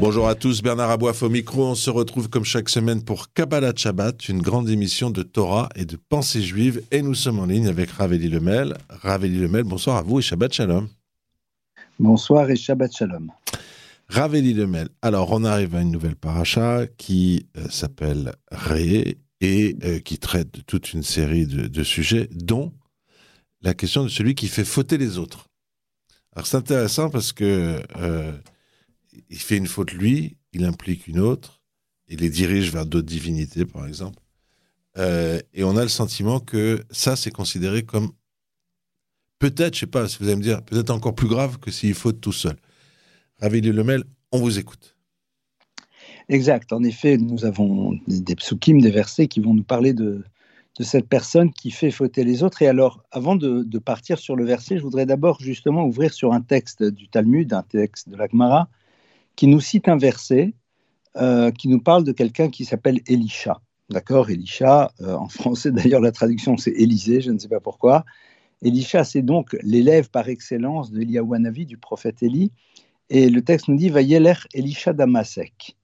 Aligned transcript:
Bonjour 0.00 0.28
à 0.28 0.34
tous, 0.36 0.62
Bernard 0.62 0.90
Aboif 0.90 1.22
au 1.24 1.28
micro. 1.28 1.66
On 1.66 1.74
se 1.74 1.90
retrouve 1.90 2.28
comme 2.28 2.44
chaque 2.44 2.68
semaine 2.68 3.02
pour 3.02 3.32
Kabbalah 3.32 3.72
Shabbat, 3.74 4.28
une 4.28 4.40
grande 4.40 4.68
émission 4.70 5.10
de 5.10 5.24
Torah 5.24 5.68
et 5.74 5.84
de 5.84 5.96
pensée 5.96 6.42
juive. 6.42 6.82
Et 6.92 7.02
nous 7.02 7.14
sommes 7.14 7.40
en 7.40 7.46
ligne 7.46 7.66
avec 7.66 7.90
Raveli 7.90 8.28
Lemel. 8.28 8.76
Raveli 8.88 9.38
Lemel, 9.38 9.64
bonsoir 9.64 9.96
à 9.96 10.02
vous 10.02 10.20
et 10.20 10.22
Shabbat 10.22 10.52
Shalom. 10.52 10.88
Bonsoir 11.98 12.48
et 12.50 12.56
Shabbat 12.56 12.94
Shalom. 12.94 13.32
Raveli 14.08 14.54
Lemel. 14.54 14.90
Alors, 15.02 15.32
on 15.32 15.42
arrive 15.42 15.74
à 15.74 15.82
une 15.82 15.90
nouvelle 15.90 16.16
paracha 16.16 16.86
qui 16.98 17.46
euh, 17.56 17.68
s'appelle 17.68 18.32
Ré 18.52 19.18
et 19.40 19.76
euh, 19.84 19.98
qui 19.98 20.18
traite 20.18 20.54
de 20.54 20.60
toute 20.60 20.92
une 20.92 21.02
série 21.02 21.46
de, 21.46 21.66
de 21.66 21.82
sujets, 21.82 22.28
dont 22.32 22.72
la 23.62 23.74
question 23.74 24.02
de 24.02 24.08
celui 24.08 24.34
qui 24.34 24.48
fait 24.48 24.64
fauter 24.64 24.98
les 24.98 25.18
autres. 25.18 25.48
Alors 26.34 26.46
c'est 26.46 26.56
intéressant 26.56 27.10
parce 27.10 27.32
que 27.32 27.82
euh, 27.96 28.32
il 29.28 29.38
fait 29.38 29.56
une 29.56 29.66
faute 29.66 29.92
lui, 29.92 30.36
il 30.52 30.64
implique 30.64 31.06
une 31.08 31.18
autre, 31.18 31.60
il 32.08 32.20
les 32.20 32.30
dirige 32.30 32.72
vers 32.72 32.86
d'autres 32.86 33.06
divinités 33.08 33.64
par 33.64 33.86
exemple, 33.86 34.22
euh, 34.98 35.40
et 35.52 35.64
on 35.64 35.76
a 35.76 35.82
le 35.82 35.88
sentiment 35.88 36.40
que 36.40 36.84
ça 36.90 37.16
c'est 37.16 37.30
considéré 37.30 37.82
comme 37.82 38.12
peut-être, 39.38 39.74
je 39.74 39.80
sais 39.80 39.86
pas, 39.86 40.08
si 40.08 40.18
vous 40.18 40.26
allez 40.26 40.36
me 40.36 40.42
dire, 40.42 40.62
peut-être 40.62 40.90
encore 40.90 41.14
plus 41.14 41.28
grave 41.28 41.58
que 41.58 41.70
s'il 41.70 41.94
faute 41.94 42.20
tout 42.20 42.32
seul. 42.32 42.56
Ravili 43.38 43.72
Lemel, 43.72 44.04
on 44.32 44.38
vous 44.38 44.58
écoute. 44.58 44.96
Exact. 46.28 46.72
En 46.72 46.84
effet, 46.84 47.16
nous 47.16 47.44
avons 47.44 47.98
des 48.06 48.36
psukim, 48.36 48.80
des 48.80 48.90
versets 48.90 49.26
qui 49.26 49.40
vont 49.40 49.54
nous 49.54 49.64
parler 49.64 49.92
de, 49.94 50.22
de 50.78 50.84
cette 50.84 51.08
personne 51.08 51.52
qui 51.52 51.70
fait 51.70 51.90
fauter 51.90 52.24
les 52.24 52.42
autres. 52.42 52.62
Et 52.62 52.68
alors, 52.68 53.02
avant 53.10 53.36
de, 53.36 53.78
partir 53.78 54.18
sur 54.18 54.36
le 54.36 54.44
verset, 54.44 54.78
je 54.78 54.82
voudrais 54.82 55.06
d'abord 55.06 55.40
justement 55.40 55.84
ouvrir 55.84 56.12
sur 56.12 56.32
un 56.32 56.40
texte 56.40 56.82
du 56.84 57.08
Talmud, 57.08 57.52
un 57.52 57.62
texte 57.62 58.08
de 58.08 58.16
l'Agmara, 58.16 58.68
qui 59.36 59.46
nous 59.46 59.60
cite 59.60 59.88
un 59.88 59.96
verset 59.96 60.54
euh, 61.16 61.50
qui 61.50 61.68
nous 61.68 61.80
parle 61.80 62.04
de 62.04 62.12
quelqu'un 62.12 62.48
qui 62.50 62.64
s'appelle 62.64 63.00
Elisha. 63.06 63.60
D'accord 63.88 64.30
Elisha, 64.30 64.92
euh, 65.00 65.14
en 65.14 65.28
français 65.28 65.72
d'ailleurs, 65.72 66.00
la 66.00 66.12
traduction 66.12 66.56
c'est 66.56 66.70
Élisée, 66.70 67.20
je 67.20 67.32
ne 67.32 67.38
sais 67.38 67.48
pas 67.48 67.60
pourquoi. 67.60 68.04
Elisha, 68.62 69.04
c'est 69.04 69.22
donc 69.22 69.56
l'élève 69.62 70.10
par 70.10 70.28
excellence 70.28 70.92
de 70.92 71.00
Eliyahu 71.00 71.64
du 71.64 71.78
prophète 71.78 72.22
Élie. 72.22 72.52
Et 73.08 73.28
le 73.28 73.42
texte 73.42 73.68
nous 73.68 73.76
dit 73.76 73.88
Vayeler 73.88 74.34
Elisha 74.54 74.92
Damasek. 74.92 75.76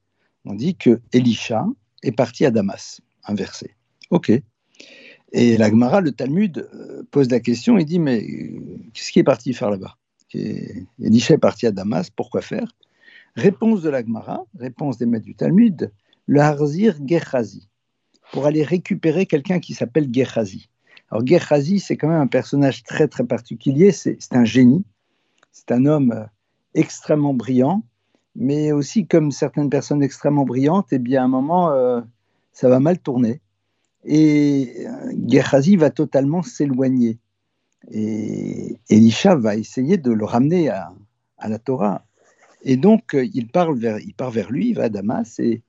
On 0.45 0.55
dit 0.55 0.77
que 0.77 1.01
Elisha 1.13 1.67
est 2.05 2.13
parti 2.13 2.45
à 2.47 2.53
Damas. 2.53 3.01
Un 3.25 3.35
verset. 3.35 3.75
Ok. 4.11 4.31
Et 5.33 5.57
la 5.57 5.71
Gemara, 5.71 6.01
le 6.01 6.13
Talmud, 6.13 6.69
euh, 6.73 7.03
pose 7.11 7.31
la 7.31 7.41
question, 7.41 7.79
il 7.79 7.85
dit, 7.85 7.99
mais 7.99 8.23
euh, 8.23 8.61
qu'est-ce 8.93 9.11
qui 9.11 9.19
est 9.19 9.25
parti 9.25 9.53
faire 9.53 9.71
là-bas? 9.71 9.97
Elisha 11.01 11.35
est 11.35 11.39
parti 11.39 11.67
à 11.67 11.73
Damas, 11.73 12.11
pourquoi 12.11 12.43
faire? 12.43 12.69
Réponse 13.37 13.83
de 13.83 13.89
la 13.89 14.03
Gemara, 14.03 14.45
réponse 14.59 14.99
des 14.99 15.07
maîtres 15.07 15.25
du 15.25 15.35
Talmud, 15.35 15.91
le 16.27 16.41
Harzir 16.41 16.97
Gehazi, 17.05 17.69
pour 18.33 18.47
aller 18.47 18.63
récupérer 18.63 19.27
quelqu'un 19.27 19.61
qui 19.61 19.73
s'appelle 19.73 20.09
Gehazi. 20.13 20.69
Alors 21.11 21.27
Gehazi, 21.27 21.81
c'est 21.81 21.97
quand 21.97 22.09
même 22.09 22.21
un 22.21 22.27
personnage 22.27 22.83
très 22.83 23.09
très 23.09 23.25
particulier, 23.25 23.93
c'est 23.93 24.19
un 24.33 24.45
génie, 24.45 24.85
c'est 25.53 25.73
un 25.73 25.87
homme 25.87 26.13
euh, 26.13 26.25
extrêmement 26.75 27.35
brillant, 27.35 27.83
mais 28.35 28.73
aussi 28.73 29.07
comme 29.07 29.31
certaines 29.31 29.71
personnes 29.71 30.03
extrêmement 30.03 30.45
brillantes, 30.45 30.93
et 30.93 30.97
eh 30.97 30.99
bien 30.99 31.23
à 31.23 31.25
un 31.25 31.29
moment, 31.29 31.73
ça 32.53 32.69
va 32.69 32.81
mal 32.81 32.99
tourner 32.99 33.41
et 34.07 34.87
Gehazi 35.27 35.77
va 35.77 35.91
totalement 35.91 36.43
s'éloigner. 36.43 37.19
Et 37.91 38.79
Elisha 38.89 39.35
va 39.35 39.57
essayer 39.57 39.97
de 39.99 40.13
le 40.13 40.25
ramener 40.25 40.69
à, 40.69 40.95
la 41.47 41.59
Torah. 41.59 42.05
Et 42.63 42.77
donc, 42.77 43.15
il, 43.15 43.49
parle 43.49 43.79
vers, 43.79 43.99
il 43.99 44.15
part 44.15 44.31
vers 44.31 44.51
lui, 44.51 44.71
il 44.71 44.75
va 44.75 44.85
à 44.85 44.89
Damas, 44.89 45.39
et 45.39 45.63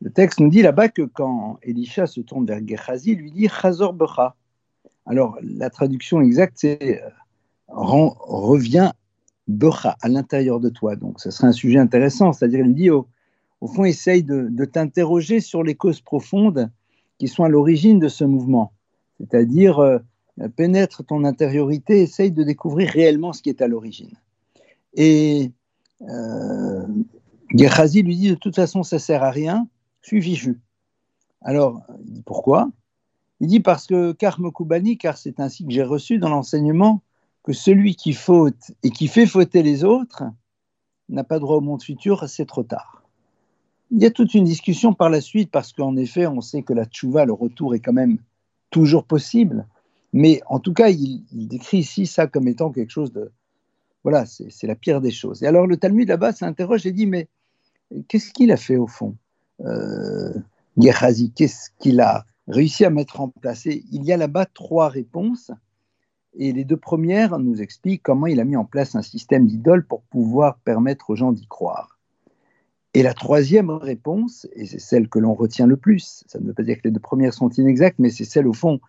le 0.00 0.10
texte 0.10 0.40
nous 0.40 0.48
dit 0.48 0.62
là-bas 0.62 0.88
que 0.88 1.02
quand 1.02 1.58
Elisha 1.62 2.06
se 2.06 2.20
tourne 2.20 2.46
vers 2.46 2.60
Gehazi, 2.66 3.12
il 3.12 3.18
lui 3.18 3.30
dit 3.30 3.48
Chazor 3.48 3.92
Becha. 3.92 4.36
Alors, 5.06 5.38
la 5.42 5.70
traduction 5.70 6.20
exacte, 6.20 6.58
c'est 6.58 7.02
euh, 7.02 7.08
reviens 7.68 8.92
Becha 9.48 9.96
à 10.00 10.08
l'intérieur 10.08 10.60
de 10.60 10.68
toi. 10.68 10.96
Donc, 10.96 11.20
ce 11.20 11.30
serait 11.30 11.48
un 11.48 11.52
sujet 11.52 11.78
intéressant, 11.78 12.32
c'est-à-dire, 12.32 12.60
il 12.60 12.66
lui 12.66 12.74
dit 12.74 12.90
au, 12.90 13.06
fond, 13.66 13.84
essaye 13.84 14.22
de 14.22 14.64
t'interroger 14.64 15.40
sur 15.40 15.62
les 15.62 15.74
causes 15.74 16.00
profondes 16.00 16.70
qui 17.18 17.28
sont 17.28 17.44
à 17.44 17.48
l'origine 17.48 17.98
de 17.98 18.08
ce 18.08 18.24
mouvement. 18.24 18.72
C'est-à-dire, 19.18 19.78
euh, 19.78 19.98
pénètre 20.56 21.04
ton 21.04 21.24
intériorité, 21.24 22.02
essaye 22.02 22.32
de 22.32 22.42
découvrir 22.42 22.90
réellement 22.90 23.32
ce 23.32 23.42
qui 23.42 23.50
est 23.50 23.62
à 23.62 23.68
l'origine. 23.68 24.16
Et 24.94 25.52
euh, 26.02 26.86
Gehazi 27.54 28.02
lui 28.02 28.16
dit, 28.16 28.30
de 28.30 28.34
toute 28.34 28.56
façon, 28.56 28.82
ça 28.82 28.98
sert 28.98 29.22
à 29.22 29.30
rien, 29.30 29.68
suis 30.02 30.34
Ju. 30.34 30.60
Alors, 31.40 31.82
il 32.04 32.12
dit 32.12 32.22
pourquoi? 32.22 32.70
Il 33.40 33.48
dit 33.48 33.60
parce 33.60 33.86
que 33.86 34.12
Karme 34.12 34.50
Koubani, 34.50 34.96
car 34.96 35.18
c'est 35.18 35.40
ainsi 35.40 35.64
que 35.64 35.72
j'ai 35.72 35.82
reçu 35.82 36.18
dans 36.18 36.28
l'enseignement 36.28 37.02
que 37.42 37.52
celui 37.52 37.94
qui 37.94 38.12
faute 38.12 38.72
et 38.82 38.90
qui 38.90 39.06
fait 39.08 39.26
fauter 39.26 39.62
les 39.62 39.84
autres 39.84 40.24
n'a 41.08 41.24
pas 41.24 41.38
droit 41.38 41.56
au 41.56 41.60
monde 41.60 41.82
futur, 41.82 42.26
c'est 42.28 42.46
trop 42.46 42.62
tard. 42.62 43.03
Il 43.96 44.02
y 44.02 44.06
a 44.06 44.10
toute 44.10 44.34
une 44.34 44.42
discussion 44.42 44.92
par 44.92 45.08
la 45.08 45.20
suite 45.20 45.52
parce 45.52 45.72
qu'en 45.72 45.94
effet, 45.94 46.26
on 46.26 46.40
sait 46.40 46.62
que 46.62 46.72
la 46.72 46.84
tchouva, 46.84 47.24
le 47.24 47.32
retour 47.32 47.76
est 47.76 47.78
quand 47.78 47.92
même 47.92 48.18
toujours 48.70 49.04
possible. 49.04 49.68
Mais 50.12 50.40
en 50.46 50.58
tout 50.58 50.72
cas, 50.72 50.88
il, 50.88 51.22
décrit 51.32 51.78
ici 51.78 52.04
ça 52.04 52.26
comme 52.26 52.48
étant 52.48 52.72
quelque 52.72 52.90
chose 52.90 53.12
de. 53.12 53.30
Voilà, 54.02 54.26
c'est 54.26 54.66
la 54.66 54.74
pire 54.74 55.00
des 55.00 55.12
choses. 55.12 55.44
Et 55.44 55.46
alors 55.46 55.68
le 55.68 55.76
Talmud 55.76 56.08
là-bas 56.08 56.32
s'interroge 56.32 56.86
et 56.86 56.92
dit 56.92 57.06
Mais 57.06 57.28
qu'est-ce 58.08 58.32
qu'il 58.32 58.50
a 58.50 58.56
fait 58.56 58.76
au 58.76 58.88
fond? 58.88 59.14
Euh, 59.60 60.34
Gehazi 60.76 61.30
Qu'est-ce 61.30 61.70
qu'il 61.78 62.00
a 62.00 62.26
réussi 62.48 62.84
à 62.84 62.90
mettre 62.90 63.20
en 63.20 63.28
place? 63.28 63.64
Et 63.66 63.84
Il 63.92 64.04
y 64.04 64.12
a 64.12 64.16
là-bas 64.16 64.46
trois 64.46 64.88
réponses. 64.88 65.52
Et 66.36 66.50
les 66.50 66.64
deux 66.64 66.76
premières 66.76 67.38
nous 67.38 67.62
expliquent 67.62 68.02
comment 68.02 68.26
il 68.26 68.40
a 68.40 68.44
mis 68.44 68.56
en 68.56 68.64
place 68.64 68.96
un 68.96 69.02
système 69.02 69.46
d'idoles 69.46 69.86
pour 69.86 70.02
pouvoir 70.02 70.58
permettre 70.64 71.10
aux 71.10 71.16
gens 71.16 71.30
d'y 71.30 71.46
croire. 71.46 71.93
Et 72.94 73.02
la 73.02 73.12
troisième 73.12 73.70
réponse, 73.70 74.46
et 74.54 74.66
c'est 74.66 74.78
celle 74.78 75.08
que 75.08 75.18
l'on 75.18 75.34
retient 75.34 75.66
le 75.66 75.76
plus, 75.76 76.24
ça 76.28 76.38
ne 76.38 76.46
veut 76.46 76.54
pas 76.54 76.62
dire 76.62 76.76
que 76.76 76.82
les 76.84 76.92
deux 76.92 77.00
premières 77.00 77.34
sont 77.34 77.50
inexactes, 77.50 77.98
mais 77.98 78.10
c'est 78.10 78.24
celle 78.24 78.46
au 78.46 78.52
fond 78.52 78.80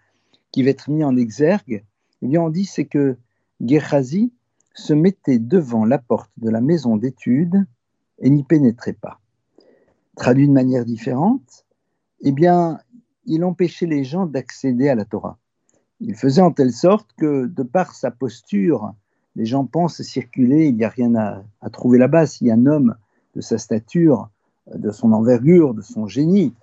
qui 0.52 0.64
va 0.64 0.70
être 0.70 0.90
mise 0.90 1.04
en 1.04 1.18
exergue, 1.18 1.84
eh 2.22 2.28
bien 2.28 2.42
on 2.42 2.50
dit 2.50 2.66
c'est 2.66 2.86
que 2.86 3.18
Gehazi 3.60 4.32
se 4.76 4.94
mettait 4.94 5.40
devant 5.40 5.86
la 5.86 5.98
porte 5.98 6.32
de 6.38 6.50
la 6.50 6.62
maison 6.62 6.98
d'études 6.98 7.66
et 8.20 8.30
n'y 8.30 8.44
pénétrait 8.44 8.94
pas. 8.94 9.20
Traduit 10.16 10.48
de 10.48 10.54
manière 10.54 10.86
différente, 10.86 11.66
eh 12.22 12.32
bien, 12.32 12.80
il 13.26 13.44
empêchait 13.44 13.86
les 13.86 14.04
gens 14.04 14.26
d'accéder 14.26 14.90
à 14.90 14.96
la 14.96 15.06
Torah. 15.06 15.38
Il 16.00 16.16
faisait 16.16 16.42
en 16.42 16.52
telle 16.52 16.72
sorte 16.72 17.10
que, 17.18 17.48
de 17.48 17.64
par 17.64 17.96
sa 17.96 18.12
posture, 18.12 18.94
les 19.36 19.46
gens 19.46 19.66
pensent 19.66 20.02
circuler, 20.02 20.68
il 20.68 20.76
n'y 20.76 20.86
a 20.86 20.90
rien 20.90 21.16
à, 21.16 21.70
trouver 21.70 21.98
là-bas. 21.98 22.26
Si 22.26 22.50
un 22.52 22.66
homme 22.66 22.96
de 23.36 23.42
sa 23.42 23.58
stature, 23.58 24.30
de 24.74 24.92
son 24.92 25.12
envergure, 25.12 25.74
de 25.74 25.82
son 25.82 26.08
génie, 26.08 26.54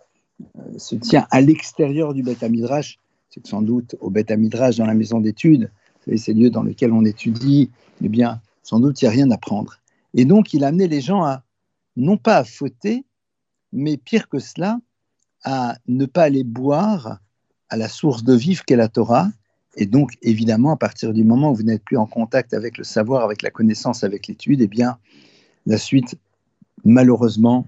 euh, 0.59 0.79
se 0.79 0.97
tient 0.97 1.27
à 1.31 1.41
l'extérieur 1.41 2.15
du 2.15 2.23
Beth 2.23 2.43
Midrash, 2.43 2.99
c'est 3.31 3.47
sans 3.47 3.63
doute 3.63 3.97
au 4.01 4.11
Beth 4.11 4.31
Midrash, 4.31 4.77
dans 4.77 4.87
la 4.87 4.95
maison 4.95 5.21
d'études, 5.21 5.71
ces 6.17 6.35
lieux 6.35 6.51
dans 6.51 6.63
lesquels 6.63 6.93
on 6.93 7.05
étudie, 7.05 7.71
eh 8.03 8.09
bien, 8.09 8.41
sans 8.63 8.81
doute, 8.81 9.01
il 9.01 9.05
n'y 9.05 9.09
a 9.09 9.13
rien 9.13 9.31
à 9.31 9.39
prendre. 9.39 9.79
Et 10.15 10.25
donc, 10.25 10.53
il 10.53 10.65
a 10.65 10.69
amené 10.69 10.89
les 10.89 11.01
gens 11.01 11.23
à, 11.25 11.43
non 11.97 12.17
pas 12.17 12.39
à 12.39 12.45
fauter, 12.45 13.05
mais 13.73 13.97
pire 13.97 14.29
que 14.29 14.39
cela, 14.39 14.79
à 15.45 15.77
ne 15.89 16.07
pas 16.07 16.25
aller 16.25 16.45
boire 16.45 17.19
à 17.69 17.77
la 17.77 17.89
source 17.89 18.23
de 18.23 18.35
vivre 18.35 18.65
qu'est 18.65 18.77
la 18.77 18.89
Torah. 18.89 19.29
Et 19.77 19.87
donc, 19.87 20.13
évidemment, 20.23 20.73
à 20.73 20.77
partir 20.77 21.13
du 21.13 21.25
moment 21.25 21.53
où 21.53 21.55
vous 21.55 21.63
n'êtes 21.63 21.85
plus 21.85 21.97
en 21.97 22.07
contact 22.07 22.53
avec 22.53 22.77
le 22.77 22.85
savoir, 22.85 23.25
avec 23.25 23.43
la 23.43 23.51
connaissance, 23.51 24.05
avec 24.05 24.27
l'étude, 24.27 24.61
eh 24.61 24.67
bien, 24.67 24.99
la 25.67 25.79
suite 25.79 26.17
malheureusement, 26.85 27.67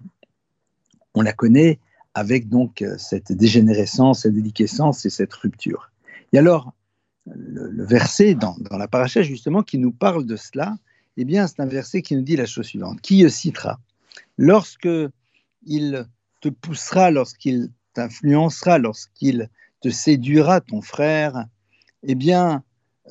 on 1.14 1.22
la 1.22 1.32
connaît 1.32 1.78
avec 2.14 2.48
donc 2.48 2.82
euh, 2.82 2.96
cette 2.98 3.32
dégénérescence, 3.32 4.22
cette 4.22 4.34
déliquescence 4.34 5.04
et 5.04 5.10
cette 5.10 5.32
rupture. 5.34 5.90
Et 6.32 6.38
alors, 6.38 6.72
le, 7.26 7.84
verset 7.84 8.34
dans, 8.34 8.56
la 8.70 8.88
paracha 8.88 9.22
justement 9.22 9.62
qui 9.62 9.78
nous 9.78 9.92
parle 9.92 10.26
de 10.26 10.36
cela, 10.36 10.76
eh 11.16 11.24
bien, 11.24 11.46
c'est 11.46 11.60
un 11.60 11.66
verset 11.66 12.02
qui 12.02 12.16
nous 12.16 12.22
dit 12.22 12.36
la 12.36 12.46
chose 12.46 12.66
suivante 12.66 13.00
qui 13.00 13.28
citera? 13.30 13.80
Lorsque 14.36 14.88
il 15.64 16.06
te 16.40 16.48
poussera, 16.48 17.10
lorsqu'il 17.10 17.70
t'influencera, 17.94 18.78
lorsqu'il 18.78 19.48
te 19.80 19.88
séduira, 19.88 20.60
ton 20.60 20.82
frère, 20.82 21.46
eh 22.02 22.14
bien, 22.14 22.62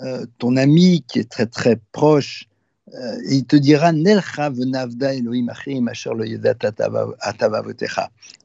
euh, 0.02 0.26
ton 0.38 0.58
ami 0.58 1.04
qui 1.08 1.20
est 1.20 1.30
très 1.30 1.46
très 1.46 1.80
proche, 1.92 2.48
euh, 2.94 3.18
il 3.30 3.46
te 3.46 3.56
dira 3.56 3.94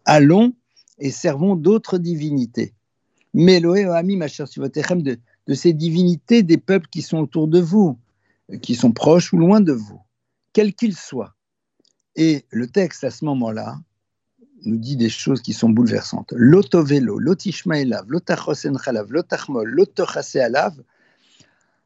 Allons 0.04 0.52
et 0.98 1.10
servons 1.10 1.56
d'autres 1.56 1.98
divinités. 1.98 2.72
Mais 3.34 3.60
de, 3.60 5.18
de 5.46 5.54
ces 5.54 5.72
divinités 5.72 6.42
des 6.42 6.58
peuples 6.58 6.88
qui 6.88 7.02
sont 7.02 7.18
autour 7.18 7.48
de 7.48 7.60
vous, 7.60 7.98
qui 8.62 8.74
sont 8.74 8.92
proches 8.92 9.32
ou 9.32 9.38
loin 9.38 9.60
de 9.60 9.72
vous, 9.72 10.00
quels 10.52 10.74
qu'ils 10.74 10.96
soient. 10.96 11.34
Et 12.16 12.44
le 12.50 12.66
texte 12.66 13.04
à 13.04 13.10
ce 13.10 13.24
moment-là 13.26 13.78
nous 14.64 14.76
dit 14.76 14.96
des 14.96 15.08
choses 15.08 15.40
qui 15.42 15.52
sont 15.52 15.70
bouleversantes. 15.70 16.32
L'otovelo, 16.36 17.18
l'otishmaelav, 17.18 18.06
l'otachosen 18.08 18.78
chalav, 18.78 19.12
l'otachmol, 19.12 19.68
l'otochasealav, 19.68 20.82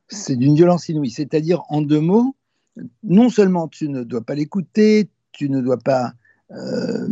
c'est 0.08 0.36
d'une 0.36 0.54
violence 0.54 0.88
inouïe. 0.88 1.10
C'est-à-dire, 1.10 1.62
en 1.68 1.82
deux 1.82 2.00
mots, 2.00 2.34
non 3.02 3.28
seulement 3.28 3.68
tu 3.68 3.88
ne 3.88 4.02
dois 4.02 4.22
pas 4.22 4.34
l'écouter, 4.34 5.08
tu 5.32 5.48
ne 5.48 5.60
dois 5.60 5.78
pas 5.78 6.12
euh, 6.50 7.08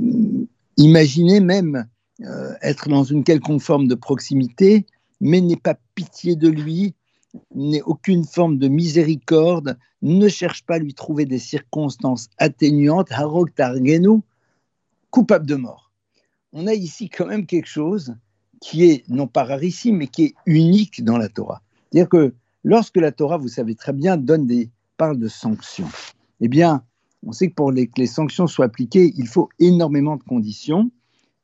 imaginer 0.76 1.40
même 1.40 1.86
euh, 2.22 2.52
être 2.62 2.88
dans 2.88 3.04
une 3.04 3.24
quelconque 3.24 3.62
forme 3.62 3.88
de 3.88 3.94
proximité, 3.94 4.86
mais 5.20 5.40
n'aie 5.40 5.56
pas 5.56 5.76
pitié 5.94 6.36
de 6.36 6.48
lui, 6.48 6.94
n'ait 7.54 7.82
aucune 7.82 8.24
forme 8.24 8.58
de 8.58 8.68
miséricorde, 8.68 9.78
ne 10.02 10.28
cherche 10.28 10.64
pas 10.64 10.74
à 10.74 10.78
lui 10.78 10.94
trouver 10.94 11.24
des 11.24 11.38
circonstances 11.38 12.28
atténuantes, 12.38 13.12
harok 13.12 13.54
targenu, 13.54 14.20
coupable 15.10 15.46
de 15.46 15.56
mort. 15.56 15.92
On 16.52 16.66
a 16.66 16.74
ici 16.74 17.08
quand 17.08 17.26
même 17.26 17.46
quelque 17.46 17.68
chose 17.68 18.14
qui 18.60 18.84
est 18.84 19.08
non 19.08 19.26
pas 19.26 19.44
rarissime, 19.44 19.98
mais 19.98 20.06
qui 20.08 20.24
est 20.24 20.34
unique 20.46 21.04
dans 21.04 21.16
la 21.16 21.28
Torah. 21.28 21.62
C'est-à-dire 21.90 22.08
que 22.08 22.34
lorsque 22.64 22.96
la 22.96 23.12
Torah, 23.12 23.38
vous 23.38 23.48
savez 23.48 23.74
très 23.74 23.92
bien, 23.92 24.16
donne 24.16 24.46
des, 24.46 24.70
parle 25.00 25.18
de 25.18 25.28
sanctions, 25.28 25.88
eh 26.42 26.48
bien, 26.48 26.84
on 27.26 27.32
sait 27.32 27.48
que 27.48 27.54
pour 27.54 27.72
les, 27.72 27.86
que 27.86 27.98
les 27.98 28.06
sanctions 28.06 28.46
soient 28.46 28.66
appliquées, 28.66 29.14
il 29.16 29.28
faut 29.28 29.48
énormément 29.58 30.16
de 30.16 30.22
conditions. 30.22 30.90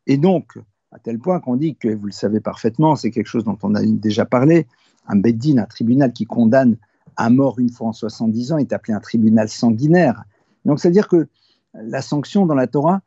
Et 0.06 0.19
donc, 0.19 0.58
à 0.93 0.99
tel 0.99 1.19
point 1.19 1.41
qu'on 1.41 1.56
dit 1.56 1.75
que, 1.75 1.88
vous 1.88 2.05
le 2.05 2.12
savez 2.12 2.41
parfaitement, 2.41 2.97
c'est 2.97 3.11
quelque 3.11 3.29
chose 3.29 3.44
dont 3.44 3.56
on 3.62 3.75
a 3.75 3.82
déjà 3.82 4.26
parlé, 4.26 4.67
un 5.06 5.17
beddin, 5.17 5.56
un 5.56 5.64
tribunal 5.64 6.12
qui 6.12 6.26
condamne 6.26 6.76
à 7.17 7.31
mort 7.31 7.58
une 7.58 7.70
fois 7.70 7.88
en 7.88 7.93
70 7.94 8.53
ans, 8.53 8.58
est 8.58 8.75
appelé 8.75 8.93
un 8.93 9.00
tribunal 9.00 9.49
sanguinaire. 9.49 10.23
Donc, 10.67 10.79
c'est-à-dire 10.79 11.09
que 11.09 11.26
la 11.73 12.02
sanction 12.02 12.44
dans 12.44 12.55
la 12.55 12.67
Torah, 12.67 13.00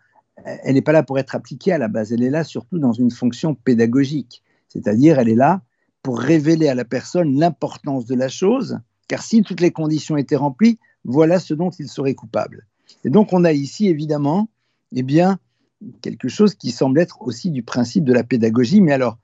elle 0.63 0.74
n'est 0.74 0.81
pas 0.81 0.94
là 0.94 1.04
pour 1.04 1.19
être 1.19 1.36
appliquée 1.36 1.74
à 1.74 1.78
la 1.78 1.90
base, 1.90 2.12
elle 2.12 2.24
est 2.24 2.31
là 2.31 2.44
surtout 2.44 2.80
dans 2.80 2.94
une 2.94 3.12
fonction 3.12 3.54
pédagogique. 3.54 4.42
C'est-à-dire, 4.68 5.19
elle 5.19 5.30
est 5.30 5.36
là 5.36 5.62
pour 6.02 6.19
révéler 6.19 6.69
à 6.69 6.74
la 6.74 6.86
personne 6.86 7.38
l'importance 7.38 8.07
de 8.07 8.16
la 8.16 8.30
chose, 8.30 8.80
car 9.09 9.23
si 9.23 9.41
toutes 9.41 9.59
les 9.59 9.71
conditions 9.71 10.15
étaient 10.15 10.38
remplies, 10.38 10.79
voilà 11.03 11.39
ce 11.39 11.53
dont 11.53 11.71
il 11.71 11.89
serait 11.89 12.13
coupable. 12.13 12.65
Et 13.03 13.09
donc, 13.09 13.33
on 13.33 13.44
a 13.44 13.51
ici, 13.51 13.88
évidemment, 13.88 14.50
eh 14.94 15.03
bien, 15.03 15.39
quelque 16.01 16.29
chose 16.29 16.56
qui 16.56 16.71
semble 16.71 17.00
être 17.00 17.21
aussi 17.21 17.51
du 17.51 17.63
principe 17.63 18.06
de 18.06 18.13
la 18.13 18.23
pédagogie, 18.23 18.81
mais 18.81 18.94
alors, 18.94 19.17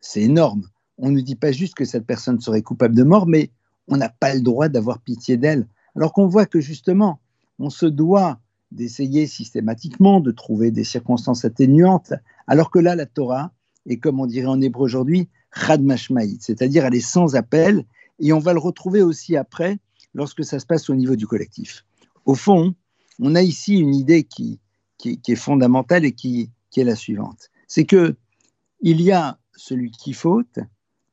c'est 0.00 0.22
énorme. 0.22 0.68
On 0.98 1.10
ne 1.10 1.20
dit 1.20 1.36
pas 1.36 1.52
juste 1.52 1.74
que 1.74 1.84
cette 1.84 2.06
personne 2.06 2.40
serait 2.40 2.62
coupable 2.62 2.94
de 2.94 3.04
mort, 3.04 3.26
mais 3.26 3.50
on 3.88 3.96
n'a 3.96 4.08
pas 4.08 4.34
le 4.34 4.40
droit 4.40 4.68
d'avoir 4.68 4.98
pitié 4.98 5.36
d'elle. 5.36 5.66
Alors 5.94 6.12
qu'on 6.12 6.26
voit 6.26 6.46
que 6.46 6.60
justement, 6.60 7.20
on 7.58 7.70
se 7.70 7.86
doit 7.86 8.40
d'essayer 8.72 9.26
systématiquement 9.26 10.20
de 10.20 10.32
trouver 10.32 10.70
des 10.70 10.84
circonstances 10.84 11.44
atténuantes, 11.44 12.14
alors 12.46 12.70
que 12.70 12.78
là, 12.80 12.96
la 12.96 13.06
Torah 13.06 13.52
est, 13.86 13.98
comme 13.98 14.20
on 14.20 14.26
dirait 14.26 14.46
en 14.46 14.60
hébreu 14.60 14.84
aujourd'hui, 14.84 15.28
chad 15.54 15.84
c'est-à-dire 16.40 16.84
elle 16.84 16.94
est 16.94 17.00
sans 17.00 17.36
appel, 17.36 17.84
et 18.20 18.32
on 18.32 18.38
va 18.38 18.52
le 18.52 18.58
retrouver 18.58 19.02
aussi 19.02 19.36
après 19.36 19.78
lorsque 20.14 20.44
ça 20.44 20.58
se 20.60 20.66
passe 20.66 20.88
au 20.90 20.94
niveau 20.94 21.16
du 21.16 21.26
collectif. 21.26 21.84
Au 22.26 22.34
fond, 22.34 22.74
on 23.18 23.34
a 23.34 23.42
ici 23.42 23.78
une 23.78 23.94
idée 23.94 24.24
qui, 24.24 24.60
est 25.04 25.34
fondamentale 25.34 26.04
et 26.04 26.12
qui, 26.12 26.50
est 26.76 26.84
la 26.84 26.96
suivante. 26.96 27.50
C'est 27.66 27.84
que 27.84 28.14
il 28.82 29.00
y 29.00 29.12
a 29.12 29.38
celui 29.56 29.90
qui 29.90 30.12
faute, 30.12 30.58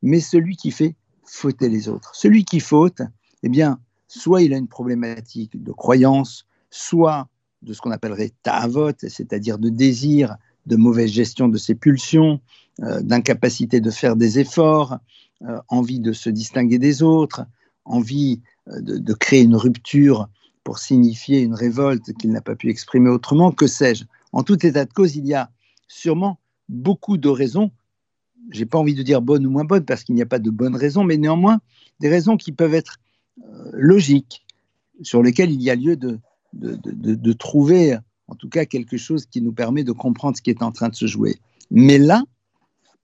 mais 0.02 0.20
celui 0.20 0.56
qui 0.56 0.70
fait 0.70 0.94
fauter 1.24 1.68
les 1.68 1.88
autres. 1.88 2.14
Celui 2.14 2.44
qui 2.44 2.60
faute, 2.60 3.02
eh 3.42 3.48
bien, 3.48 3.78
soit 4.06 4.42
il 4.42 4.54
a 4.54 4.56
une 4.56 4.68
problématique 4.68 5.62
de 5.62 5.72
croyance, 5.72 6.46
soit 6.70 7.28
de 7.62 7.72
ce 7.72 7.80
qu'on 7.80 7.90
appellerait 7.90 8.32
ta'avot, 8.42 8.92
c'est-à-dire 8.96 9.58
de 9.58 9.68
désir, 9.68 10.36
de 10.66 10.76
mauvaise 10.76 11.10
gestion 11.10 11.48
de 11.48 11.58
ses 11.58 11.74
pulsions, 11.74 12.40
euh, 12.82 13.00
d'incapacité 13.02 13.80
de 13.80 13.90
faire 13.90 14.16
des 14.16 14.38
efforts, 14.38 14.98
envie 15.68 16.00
de 16.00 16.12
se 16.12 16.30
distinguer 16.30 16.78
des 16.78 17.02
autres, 17.02 17.44
envie 17.84 18.40
euh, 18.68 18.80
de, 18.80 19.14
créer 19.14 19.42
une 19.42 19.56
rupture 19.56 20.28
pour 20.64 20.78
signifier 20.78 21.40
une 21.40 21.54
révolte 21.54 22.12
qu'il 22.14 22.30
n'a 22.32 22.40
pas 22.40 22.56
pu 22.56 22.68
exprimer 22.68 23.08
autrement, 23.08 23.52
que 23.52 23.66
sais-je. 23.66 24.04
En 24.32 24.42
tout 24.42 24.66
état 24.66 24.84
de 24.84 24.92
cause, 24.92 25.16
il 25.16 25.26
y 25.26 25.34
a 25.34 25.50
sûrement 25.86 26.38
beaucoup 26.68 27.16
de 27.16 27.28
raisons, 27.28 27.70
j'ai 28.50 28.66
pas 28.66 28.78
envie 28.78 28.94
de 28.94 29.02
dire 29.02 29.22
bonnes 29.22 29.46
ou 29.46 29.50
moins 29.50 29.64
bonnes 29.64 29.84
parce 29.84 30.04
qu'il 30.04 30.14
n'y 30.14 30.22
a 30.22 30.26
pas 30.26 30.38
de 30.38 30.50
bonnes 30.50 30.76
raisons, 30.76 31.04
mais 31.04 31.16
néanmoins 31.16 31.60
des 32.00 32.08
raisons 32.08 32.36
qui 32.36 32.52
peuvent 32.52 32.74
être 32.74 32.98
logiques, 33.72 34.44
sur 35.02 35.22
lesquelles 35.22 35.50
il 35.50 35.62
y 35.62 35.70
a 35.70 35.74
lieu 35.74 35.96
de, 35.96 36.18
de, 36.52 37.32
trouver 37.32 37.96
en 38.26 38.34
tout 38.34 38.48
cas 38.48 38.64
quelque 38.64 38.96
chose 38.96 39.26
qui 39.26 39.40
nous 39.40 39.52
permet 39.52 39.84
de 39.84 39.92
comprendre 39.92 40.36
ce 40.36 40.42
qui 40.42 40.50
est 40.50 40.62
en 40.62 40.72
train 40.72 40.88
de 40.88 40.94
se 40.94 41.06
jouer. 41.06 41.36
Mais 41.70 41.98
là, 41.98 42.22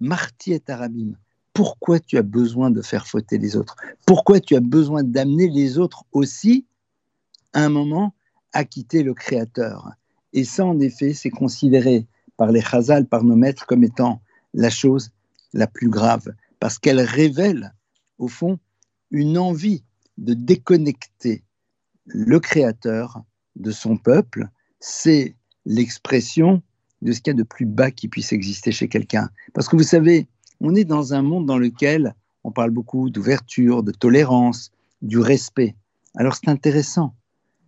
Marty 0.01 0.53
et 0.53 0.63
Arabim, 0.69 1.13
pourquoi 1.55 2.01
tu 2.01 2.19
as 2.19 2.23
besoin 2.23 2.71
de 2.71 2.83
faire 2.83 3.07
fauter 3.07 3.39
les 3.39 3.57
autres? 3.57 3.77
Pourquoi 4.05 4.41
tu 4.41 4.57
as 4.57 4.61
besoin 4.61 5.05
d'amener 5.05 5.49
les 5.49 5.79
autres 5.79 6.05
aussi, 6.13 6.67
à 7.53 7.65
un 7.65 7.69
moment, 7.69 8.13
à 8.53 8.65
quitter 8.65 9.03
le 9.05 9.15
Créateur? 9.15 9.93
Et 10.33 10.45
ça, 10.45 10.67
en 10.67 10.79
effet, 10.81 11.15
c'est 11.15 11.31
considéré 11.31 12.07
par 12.37 12.51
les 12.51 12.61
Chazal, 12.61 13.07
par 13.07 13.23
nos 13.23 13.37
maîtres, 13.37 13.67
comme 13.67 13.85
étant 13.85 14.21
la 14.53 14.69
chose 14.69 15.13
la 15.53 15.69
plus 15.69 15.89
grave, 15.89 16.35
parce 16.59 16.79
qu'elle 16.79 17.01
révèle, 17.01 17.73
au 18.19 18.27
fond, 18.27 18.59
une 19.13 19.39
envie 19.39 19.85
de 20.19 20.35
déconnecter 20.35 21.45
le 22.07 22.41
Créateur 22.41 23.23
de 23.55 23.71
son 23.71 23.97
peuple, 23.97 24.49
c'est 24.81 25.37
l'expression 25.65 26.63
de 27.03 27.13
ce 27.13 27.21
qu'il 27.21 27.33
y 27.33 27.37
a 27.37 27.39
de 27.39 27.45
plus 27.45 27.67
bas 27.67 27.93
qui 27.93 28.09
puisse 28.09 28.33
exister 28.33 28.73
chez 28.73 28.89
quelqu'un. 28.89 29.31
Parce 29.53 29.69
que 29.69 29.77
vous 29.77 29.85
savez, 29.85 30.27
on 30.61 30.75
est 30.75 30.85
dans 30.85 31.15
un 31.15 31.23
monde 31.23 31.47
dans 31.47 31.59
lequel 31.59 32.15
on 32.45 32.51
parle 32.51 32.71
beaucoup 32.71 33.11
d'ouverture, 33.11 33.83
de 33.83 33.93
tolérance, 33.93 34.71
du 35.03 35.19
respect. 35.19 35.75
Alors 36.15 36.35
c'est 36.35 36.49
intéressant. 36.49 37.15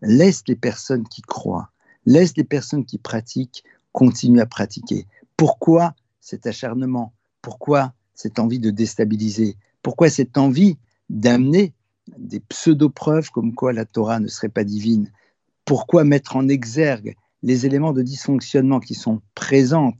Laisse 0.02 0.42
les 0.46 0.56
personnes 0.56 1.06
qui 1.08 1.22
croient, 1.22 1.70
laisse 2.04 2.36
les 2.36 2.44
personnes 2.44 2.84
qui 2.84 2.98
pratiquent 2.98 3.64
continuer 3.92 4.40
à 4.40 4.46
pratiquer. 4.46 5.06
Pourquoi 5.36 5.94
cet 6.20 6.46
acharnement? 6.46 7.12
Pourquoi 7.40 7.92
cette 8.14 8.38
envie 8.38 8.58
de 8.58 8.70
déstabiliser? 8.70 9.56
Pourquoi 9.82 10.10
cette 10.10 10.36
envie 10.36 10.76
d'amener 11.08 11.72
des 12.18 12.40
pseudo-preuves 12.40 13.30
comme 13.30 13.54
quoi 13.54 13.72
la 13.72 13.84
Torah 13.84 14.20
ne 14.20 14.28
serait 14.28 14.48
pas 14.48 14.64
divine? 14.64 15.10
Pourquoi 15.64 16.04
mettre 16.04 16.36
en 16.36 16.48
exergue 16.48 17.16
les 17.42 17.66
éléments 17.66 17.92
de 17.92 18.02
dysfonctionnement 18.02 18.80
qui 18.80 18.94
sont 18.94 19.20
présents 19.34 19.94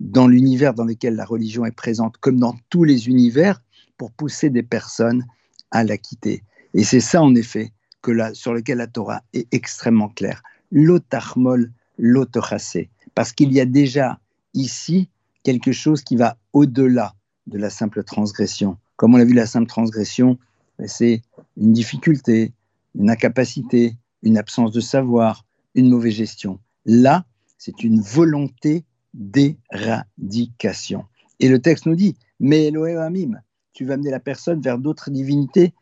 dans 0.00 0.26
l'univers 0.26 0.74
dans 0.74 0.84
lequel 0.84 1.14
la 1.14 1.24
religion 1.24 1.64
est 1.66 1.76
présente, 1.76 2.16
comme 2.18 2.40
dans 2.40 2.56
tous 2.70 2.84
les 2.84 3.08
univers, 3.08 3.62
pour 3.98 4.10
pousser 4.10 4.50
des 4.50 4.62
personnes 4.62 5.26
à 5.70 5.84
la 5.84 5.98
quitter. 5.98 6.42
Et 6.74 6.84
c'est 6.84 7.00
ça, 7.00 7.22
en 7.22 7.34
effet, 7.34 7.72
que 8.02 8.34
sur 8.34 8.54
lequel 8.54 8.78
la 8.78 8.86
Torah 8.86 9.22
est 9.34 9.52
extrêmement 9.52 10.08
claire. 10.08 10.42
L'otachmol, 10.72 11.70
l'otochassé. 11.98 12.88
Parce 13.14 13.32
qu'il 13.32 13.52
y 13.52 13.60
a 13.60 13.66
déjà 13.66 14.18
ici 14.54 15.10
quelque 15.42 15.72
chose 15.72 16.02
qui 16.02 16.16
va 16.16 16.38
au-delà 16.52 17.14
de 17.46 17.58
la 17.58 17.70
simple 17.70 18.02
transgression. 18.02 18.78
Comme 18.96 19.14
on 19.14 19.18
l'a 19.18 19.24
vu, 19.24 19.34
la 19.34 19.46
simple 19.46 19.68
transgression, 19.68 20.38
c'est 20.86 21.22
une 21.56 21.72
difficulté, 21.72 22.52
une 22.94 23.10
incapacité, 23.10 23.96
une 24.22 24.38
absence 24.38 24.72
de 24.72 24.80
savoir, 24.80 25.44
une 25.74 25.90
mauvaise 25.90 26.14
gestion. 26.14 26.58
Là, 26.86 27.26
c'est 27.58 27.84
une 27.84 28.00
volonté 28.00 28.84
d'éradication. 29.14 31.04
Et 31.38 31.48
le 31.48 31.60
texte 31.60 31.86
nous 31.86 31.96
dit, 31.96 32.16
mais 32.38 32.66
Elohim, 32.66 33.40
tu 33.72 33.84
vas 33.84 33.94
amener 33.94 34.10
la 34.10 34.20
personne 34.20 34.60
vers 34.60 34.78
d'autres 34.78 35.10
divinités 35.10 35.74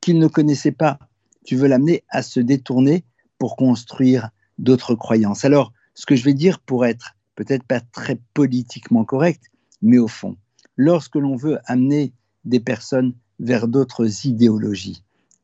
qu'il 0.00 0.18
ne 0.18 0.28
connaissait 0.28 0.72
pas. 0.72 0.98
Tu 1.44 1.56
veux 1.56 1.68
l'amener 1.68 2.04
à 2.08 2.22
se 2.22 2.40
détourner 2.40 3.04
pour 3.38 3.56
construire 3.56 4.30
d'autres 4.58 4.94
croyances. 4.94 5.44
Alors, 5.44 5.72
ce 5.94 6.06
que 6.06 6.16
je 6.16 6.24
vais 6.24 6.34
dire 6.34 6.60
pour 6.60 6.86
être 6.86 7.14
peut-être 7.34 7.64
pas 7.64 7.80
très 7.80 8.18
politiquement 8.32 9.04
correct, 9.04 9.50
mais 9.82 9.98
au 9.98 10.08
fond, 10.08 10.36
lorsque 10.76 11.16
l'on 11.16 11.36
veut 11.36 11.58
amener 11.66 12.12
des 12.44 12.60
personnes 12.60 13.14
vers 13.40 13.68
d'autres 13.68 14.26
idéologies 14.26 15.02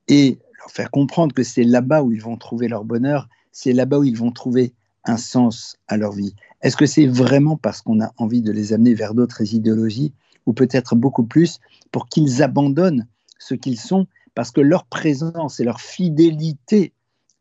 et 0.09 0.39
leur 0.59 0.71
faire 0.71 0.91
comprendre 0.91 1.35
que 1.35 1.43
c'est 1.43 1.65
là-bas 1.65 2.03
où 2.03 2.13
ils 2.13 2.23
vont 2.23 2.37
trouver 2.37 2.69
leur 2.69 2.85
bonheur, 2.85 3.29
c'est 3.53 3.73
là-bas 3.73 3.99
où 3.99 4.05
ils 4.05 4.17
vont 4.17 4.33
trouver 4.33 4.73
un 5.05 5.17
sens 5.17 5.77
à 5.89 5.97
leur 5.97 6.13
vie. 6.13 6.35
Est-ce 6.63 6.77
que 6.77 6.87
c'est 6.87 7.07
vraiment 7.07 7.57
parce 7.57 7.81
qu'on 7.81 8.03
a 8.03 8.13
envie 8.19 8.43
de 8.43 8.53
les 8.53 8.73
amener 8.73 8.95
vers 8.95 9.15
d'autres 9.15 9.55
idéologies 9.55 10.13
ou 10.47 10.53
peut-être 10.53 10.95
beaucoup 10.95 11.25
plus, 11.25 11.61
pour 11.93 12.09
qu'ils 12.09 12.43
abandonnent 12.43 13.07
ce 13.39 13.55
qu'ils 13.55 13.79
sont, 13.79 14.07
parce 14.35 14.51
que 14.51 14.61
leur 14.61 14.85
présence 14.85 15.61
et 15.61 15.65
leur 15.65 15.81
fidélité 15.81 16.93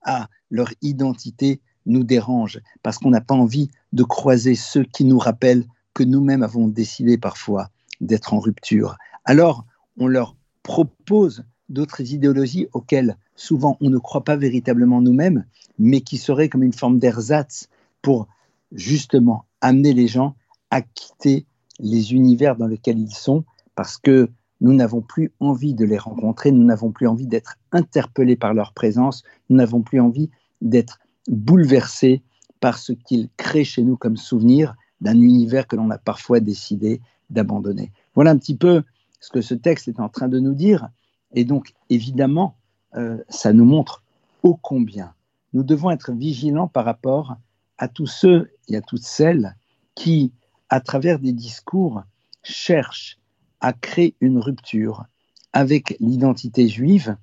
à 0.02 0.30
leur 0.50 0.70
identité 0.82 1.62
nous 1.86 2.04
dérange, 2.04 2.60
parce 2.84 2.98
qu'on 2.98 3.10
n'a 3.10 3.22
pas 3.22 3.36
envie 3.36 3.70
de 3.94 4.04
croiser 4.04 4.56
ceux 4.56 4.84
qui 4.84 5.06
nous 5.06 5.18
rappellent 5.18 5.66
que 5.94 6.04
nous-mêmes 6.04 6.44
avons 6.44 6.68
décidé 6.68 7.18
parfois 7.18 7.70
d'être 8.02 8.34
en 8.34 8.40
rupture. 8.40 8.98
Alors, 9.26 9.66
on 9.98 10.08
leur 10.08 10.36
propose 10.64 11.44
d'autres 11.68 12.02
idéologies 12.14 12.68
auxquelles 12.74 13.18
souvent 13.36 13.78
on 13.82 13.90
ne 13.90 13.98
croit 13.98 14.24
pas 14.24 14.38
véritablement 14.38 15.02
nous-mêmes, 15.02 15.46
mais 15.78 16.02
qui 16.02 16.18
seraient 16.18 16.50
comme 16.50 16.64
une 16.64 16.74
forme 16.74 17.00
d'ersatz 17.00 17.70
pour 18.02 18.28
justement 18.72 19.46
amener 19.62 19.94
les 19.94 20.08
gens 20.08 20.36
à 20.72 20.82
quitter 20.82 21.46
les 21.80 22.14
univers 22.14 22.56
dans 22.56 22.68
lesquels 22.68 23.00
ils 23.00 23.16
sont, 23.16 23.44
parce 23.76 23.98
que 23.98 24.30
nous 24.62 24.74
n'avons 24.74 25.02
plus 25.02 25.32
envie 25.40 25.74
de 25.74 25.86
les 25.86 25.98
rencontrer, 25.98 26.52
nous 26.52 26.64
n'avons 26.64 26.92
plus 26.92 27.08
envie 27.08 27.28
d'être 27.28 27.56
interpellés 27.72 28.36
par 28.36 28.54
leur 28.54 28.74
présence, 28.74 29.24
nous 29.50 29.56
n'avons 29.56 29.82
plus 29.82 30.00
envie 30.00 30.30
d'être 30.62 31.00
bouleversés 31.30 32.22
par 32.60 32.78
ce 32.78 32.92
qu'ils 32.92 33.30
créent 33.38 33.64
chez 33.64 33.84
nous 33.84 33.96
comme 33.96 34.18
souvenir 34.18 34.76
d'un 35.00 35.16
univers 35.16 35.66
que 35.66 35.78
l'on 35.78 35.90
a 35.92 35.98
parfois 35.98 36.42
décidé 36.42 37.00
d'abandonner. 37.30 37.92
Voilà 38.16 38.32
un 38.32 38.38
petit 38.38 38.56
peu 38.56 38.84
ce 39.22 39.32
que 39.32 39.42
ce 39.42 39.54
texte 39.54 39.88
est 39.88 40.00
en 40.00 40.10
train 40.10 40.28
de 40.28 40.40
nous 40.40 40.54
dire. 40.54 40.90
Et 41.34 41.46
donc, 41.46 41.74
évidemment, 41.90 42.56
euh, 42.96 43.18
ça 43.30 43.54
nous 43.54 43.66
montre 43.66 44.04
ô 44.44 44.58
combien 44.62 45.14
nous 45.54 45.64
devons 45.64 45.90
être 45.90 46.12
vigilants 46.12 46.68
par 46.68 46.86
rapport 46.86 47.38
à 47.80 47.88
tous 47.88 48.06
ceux 48.08 48.52
et 48.68 48.76
à 48.76 48.82
toutes 48.82 49.04
celles 49.04 49.56
qui, 49.96 50.32
à 50.70 50.82
travers 50.82 51.18
des 51.18 51.34
discours, 51.34 52.04
cherchent 52.44 53.18
à 53.62 53.74
créer 53.74 54.16
une 54.22 54.38
rupture 54.38 55.06
avec 55.54 55.98
l'identité 56.00 56.68
juive 56.68 57.18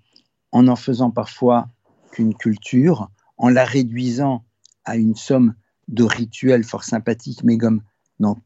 en 0.50 0.66
en 0.66 0.76
faisant 0.76 1.10
parfois 1.10 1.68
qu'une 2.10 2.34
culture, 2.34 3.10
en 3.36 3.48
la 3.48 3.64
réduisant 3.64 4.44
à 4.84 4.96
une 4.96 5.14
somme 5.14 5.54
de 5.88 6.02
rituels 6.02 6.64
fort 6.64 6.84
sympathiques, 6.84 7.44
mais 7.44 7.58
comme 7.58 7.82
dans 8.18 8.38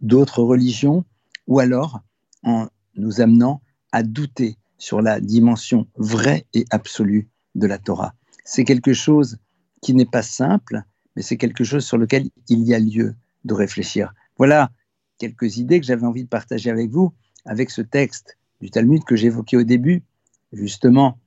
d'autres 0.00 0.42
religions, 0.42 1.04
ou 1.46 1.60
alors 1.60 2.00
en 2.42 2.68
nous 2.96 3.20
amenant 3.20 3.60
à 3.92 4.02
douter 4.02 4.56
sur 4.78 5.02
la 5.02 5.20
dimension 5.20 5.86
vraie 5.96 6.46
et 6.54 6.64
absolue 6.70 7.28
de 7.54 7.66
la 7.66 7.78
Torah. 7.78 8.14
C'est 8.44 8.64
quelque 8.64 8.92
chose 8.92 9.38
qui 9.82 9.94
n'est 9.94 10.06
pas 10.06 10.22
simple, 10.22 10.82
mais 11.18 11.22
c'est 11.22 11.36
quelque 11.36 11.64
chose 11.64 11.84
sur 11.84 11.98
lequel 11.98 12.30
il 12.48 12.62
y 12.62 12.74
a 12.74 12.78
lieu 12.78 13.16
de 13.44 13.52
réfléchir. 13.52 14.14
Voilà 14.36 14.70
quelques 15.18 15.56
idées 15.56 15.80
que 15.80 15.86
j'avais 15.86 16.06
envie 16.06 16.22
de 16.22 16.28
partager 16.28 16.70
avec 16.70 16.90
vous, 16.90 17.12
avec 17.44 17.72
ce 17.72 17.82
texte 17.82 18.38
du 18.60 18.70
Talmud 18.70 19.02
que 19.02 19.16
j'évoquais 19.16 19.56
au 19.56 19.64
début, 19.64 20.04
justement, 20.52 21.18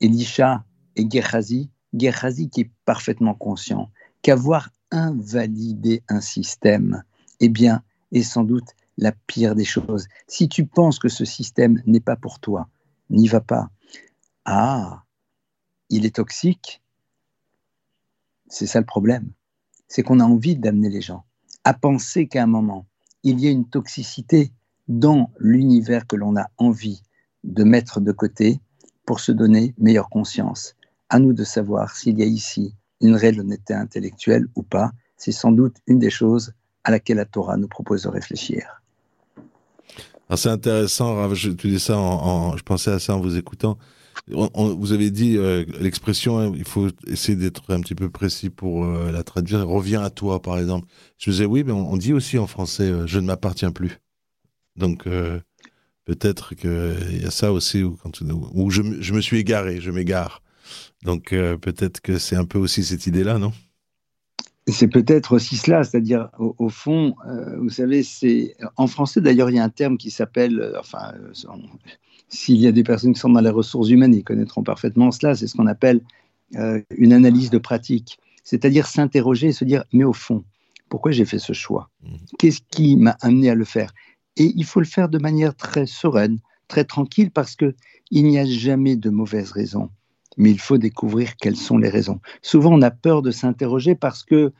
Elisha 0.00 0.64
et 0.94 1.04
Gehazi, 1.10 1.68
Gehazi 1.92 2.48
qui 2.48 2.60
est 2.60 2.70
parfaitement 2.84 3.34
conscient 3.34 3.90
qu'avoir 4.22 4.70
invalidé 4.92 6.04
un 6.08 6.20
système, 6.20 7.02
eh 7.40 7.48
bien, 7.48 7.82
est 8.12 8.22
sans 8.22 8.44
doute 8.44 8.68
la 8.98 9.10
pire 9.10 9.56
des 9.56 9.64
choses. 9.64 10.06
Si 10.28 10.48
tu 10.48 10.64
penses 10.64 11.00
que 11.00 11.08
ce 11.08 11.24
système 11.24 11.82
n'est 11.86 11.98
pas 11.98 12.14
pour 12.14 12.38
toi, 12.38 12.68
n'y 13.08 13.26
va 13.26 13.40
pas. 13.40 13.68
Ah, 14.44 15.02
il 15.88 16.06
est 16.06 16.14
toxique. 16.14 16.80
C'est 18.46 18.68
ça 18.68 18.78
le 18.78 18.86
problème. 18.86 19.32
C'est 19.90 20.02
qu'on 20.02 20.20
a 20.20 20.24
envie 20.24 20.56
d'amener 20.56 20.88
les 20.88 21.02
gens 21.02 21.24
à 21.64 21.74
penser 21.74 22.26
qu'à 22.26 22.42
un 22.42 22.46
moment, 22.46 22.86
il 23.22 23.38
y 23.40 23.48
a 23.48 23.50
une 23.50 23.68
toxicité 23.68 24.50
dans 24.88 25.30
l'univers 25.38 26.06
que 26.06 26.16
l'on 26.16 26.36
a 26.36 26.46
envie 26.56 27.02
de 27.44 27.64
mettre 27.64 28.00
de 28.00 28.12
côté 28.12 28.60
pour 29.04 29.20
se 29.20 29.32
donner 29.32 29.74
meilleure 29.76 30.08
conscience. 30.08 30.74
À 31.10 31.18
nous 31.18 31.32
de 31.32 31.44
savoir 31.44 31.96
s'il 31.96 32.18
y 32.18 32.22
a 32.22 32.26
ici 32.26 32.74
une 33.00 33.14
réelle 33.14 33.40
honnêteté 33.40 33.74
intellectuelle 33.74 34.46
ou 34.54 34.62
pas. 34.62 34.92
C'est 35.16 35.32
sans 35.32 35.52
doute 35.52 35.76
une 35.86 35.98
des 35.98 36.10
choses 36.10 36.54
à 36.84 36.90
laquelle 36.90 37.18
la 37.18 37.24
Torah 37.26 37.56
nous 37.56 37.68
propose 37.68 38.04
de 38.04 38.08
réfléchir. 38.08 38.82
Ah, 40.28 40.36
c'est 40.36 40.48
intéressant, 40.48 41.34
je, 41.34 42.62
pensais 42.62 42.92
à 42.92 42.98
ça 42.98 43.16
en 43.16 43.20
vous 43.20 43.36
écoutant. 43.36 43.76
Vous 44.28 44.92
avez 44.92 45.10
dit 45.10 45.36
euh, 45.36 45.64
l'expression, 45.80 46.38
hein, 46.38 46.52
il 46.54 46.64
faut 46.64 46.88
essayer 47.06 47.36
d'être 47.36 47.72
un 47.72 47.80
petit 47.80 47.94
peu 47.94 48.10
précis 48.10 48.50
pour 48.50 48.84
euh, 48.84 49.10
la 49.10 49.22
traduire. 49.22 49.66
Reviens 49.66 50.02
à 50.02 50.10
toi, 50.10 50.40
par 50.40 50.58
exemple. 50.58 50.86
Je 51.18 51.30
me 51.30 51.32
disais, 51.32 51.44
oui, 51.46 51.64
mais 51.64 51.72
on, 51.72 51.96
dit 51.96 52.12
aussi 52.12 52.38
en 52.38 52.46
français, 52.46 52.90
euh, 52.90 53.06
je 53.06 53.18
ne 53.18 53.26
m'appartiens 53.26 53.72
plus. 53.72 53.98
Donc, 54.76 55.04
peut-être 56.04 56.54
qu'il 56.54 57.20
y 57.22 57.26
a 57.26 57.30
ça 57.30 57.52
aussi 57.52 57.82
où, 57.82 57.98
quand, 58.02 58.16
je, 58.16 59.12
me 59.12 59.20
suis 59.20 59.38
égaré, 59.38 59.80
je 59.80 59.90
m'égare. 59.90 60.42
Donc, 61.02 61.30
peut-être 61.30 62.00
que 62.00 62.18
c'est 62.18 62.36
un 62.36 62.46
peu 62.46 62.58
aussi 62.58 62.84
cette 62.84 63.06
idée-là, 63.06 63.38
non? 63.38 63.52
C'est 64.68 64.88
peut-être 64.88 65.34
aussi 65.34 65.56
cela, 65.56 65.84
c'est-à-dire 65.84 66.30
au, 66.38 66.68
fond, 66.70 67.14
vous 67.58 67.68
savez, 67.68 68.02
c'est 68.02 68.56
en 68.76 68.86
français 68.86 69.20
d'ailleurs 69.20 69.50
il 69.50 69.56
y 69.56 69.58
a 69.58 69.64
un 69.64 69.70
terme 69.70 69.98
qui 69.98 70.10
s'appelle, 70.10 70.72
enfin, 70.78 71.12
s'il 72.30 72.56
y 72.56 72.66
a 72.66 72.72
des 72.72 72.82
personnes 72.82 73.12
qui 73.12 73.20
sont 73.20 73.28
dans 73.28 73.40
les 73.40 73.50
ressources 73.50 73.90
humaines, 73.90 74.14
ils 74.14 74.24
connaîtront 74.24 74.62
parfaitement 74.62 75.10
cela. 75.10 75.34
C'est 75.34 75.46
ce 75.46 75.54
qu'on 75.54 75.66
appelle 75.66 76.00
une 76.96 77.12
analyse 77.12 77.50
de 77.50 77.58
pratique, 77.58 78.18
c'est-à-dire 78.42 78.86
s'interroger 78.86 79.48
et 79.48 79.52
se 79.52 79.64
dire, 79.64 79.84
mais 79.92 80.04
au 80.04 80.12
fond, 80.12 80.42
pourquoi 80.88 81.12
j'ai 81.12 81.24
fait 81.24 81.38
ce 81.38 81.52
choix? 81.52 81.90
Mmh. 82.02 82.08
Qu'est-ce 82.38 82.60
qui 82.70 82.96
m'a 82.96 83.16
amené 83.20 83.50
à 83.50 83.54
le 83.54 83.64
faire? 83.64 83.92
Et 84.36 84.52
il 84.56 84.64
faut 84.64 84.80
le 84.80 84.86
faire 84.86 85.08
de 85.08 85.18
manière 85.18 85.54
très 85.54 85.86
sereine, 85.86 86.38
très 86.66 86.84
tranquille, 86.84 87.30
parce 87.30 87.54
que 87.54 87.74
il 88.10 88.24
n'y 88.24 88.38
a 88.38 88.44
jamais 88.44 88.96
de 88.96 89.10
mauvaises 89.10 89.52
raisons 89.52 89.90
mais 90.36 90.50
il 90.50 90.58
faut 90.58 90.78
découvrir 90.78 91.36
quelles 91.36 91.56
sont 91.56 91.78
les 91.78 91.88
raisons. 91.88 92.20
Souvent, 92.42 92.72
on 92.72 92.82
a 92.82 92.90
peur 92.90 93.22
de 93.22 93.30
s'interroger 93.30 93.94
parce 93.94 94.24
que 94.24 94.52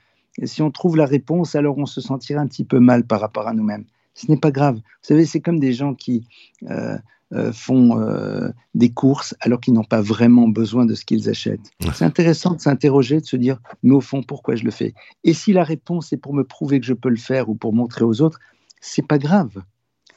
si 0.44 0.62
on 0.62 0.70
trouve 0.70 0.96
la 0.96 1.06
réponse, 1.06 1.54
alors 1.54 1.78
on 1.78 1.86
se 1.86 2.00
sentira 2.00 2.40
un 2.40 2.46
petit 2.46 2.64
peu 2.64 2.80
mal 2.80 3.04
par 3.04 3.20
rapport 3.20 3.48
à 3.48 3.54
nous-mêmes. 3.54 3.84
Ce 4.14 4.30
n'est 4.30 4.36
pas 4.36 4.50
grave. 4.50 4.76
Vous 4.76 4.82
savez, 5.02 5.24
c'est 5.24 5.40
comme 5.40 5.58
des 5.58 5.72
gens 5.72 5.94
qui 5.94 6.26
euh, 6.68 6.98
euh, 7.32 7.52
font 7.52 8.00
euh, 8.00 8.48
des 8.74 8.90
courses 8.92 9.36
alors 9.40 9.60
qu'ils 9.60 9.74
n'ont 9.74 9.84
pas 9.84 10.00
vraiment 10.00 10.48
besoin 10.48 10.84
de 10.84 10.94
ce 10.94 11.04
qu'ils 11.04 11.28
achètent. 11.28 11.70
C'est 11.94 12.04
intéressant 12.04 12.54
de 12.54 12.60
s'interroger, 12.60 13.20
de 13.20 13.26
se 13.26 13.36
dire, 13.36 13.58
mais 13.84 13.94
au 13.94 14.00
fond, 14.00 14.22
pourquoi 14.22 14.56
je 14.56 14.64
le 14.64 14.72
fais? 14.72 14.94
Et 15.22 15.32
si 15.32 15.52
la 15.52 15.62
réponse 15.62 16.12
est 16.12 16.16
pour 16.16 16.34
me 16.34 16.42
prouver 16.42 16.80
que 16.80 16.86
je 16.86 16.94
peux 16.94 17.08
le 17.08 17.16
faire 17.16 17.48
ou 17.48 17.54
pour 17.54 17.72
montrer 17.72 18.04
aux 18.04 18.20
autres, 18.20 18.40
c'est 18.80 19.06
pas 19.06 19.18
grave, 19.18 19.62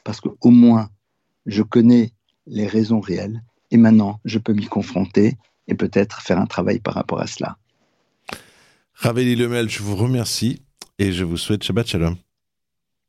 parce 0.02 0.20
qu'au 0.20 0.50
moins, 0.50 0.88
je 1.46 1.62
connais 1.62 2.12
les 2.46 2.66
raisons 2.66 3.00
réelles 3.00 3.42
et 3.70 3.76
maintenant, 3.76 4.20
je 4.24 4.38
peux 4.38 4.52
m'y 4.52 4.66
confronter 4.66 5.36
et 5.68 5.74
peut-être 5.74 6.20
faire 6.20 6.38
un 6.38 6.46
travail 6.46 6.80
par 6.80 6.94
rapport 6.94 7.20
à 7.20 7.26
cela. 7.26 7.58
Raveli 8.94 9.36
Lemel, 9.36 9.68
je 9.68 9.82
vous 9.82 9.96
remercie 9.96 10.62
et 10.98 11.12
je 11.12 11.24
vous 11.24 11.36
souhaite 11.36 11.62
Shabbat 11.62 11.86
Shalom. 11.86 12.16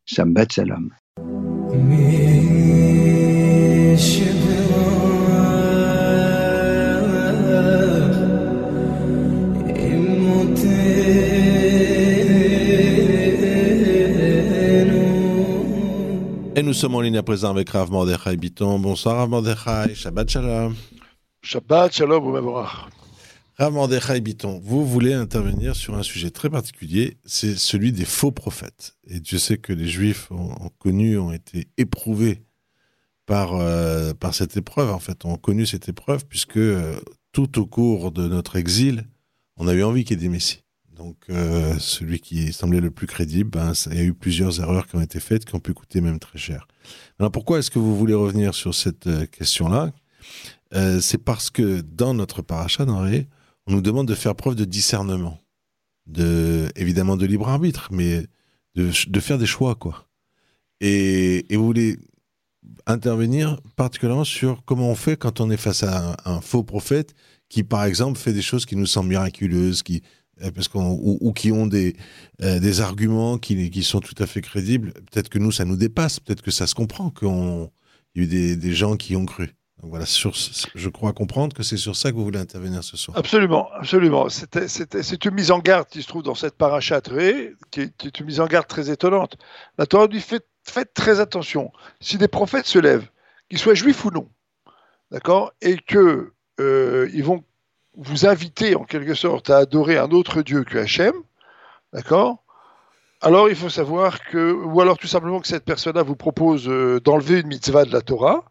Shabbat 0.06 0.52
Shalom. 0.52 0.92
Et 16.58 16.64
nous 16.64 16.72
sommes 16.72 16.96
en 16.96 17.02
ligne 17.02 17.18
à 17.18 17.24
présent 17.24 17.50
avec 17.50 17.72
Rav 17.72 17.92
Mordechai 17.92 18.38
Biton. 18.38 18.80
Bonsoir 18.80 19.18
Rav 19.18 19.30
Mordechai, 19.30 19.94
Shabbat 19.94 20.30
Shalom. 20.30 20.74
Shabbat 21.42 21.94
Shalom, 21.94 22.34
Rav 23.58 23.74
Mordechai 23.74 24.22
Biton, 24.22 24.62
vous 24.64 24.86
voulez 24.86 25.14
intervenir 25.14 25.76
sur 25.76 25.96
un 25.96 26.04
sujet 26.04 26.30
très 26.30 26.50
particulier, 26.50 27.18
c'est 27.26 27.56
celui 27.56 27.92
des 27.92 28.06
faux 28.06 28.32
prophètes. 28.32 28.96
Et 29.06 29.20
Dieu 29.20 29.38
sait 29.38 29.58
que 29.58 29.74
les 29.74 29.90
Juifs 29.90 30.32
ont, 30.32 30.70
connu, 30.80 31.18
ont 31.18 31.34
été 31.34 31.68
éprouvés 31.76 32.46
par, 33.26 33.56
euh, 33.56 34.14
par 34.14 34.34
cette 34.34 34.56
épreuve, 34.56 34.92
en 34.92 35.00
fait, 35.00 35.26
ont 35.26 35.36
connu 35.36 35.66
cette 35.66 35.90
épreuve, 35.90 36.26
puisque 36.26 36.56
euh, 36.56 36.96
tout 37.34 37.60
au 37.60 37.66
cours 37.66 38.14
de 38.14 38.30
notre 38.30 38.56
exil, 38.56 39.10
on 39.58 39.68
a 39.68 39.74
eu 39.74 39.84
envie 39.84 40.06
qu'il 40.06 40.16
y 40.16 40.20
ait 40.22 40.24
des 40.24 40.30
messies. 40.30 40.65
Donc, 40.96 41.18
euh, 41.30 41.78
celui 41.78 42.20
qui 42.20 42.54
semblait 42.54 42.80
le 42.80 42.90
plus 42.90 43.06
crédible, 43.06 43.50
ben, 43.50 43.74
il 43.92 43.98
y 43.98 44.00
a 44.00 44.04
eu 44.04 44.14
plusieurs 44.14 44.62
erreurs 44.62 44.88
qui 44.88 44.96
ont 44.96 45.02
été 45.02 45.20
faites, 45.20 45.44
qui 45.44 45.54
ont 45.54 45.60
pu 45.60 45.74
coûter 45.74 46.00
même 46.00 46.20
très 46.20 46.38
cher. 46.38 46.68
Alors, 47.20 47.32
pourquoi 47.32 47.60
est-ce 47.60 47.70
que 47.70 47.80
vous 47.80 47.98
voulez 47.98 48.14
revenir 48.14 48.56
sur 48.56 48.74
cette 48.74 49.08
euh, 49.08 49.26
question-là? 49.26 49.92
Euh, 50.74 51.02
C'est 51.02 51.18
parce 51.18 51.50
que 51.50 51.82
dans 51.82 52.14
notre 52.14 52.42
paracha, 52.42 52.86
dans 52.86 53.06
on 53.68 53.72
nous 53.74 53.82
demande 53.82 54.08
de 54.08 54.16
faire 54.16 54.36
preuve 54.36 54.56
de 54.56 54.64
discernement, 54.64 55.42
de, 56.08 56.70
évidemment 56.78 57.18
de 57.18 57.26
libre 57.26 57.50
arbitre, 57.50 57.90
mais 57.92 58.26
de, 58.76 59.20
faire 59.20 59.38
des 59.38 59.46
choix, 59.46 59.76
quoi. 59.76 60.08
Et, 60.80 61.46
vous 61.52 61.66
voulez 61.66 61.98
intervenir 62.88 63.60
particulièrement 63.76 64.24
sur 64.24 64.64
comment 64.64 64.90
on 64.90 64.96
fait 64.96 65.18
quand 65.18 65.42
on 65.42 65.52
est 65.52 65.58
face 65.58 65.84
à 65.84 66.16
un, 66.26 66.42
faux 66.42 66.64
prophète 66.64 67.16
qui, 67.50 67.64
par 67.64 67.84
exemple, 67.84 68.18
fait 68.18 68.34
des 68.34 68.42
choses 68.42 68.66
qui 68.66 68.76
nous 68.76 68.86
semblent 68.86 69.10
miraculeuses, 69.10 69.84
qui 69.84 70.02
parce 70.54 70.68
qu'on, 70.68 70.92
ou, 71.02 71.32
qui 71.34 71.52
ont 71.52 71.68
des, 71.68 71.96
euh, 72.42 72.60
des 72.60 72.82
arguments 72.82 73.38
qui, 73.38 73.70
qui 73.70 73.84
sont 73.84 74.00
tout 74.02 74.16
à 74.22 74.26
fait 74.28 74.42
crédibles. 74.42 74.94
Peut-être 75.12 75.30
que 75.30 75.40
nous, 75.40 75.52
ça 75.52 75.66
nous 75.66 75.78
dépasse, 75.78 76.20
peut-être 76.20 76.42
que 76.42 76.52
ça 76.52 76.68
se 76.68 76.76
comprend, 76.76 77.10
qu'il 77.10 77.28
y 77.28 77.32
a 78.20 78.24
eu 78.24 78.28
des, 78.28 78.56
des 78.56 78.74
gens 78.74 78.96
qui 78.98 79.16
ont 79.16 79.26
cru. 79.26 79.56
Voilà, 79.84 80.06
sur, 80.06 80.34
je 80.74 80.90
crois 80.90 81.14
comprendre 81.14 81.54
que 81.56 81.62
c'est 81.62 81.78
sur 81.78 81.96
ça 81.96 82.10
que 82.10 82.16
vous 82.16 82.24
voulez 82.24 82.40
intervenir 82.40 82.84
ce 82.84 82.98
soir. 82.98 83.16
Absolument, 83.18 83.70
absolument. 83.74 84.28
C'est 84.30 85.26
une 85.26 85.34
mise 85.34 85.52
en 85.52 85.60
garde 85.60 85.88
qui 85.90 86.02
se 86.02 86.08
trouve 86.08 86.24
dans 86.24 86.34
cette 86.34 86.56
paracha 86.56 87.02
Ré, 87.06 87.54
qui, 87.72 87.82
est- 87.82 88.20
une 88.20 88.26
mise 88.26 88.40
en 88.40 88.48
garde 88.48 88.68
très 88.68 88.90
étonnante. 88.90 89.38
La 89.78 89.86
Torah 89.86 90.08
dit 90.08 90.22
faites, 90.22 90.48
faites 90.64 90.94
très 90.94 91.20
attention. 91.20 91.72
Si 92.00 92.18
des 92.18 92.30
prophètes 92.30 92.66
se 92.66 92.80
lèvent, 92.80 93.08
qu'ils 93.50 93.60
soient 93.60 93.76
juifs 93.76 94.04
ou 94.06 94.12
non, 94.12 94.28
d'accord, 95.12 95.52
et 95.62 95.78
que 95.78 96.32
euh, 96.60 97.10
ils 97.14 97.24
vont 97.24 97.44
vous 97.98 98.26
inviter 98.26 98.76
en 98.76 98.84
quelque 98.84 99.14
sorte 99.14 99.50
à 99.50 99.58
adorer 99.58 99.98
un 99.98 100.10
autre 100.12 100.42
Dieu 100.42 100.64
que 100.64 100.78
Hachem, 100.78 101.14
d'accord? 101.94 102.44
Alors 103.22 103.50
il 103.50 103.56
faut 103.56 103.70
savoir 103.70 104.24
que, 104.24 104.52
ou 104.52 104.82
alors 104.82 104.98
tout 104.98 105.08
simplement 105.08 105.40
que 105.40 105.48
cette 105.48 105.66
personne-là 105.66 106.04
vous 106.04 106.16
propose 106.16 106.68
euh, 106.68 107.00
d'enlever 107.00 107.40
une 107.40 107.48
mitzvah 107.48 107.86
de 107.86 107.92
la 107.92 108.02
Torah. 108.02 108.44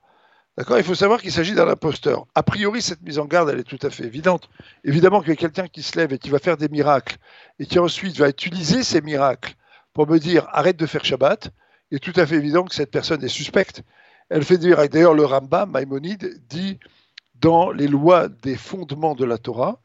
D'accord? 0.57 0.79
Il 0.79 0.85
faut 0.85 0.95
savoir 0.95 1.21
qu'il 1.21 1.33
s'agit 1.33 1.55
d'un 1.55 1.69
imposteur. 1.69 2.27
A 2.35 2.43
priori, 2.43 2.81
cette 2.81 3.03
mise 3.03 3.19
en 3.19 3.27
garde, 3.27 3.51
elle 3.51 3.59
est 3.59 3.65
tout 3.65 3.79
à 3.83 3.91
fait 3.91 4.05
évidente. 4.05 4.49
Évidemment 4.85 5.21
a 5.21 5.35
quelqu'un 5.37 5.69
qui 5.69 5.83
se 5.83 5.99
lève 5.99 6.13
et 6.13 6.19
qui 6.19 6.31
va 6.31 6.39
faire 6.39 6.57
des 6.57 6.69
miracles 6.69 7.17
et 7.59 7.67
qui 7.67 7.79
ensuite 7.79 8.17
va 8.19 8.29
utiliser 8.29 8.83
ces 8.83 9.01
miracles 9.01 9.55
pour 9.93 10.09
me 10.09 10.19
dire 10.19 10.47
arrête 10.53 10.77
de 10.77 10.87
faire 10.87 11.05
Shabbat. 11.05 11.51
Il 11.91 11.97
est 11.97 12.01
tout 12.01 12.19
à 12.19 12.27
fait 12.27 12.37
évident 12.37 12.65
que 12.65 12.75
cette 12.75 12.91
personne 12.91 13.23
est 13.25 13.29
suspecte. 13.29 13.83
Elle 14.31 14.45
fait 14.45 14.59
des 14.59 14.69
miracles. 14.69 14.93
D'ailleurs, 14.93 15.15
le 15.15 15.25
Rambam, 15.25 15.71
Maïmonide, 15.71 16.41
dit 16.49 16.79
dans 17.37 17.71
les 17.71 17.89
lois 17.89 18.29
des 18.29 18.57
fondements 18.57 19.15
de 19.15 19.25
la 19.25 19.39
Torah, 19.39 19.81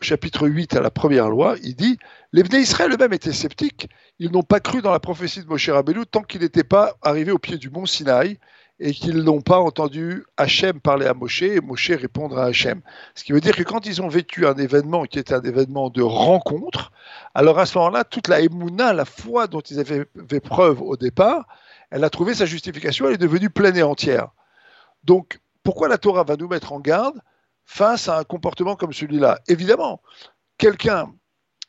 chapitre 0.00 0.48
8 0.48 0.76
à 0.76 0.80
la 0.80 0.90
première 0.90 1.28
loi, 1.28 1.56
il 1.62 1.74
dit 1.74 1.98
Les 2.32 2.42
Bnei 2.42 2.64
eux-mêmes 2.80 3.12
étaient 3.12 3.32
sceptiques. 3.32 3.88
Ils 4.18 4.30
n'ont 4.30 4.42
pas 4.42 4.60
cru 4.60 4.82
dans 4.82 4.92
la 4.92 5.00
prophétie 5.00 5.42
de 5.42 5.46
Moshe 5.46 5.68
Rabbeinu 5.68 6.06
tant 6.06 6.22
qu'il 6.22 6.40
n'était 6.40 6.64
pas 6.64 6.96
arrivé 7.02 7.32
au 7.32 7.38
pied 7.38 7.58
du 7.58 7.70
mont 7.70 7.86
Sinaï 7.86 8.38
et 8.78 8.92
qu'ils 8.92 9.22
n'ont 9.22 9.40
pas 9.40 9.58
entendu 9.58 10.24
Hachem 10.36 10.80
parler 10.80 11.06
à 11.06 11.14
Moshe 11.14 11.42
et 11.42 11.60
Moshe 11.60 11.90
répondre 11.92 12.38
à 12.38 12.44
Hachem. 12.44 12.82
Ce 13.14 13.24
qui 13.24 13.32
veut 13.32 13.40
dire 13.40 13.56
que 13.56 13.62
quand 13.62 13.86
ils 13.86 14.02
ont 14.02 14.08
vécu 14.08 14.46
un 14.46 14.54
événement 14.54 15.04
qui 15.04 15.18
était 15.18 15.34
un 15.34 15.42
événement 15.42 15.88
de 15.88 16.02
rencontre, 16.02 16.92
alors 17.34 17.58
à 17.58 17.64
ce 17.64 17.78
moment-là, 17.78 18.04
toute 18.04 18.28
la 18.28 18.40
émouna, 18.40 18.92
la 18.92 19.06
foi 19.06 19.46
dont 19.46 19.60
ils 19.60 19.80
avaient 19.80 20.04
fait 20.28 20.40
preuve 20.40 20.82
au 20.82 20.96
départ, 20.96 21.46
elle 21.90 22.04
a 22.04 22.10
trouvé 22.10 22.34
sa 22.34 22.44
justification, 22.44 23.06
elle 23.06 23.14
est 23.14 23.18
devenue 23.18 23.48
pleine 23.48 23.76
et 23.76 23.82
entière. 23.82 24.28
Donc, 25.04 25.38
pourquoi 25.66 25.88
la 25.88 25.98
Torah 25.98 26.22
va 26.22 26.36
nous 26.36 26.46
mettre 26.46 26.72
en 26.72 26.78
garde 26.78 27.20
face 27.64 28.08
à 28.08 28.20
un 28.20 28.22
comportement 28.22 28.76
comme 28.76 28.92
celui-là? 28.92 29.40
Évidemment, 29.48 30.00
quelqu'un 30.58 31.12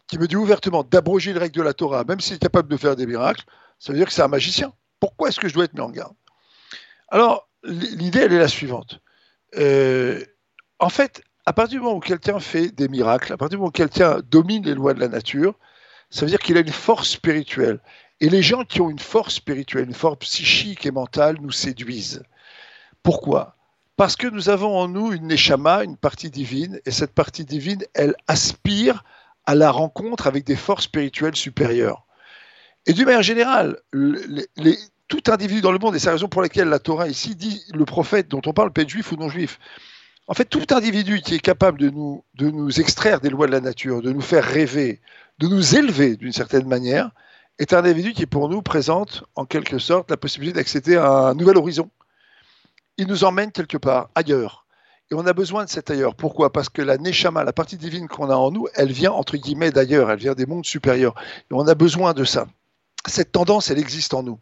qui 0.05 0.19
me 0.19 0.27
dit 0.27 0.35
ouvertement 0.35 0.83
d'abroger 0.83 1.33
les 1.33 1.39
règles 1.39 1.57
de 1.57 1.63
la 1.63 1.73
Torah, 1.73 2.03
même 2.03 2.19
s'il 2.19 2.35
est 2.35 2.39
capable 2.39 2.69
de 2.69 2.77
faire 2.77 2.95
des 2.95 3.07
miracles, 3.07 3.43
ça 3.79 3.91
veut 3.91 3.97
dire 3.97 4.07
que 4.07 4.13
c'est 4.13 4.21
un 4.21 4.27
magicien. 4.27 4.71
Pourquoi 4.99 5.29
est-ce 5.29 5.39
que 5.39 5.47
je 5.47 5.55
dois 5.55 5.63
être 5.63 5.73
mis 5.73 5.81
en 5.81 5.89
garde? 5.89 6.13
Alors, 7.09 7.49
l'idée, 7.63 8.19
elle 8.19 8.33
est 8.33 8.37
la 8.37 8.47
suivante. 8.47 8.99
Euh, 9.57 10.23
en 10.77 10.89
fait, 10.89 11.23
à 11.47 11.53
partir 11.53 11.79
du 11.79 11.83
moment 11.83 11.97
où 11.97 11.99
quelqu'un 11.99 12.39
fait 12.39 12.69
des 12.69 12.89
miracles, 12.89 13.33
à 13.33 13.37
partir 13.37 13.55
du 13.55 13.57
moment 13.57 13.69
où 13.69 13.71
quelqu'un 13.71 14.19
domine 14.29 14.63
les 14.63 14.75
lois 14.75 14.93
de 14.93 14.99
la 14.99 15.07
nature, 15.07 15.55
ça 16.11 16.21
veut 16.21 16.29
dire 16.29 16.39
qu'il 16.39 16.55
a 16.57 16.59
une 16.59 16.69
force 16.69 17.09
spirituelle. 17.09 17.79
Et 18.19 18.29
les 18.29 18.43
gens 18.43 18.63
qui 18.63 18.79
ont 18.79 18.91
une 18.91 18.99
force 18.99 19.33
spirituelle, 19.33 19.85
une 19.85 19.95
force 19.95 20.19
psychique 20.19 20.85
et 20.85 20.91
mentale, 20.91 21.37
nous 21.41 21.51
séduisent. 21.51 22.21
Pourquoi? 23.01 23.56
Parce 23.97 24.15
que 24.15 24.27
nous 24.27 24.49
avons 24.49 24.77
en 24.77 24.87
nous 24.87 25.11
une 25.11 25.27
neshama, 25.27 25.83
une 25.83 25.97
partie 25.97 26.29
divine, 26.29 26.79
et 26.85 26.91
cette 26.91 27.13
partie 27.13 27.45
divine, 27.45 27.83
elle 27.95 28.15
aspire 28.27 29.03
à 29.47 29.55
la 29.55 29.71
rencontre 29.71 30.27
avec 30.27 30.45
des 30.45 30.55
forces 30.55 30.83
spirituelles 30.83 31.35
supérieures. 31.35 32.05
Et 32.85 32.93
d'une 32.93 33.05
manière 33.05 33.23
générale, 33.23 33.77
tout 35.07 35.23
individu 35.27 35.61
dans 35.61 35.71
le 35.71 35.79
monde, 35.79 35.95
et 35.95 35.99
c'est 35.99 36.05
la 36.05 36.13
raison 36.13 36.27
pour 36.27 36.43
laquelle 36.43 36.69
la 36.69 36.77
Torah 36.77 37.07
ici 37.07 37.35
dit 37.35 37.63
le 37.73 37.85
prophète 37.85 38.27
dont 38.27 38.41
on 38.45 38.53
parle 38.53 38.71
peut 38.71 38.81
être 38.81 38.89
juif 38.89 39.11
ou 39.11 39.15
non 39.15 39.29
juif. 39.29 39.59
En 40.27 40.35
fait, 40.35 40.45
tout 40.45 40.65
individu 40.69 41.21
qui 41.21 41.35
est 41.35 41.39
capable 41.39 41.79
de 41.79 41.89
nous, 41.89 42.23
de 42.35 42.51
nous 42.51 42.79
extraire 42.79 43.19
des 43.19 43.29
lois 43.29 43.47
de 43.47 43.51
la 43.51 43.61
nature, 43.61 44.03
de 44.03 44.11
nous 44.11 44.21
faire 44.21 44.43
rêver, 44.43 45.01
de 45.39 45.47
nous 45.47 45.75
élever 45.75 46.17
d'une 46.17 46.33
certaine 46.33 46.67
manière, 46.67 47.09
est 47.57 47.73
un 47.73 47.79
individu 47.79 48.13
qui 48.13 48.27
pour 48.27 48.47
nous 48.47 48.61
présente 48.61 49.23
en 49.35 49.45
quelque 49.45 49.79
sorte 49.79 50.11
la 50.11 50.17
possibilité 50.17 50.59
d'accéder 50.59 50.97
à 50.97 51.29
un 51.29 51.33
nouvel 51.33 51.57
horizon. 51.57 51.89
Il 52.97 53.07
nous 53.07 53.23
emmène 53.23 53.51
quelque 53.51 53.77
part, 53.77 54.09
ailleurs. 54.15 54.65
Et 55.09 55.15
on 55.15 55.25
a 55.25 55.33
besoin 55.33 55.63
de 55.63 55.69
cet 55.69 55.89
ailleurs. 55.89 56.15
Pourquoi? 56.15 56.51
Parce 56.51 56.67
que 56.67 56.81
la 56.81 56.97
Neshama, 56.97 57.43
la 57.43 57.53
partie 57.53 57.77
divine 57.77 58.07
qu'on 58.07 58.29
a 58.29 58.35
en 58.35 58.51
nous, 58.51 58.67
elle 58.75 58.91
vient 58.91 59.11
entre 59.11 59.37
guillemets 59.37 59.71
d'ailleurs, 59.71 60.11
elle 60.11 60.19
vient 60.19 60.33
des 60.33 60.45
mondes 60.45 60.65
supérieurs. 60.65 61.15
Et 61.49 61.53
on 61.53 61.67
a 61.67 61.75
besoin 61.75 62.13
de 62.13 62.25
ça. 62.25 62.47
Cette 63.07 63.31
tendance, 63.31 63.71
elle 63.71 63.79
existe 63.79 64.13
en 64.13 64.23
nous. 64.23 64.39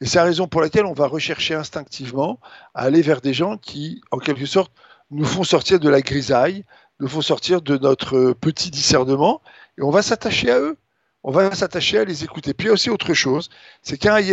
Et 0.00 0.06
c'est 0.06 0.18
la 0.18 0.24
raison 0.24 0.48
pour 0.48 0.60
laquelle 0.60 0.84
on 0.84 0.92
va 0.92 1.06
rechercher 1.06 1.54
instinctivement 1.54 2.40
à 2.74 2.82
aller 2.82 3.00
vers 3.00 3.22
des 3.22 3.32
gens 3.32 3.56
qui, 3.56 4.02
en 4.10 4.18
quelque 4.18 4.44
sorte, 4.44 4.72
nous 5.10 5.24
font 5.24 5.44
sortir 5.44 5.80
de 5.80 5.88
la 5.88 6.02
grisaille, 6.02 6.64
nous 7.00 7.08
font 7.08 7.22
sortir 7.22 7.62
de 7.62 7.78
notre 7.78 8.32
petit 8.32 8.70
discernement, 8.70 9.40
et 9.78 9.82
on 9.82 9.90
va 9.90 10.02
s'attacher 10.02 10.50
à 10.50 10.58
eux. 10.58 10.76
On 11.24 11.30
va 11.30 11.54
s'attacher 11.54 11.98
à 11.98 12.04
les 12.04 12.24
écouter. 12.24 12.52
Puis 12.52 12.68
aussi 12.68 12.90
autre 12.90 13.14
chose, 13.14 13.48
c'est 13.80 13.96
qu'il 13.96 14.10
y 14.10 14.32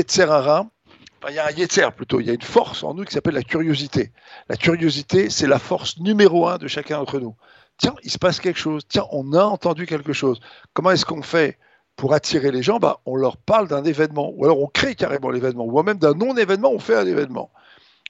il 1.28 1.36
y 1.36 1.40
a 1.40 1.48
un 1.48 1.52
Yetzer 1.52 1.90
plutôt, 1.96 2.20
il 2.20 2.28
y 2.28 2.30
a 2.30 2.34
une 2.34 2.42
force 2.42 2.84
en 2.84 2.94
nous 2.94 3.04
qui 3.04 3.14
s'appelle 3.14 3.34
la 3.34 3.44
curiosité. 3.44 4.14
La 4.48 4.56
curiosité, 4.56 5.30
c'est 5.30 5.48
la 5.48 5.60
force 5.60 6.00
numéro 6.00 6.48
un 6.48 6.58
de 6.58 6.68
chacun 6.68 7.00
d'entre 7.00 7.20
nous. 7.20 7.36
Tiens, 7.78 7.96
il 8.04 8.12
se 8.12 8.18
passe 8.18 8.40
quelque 8.40 8.60
chose. 8.60 8.84
Tiens, 8.88 9.06
on 9.12 9.34
a 9.34 9.44
entendu 9.44 9.86
quelque 9.86 10.14
chose. 10.14 10.40
Comment 10.74 10.92
est-ce 10.92 11.06
qu'on 11.06 11.22
fait 11.22 11.58
pour 12.00 12.14
attirer 12.14 12.52
les 12.52 12.64
gens, 12.64 12.80
bah, 12.80 13.02
on 13.06 13.18
leur 13.18 13.36
parle 13.36 13.68
d'un 13.68 13.84
événement, 13.84 14.32
ou 14.34 14.46
alors 14.46 14.62
on 14.62 14.68
crée 14.68 14.96
carrément 14.96 15.30
l'événement, 15.30 15.66
ou 15.66 15.84
même 15.84 15.98
d'un 15.98 16.14
non-événement, 16.14 16.72
on 16.72 16.80
fait 16.80 16.96
un 16.96 17.06
événement. 17.06 17.52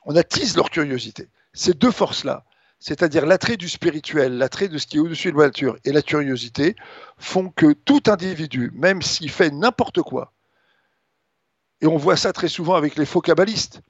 On 0.05 0.15
attise 0.15 0.55
leur 0.55 0.69
curiosité. 0.69 1.27
Ces 1.53 1.73
deux 1.73 1.89
forces-là, 1.89 2.45
c'est-à-dire 2.77 3.25
l'attrait 3.25 3.57
du 3.57 3.67
spirituel, 3.67 4.37
l'attrait 4.37 4.67
de 4.67 4.77
ce 4.77 4.85
qui 4.85 4.97
est 4.97 4.99
au-dessus 4.99 5.31
de 5.31 5.37
la 5.37 5.45
nature 5.45 5.75
et 5.85 5.91
la 5.91 6.03
curiosité, 6.03 6.75
font 7.17 7.49
que 7.49 7.73
tout 7.73 8.03
individu, 8.05 8.71
même 8.75 9.01
s'il 9.01 9.31
fait 9.31 9.49
n'importe 9.49 10.03
quoi, 10.03 10.33
et 11.81 11.87
on 11.87 11.97
voit 11.97 12.17
ça 12.17 12.33
très 12.33 12.47
souvent 12.47 12.75
avec 12.75 12.95
les 12.95 13.05
faux 13.05 13.21
kabbalistes, 13.21 13.81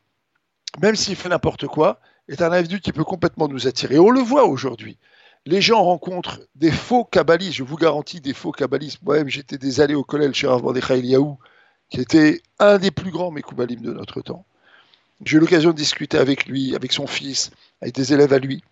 même 0.81 0.95
s'il 0.95 1.15
fait 1.15 1.29
n'importe 1.29 1.67
quoi, 1.67 1.99
est 2.27 2.41
un 2.41 2.51
individu 2.51 2.79
qui 2.79 2.91
peut 2.91 3.03
complètement 3.03 3.47
nous 3.47 3.67
attirer. 3.67 3.97
On 3.97 4.09
le 4.09 4.21
voit 4.21 4.45
aujourd'hui 4.45 4.97
les 5.45 5.61
gens 5.61 5.83
rencontrent 5.83 6.41
des 6.55 6.71
faux 6.71 7.05
kabbalistes, 7.05 7.53
je 7.53 7.63
vous 7.63 7.77
garantis 7.77 8.21
des 8.21 8.33
faux 8.33 8.51
kabbalistes. 8.51 9.01
Moi-même, 9.03 9.29
j'étais 9.29 9.57
des 9.57 9.81
allées 9.81 9.95
au 9.95 10.03
collège 10.03 10.35
chez 10.35 10.47
Rav 10.47 10.61
Mordechai 10.61 10.99
Eliaou, 10.99 11.37
qui 11.89 11.99
était 11.99 12.41
un 12.59 12.77
des 12.77 12.91
plus 12.91 13.11
grands 13.11 13.31
Mekoubalim 13.31 13.81
de 13.81 13.93
notre 13.93 14.21
temps. 14.21 14.45
J'ai 15.25 15.37
eu 15.37 15.39
l'occasion 15.39 15.71
de 15.71 15.75
discuter 15.75 16.17
avec 16.17 16.45
lui, 16.45 16.75
avec 16.75 16.91
son 16.91 17.07
fils, 17.07 17.51
avec 17.81 17.95
des 17.95 18.13
élèves 18.13 18.33
à 18.33 18.39
lui. 18.39 18.63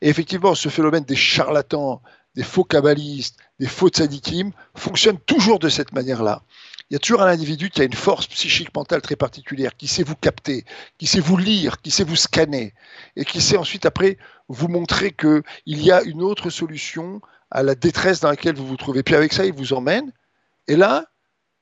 Et 0.00 0.08
effectivement, 0.08 0.54
ce 0.54 0.68
phénomène 0.68 1.04
des 1.04 1.16
charlatans, 1.16 2.00
des 2.34 2.42
faux 2.42 2.64
kabbalistes, 2.64 3.36
des 3.60 3.66
faux 3.66 3.88
tzadikim 3.88 4.52
fonctionne 4.74 5.18
toujours 5.18 5.58
de 5.58 5.68
cette 5.68 5.92
manière-là. 5.92 6.42
Il 6.92 6.96
y 6.96 6.96
a 6.96 6.98
toujours 6.98 7.22
un 7.22 7.26
individu 7.26 7.70
qui 7.70 7.80
a 7.80 7.84
une 7.84 7.94
force 7.94 8.26
psychique 8.26 8.76
mentale 8.76 9.00
très 9.00 9.16
particulière, 9.16 9.74
qui 9.78 9.88
sait 9.88 10.02
vous 10.02 10.14
capter, 10.14 10.66
qui 10.98 11.06
sait 11.06 11.20
vous 11.20 11.38
lire, 11.38 11.80
qui 11.80 11.90
sait 11.90 12.04
vous 12.04 12.16
scanner, 12.16 12.74
et 13.16 13.24
qui 13.24 13.40
sait 13.40 13.56
ensuite 13.56 13.86
après 13.86 14.18
vous 14.48 14.68
montrer 14.68 15.10
qu'il 15.10 15.42
y 15.64 15.90
a 15.90 16.02
une 16.02 16.22
autre 16.22 16.50
solution 16.50 17.22
à 17.50 17.62
la 17.62 17.74
détresse 17.74 18.20
dans 18.20 18.28
laquelle 18.28 18.56
vous 18.56 18.66
vous 18.66 18.76
trouvez. 18.76 19.02
Puis 19.02 19.14
avec 19.14 19.32
ça, 19.32 19.46
il 19.46 19.54
vous 19.54 19.72
emmène, 19.72 20.12
et 20.68 20.76
là, 20.76 21.06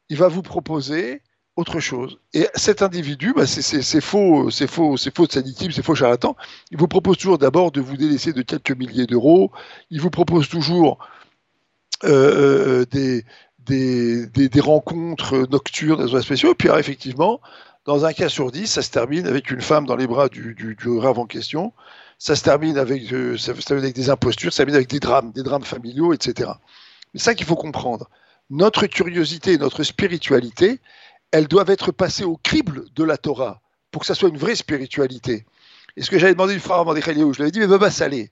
il 0.08 0.16
va 0.16 0.26
vous 0.26 0.42
proposer 0.42 1.22
autre 1.54 1.78
chose. 1.78 2.18
Et 2.34 2.48
cet 2.56 2.82
individu, 2.82 3.32
bah, 3.32 3.46
c'est 3.46 4.00
faux, 4.00 4.50
c'est 4.50 4.66
faux, 4.66 4.96
c'est 4.96 5.14
faux 5.16 5.28
sanitisme, 5.28 5.70
c'est 5.70 5.84
faux 5.84 5.94
charlatan. 5.94 6.34
Il 6.72 6.78
vous 6.78 6.88
propose 6.88 7.18
toujours 7.18 7.38
d'abord 7.38 7.70
de 7.70 7.80
vous 7.80 7.96
délaisser 7.96 8.32
de 8.32 8.42
quelques 8.42 8.72
milliers 8.72 9.06
d'euros. 9.06 9.52
Il 9.90 10.00
vous 10.00 10.10
propose 10.10 10.48
toujours 10.48 10.98
euh, 12.02 12.84
des, 12.90 13.24
des, 13.70 14.26
des, 14.26 14.48
des, 14.48 14.60
rencontres 14.60 15.46
nocturnes 15.50 16.06
des 16.06 16.22
spéciaux. 16.22 16.54
Puis 16.54 16.68
effectivement, 16.68 17.40
dans 17.86 18.04
un 18.04 18.12
cas 18.12 18.28
sur 18.28 18.50
dix, 18.50 18.66
ça 18.66 18.82
se 18.82 18.90
termine 18.90 19.26
avec 19.26 19.50
une 19.50 19.60
femme 19.60 19.86
dans 19.86 19.96
les 19.96 20.06
bras 20.06 20.28
du, 20.28 20.54
du, 20.54 20.98
rave 20.98 21.18
en 21.18 21.26
question. 21.26 21.72
Ça 22.18 22.36
se 22.36 22.42
termine 22.42 22.76
avec, 22.76 23.10
euh, 23.12 23.38
ça 23.38 23.54
termine 23.54 23.84
avec 23.84 23.96
des 23.96 24.10
impostures, 24.10 24.52
ça 24.52 24.56
se 24.56 24.62
termine 24.62 24.74
avec 24.74 24.88
des 24.88 25.00
drames, 25.00 25.32
des 25.32 25.42
drames 25.42 25.64
familiaux, 25.64 26.12
etc. 26.12 26.50
C'est 27.14 27.22
ça 27.22 27.34
qu'il 27.34 27.46
faut 27.46 27.56
comprendre. 27.56 28.10
Notre 28.50 28.86
curiosité, 28.86 29.56
notre 29.56 29.84
spiritualité, 29.84 30.80
elles 31.30 31.48
doivent 31.48 31.70
être 31.70 31.92
passées 31.92 32.24
au 32.24 32.36
crible 32.36 32.84
de 32.94 33.04
la 33.04 33.16
Torah 33.16 33.62
pour 33.90 34.02
que 34.02 34.06
ça 34.06 34.14
soit 34.14 34.28
une 34.28 34.38
vraie 34.38 34.56
spiritualité. 34.56 35.46
Et 35.96 36.02
ce 36.02 36.10
que 36.10 36.18
j'avais 36.18 36.34
demandé 36.34 36.54
une 36.54 36.60
fois 36.60 36.80
à 36.80 36.84
Mordechai 36.84 37.14
je 37.14 37.20
lui 37.20 37.42
avais 37.42 37.50
dit, 37.50 37.60
mais 37.60 37.66
Baba 37.66 37.90
Salé, 37.90 38.30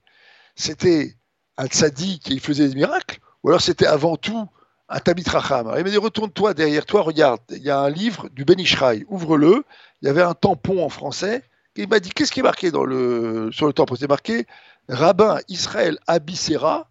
c'était 0.57 1.14
un 1.57 1.66
tzaddik 1.66 2.22
qui 2.22 2.38
faisait 2.38 2.68
des 2.68 2.74
miracles, 2.74 3.18
ou 3.42 3.48
alors 3.48 3.61
c'était 3.61 3.87
avant 3.87 4.16
tout 4.16 4.48
un 4.88 5.01
Tamit 5.01 5.24
Racham. 5.27 5.72
Il 5.77 5.85
m'a 5.85 5.90
dit, 5.90 5.96
retourne-toi 5.96 6.55
derrière 6.55 6.87
toi, 6.87 7.03
regarde, 7.03 7.40
il 7.51 7.62
y 7.62 7.70
a 7.70 7.79
un 7.79 7.90
livre 7.90 8.29
du 8.31 8.44
Ben 8.44 8.59
Ishraï, 8.59 9.05
ouvre-le, 9.09 9.64
il 10.03 10.07
y 10.07 10.09
avait 10.09 10.22
un 10.22 10.35
tampon 10.35 10.85
en 10.85 10.88
français, 10.88 11.42
il 11.77 11.88
m'a 11.88 12.01
dit, 12.01 12.11
qu'est-ce 12.11 12.33
qui 12.33 12.40
est 12.40 12.44
marqué 12.44 12.70
sur 12.70 12.87
le 12.87 13.72
tampon? 13.72 13.94
C'est 13.94 14.09
marqué, 14.09 14.46
rabbin 14.88 15.38
Israël 15.48 15.98
Abissera, 16.07 16.88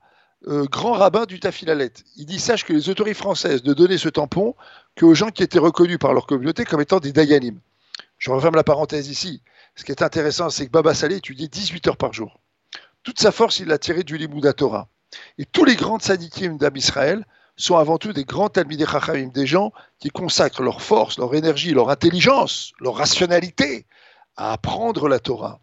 euh, 0.47 0.65
grand 0.65 0.93
rabbin 0.93 1.25
du 1.25 1.39
Tafilalet. 1.39 1.91
Il 2.15 2.25
dit 2.25 2.39
Sache 2.39 2.63
que 2.63 2.71
les 2.71 2.89
autorités 2.89 3.15
françaises 3.15 3.63
ne 3.63 3.73
donnaient 3.73 3.97
ce 3.97 4.07
tampon 4.07 4.55
qu'aux 4.97 5.15
gens 5.15 5.29
qui 5.29 5.43
étaient 5.43 5.60
reconnus 5.60 5.97
par 5.97 6.13
leur 6.13 6.27
communauté 6.27 6.63
comme 6.63 6.79
étant 6.79 6.99
des 6.99 7.12
Dayanim. 7.12 7.60
Je 8.17 8.31
referme 8.31 8.55
la 8.55 8.63
parenthèse 8.63 9.10
ici. 9.10 9.41
Ce 9.75 9.83
qui 9.83 9.91
est 9.91 10.03
intéressant, 10.03 10.49
c'est 10.49 10.67
que 10.67 10.71
Baba 10.71 10.93
Saleh 10.93 11.17
étudiait 11.17 11.47
18 11.47 11.88
heures 11.88 11.97
par 11.97 12.13
jour. 12.13 12.39
Toute 13.03 13.19
sa 13.19 13.31
force, 13.31 13.60
il 13.60 13.67
l'a 13.67 13.77
tiré 13.77 14.03
du 14.03 14.17
Limouda 14.17 14.53
Torah. 14.53 14.88
Et 15.38 15.45
tous 15.45 15.65
les 15.65 15.75
grands 15.75 15.99
sadikim 15.99 16.57
d'Am 16.57 16.75
Israël 16.75 17.25
sont 17.57 17.77
avant 17.77 17.97
tout 17.97 18.13
des 18.13 18.23
grands 18.23 18.49
Talmidei 18.49 18.85
Chachamim, 18.85 19.27
des 19.27 19.47
gens 19.47 19.71
qui 19.99 20.09
consacrent 20.09 20.61
leur 20.61 20.81
force, 20.81 21.17
leur 21.17 21.33
énergie, 21.35 21.73
leur 21.73 21.89
intelligence, 21.89 22.71
leur 22.79 22.95
rationalité 22.95 23.85
à 24.35 24.53
apprendre 24.53 25.07
la 25.07 25.19
Torah, 25.19 25.59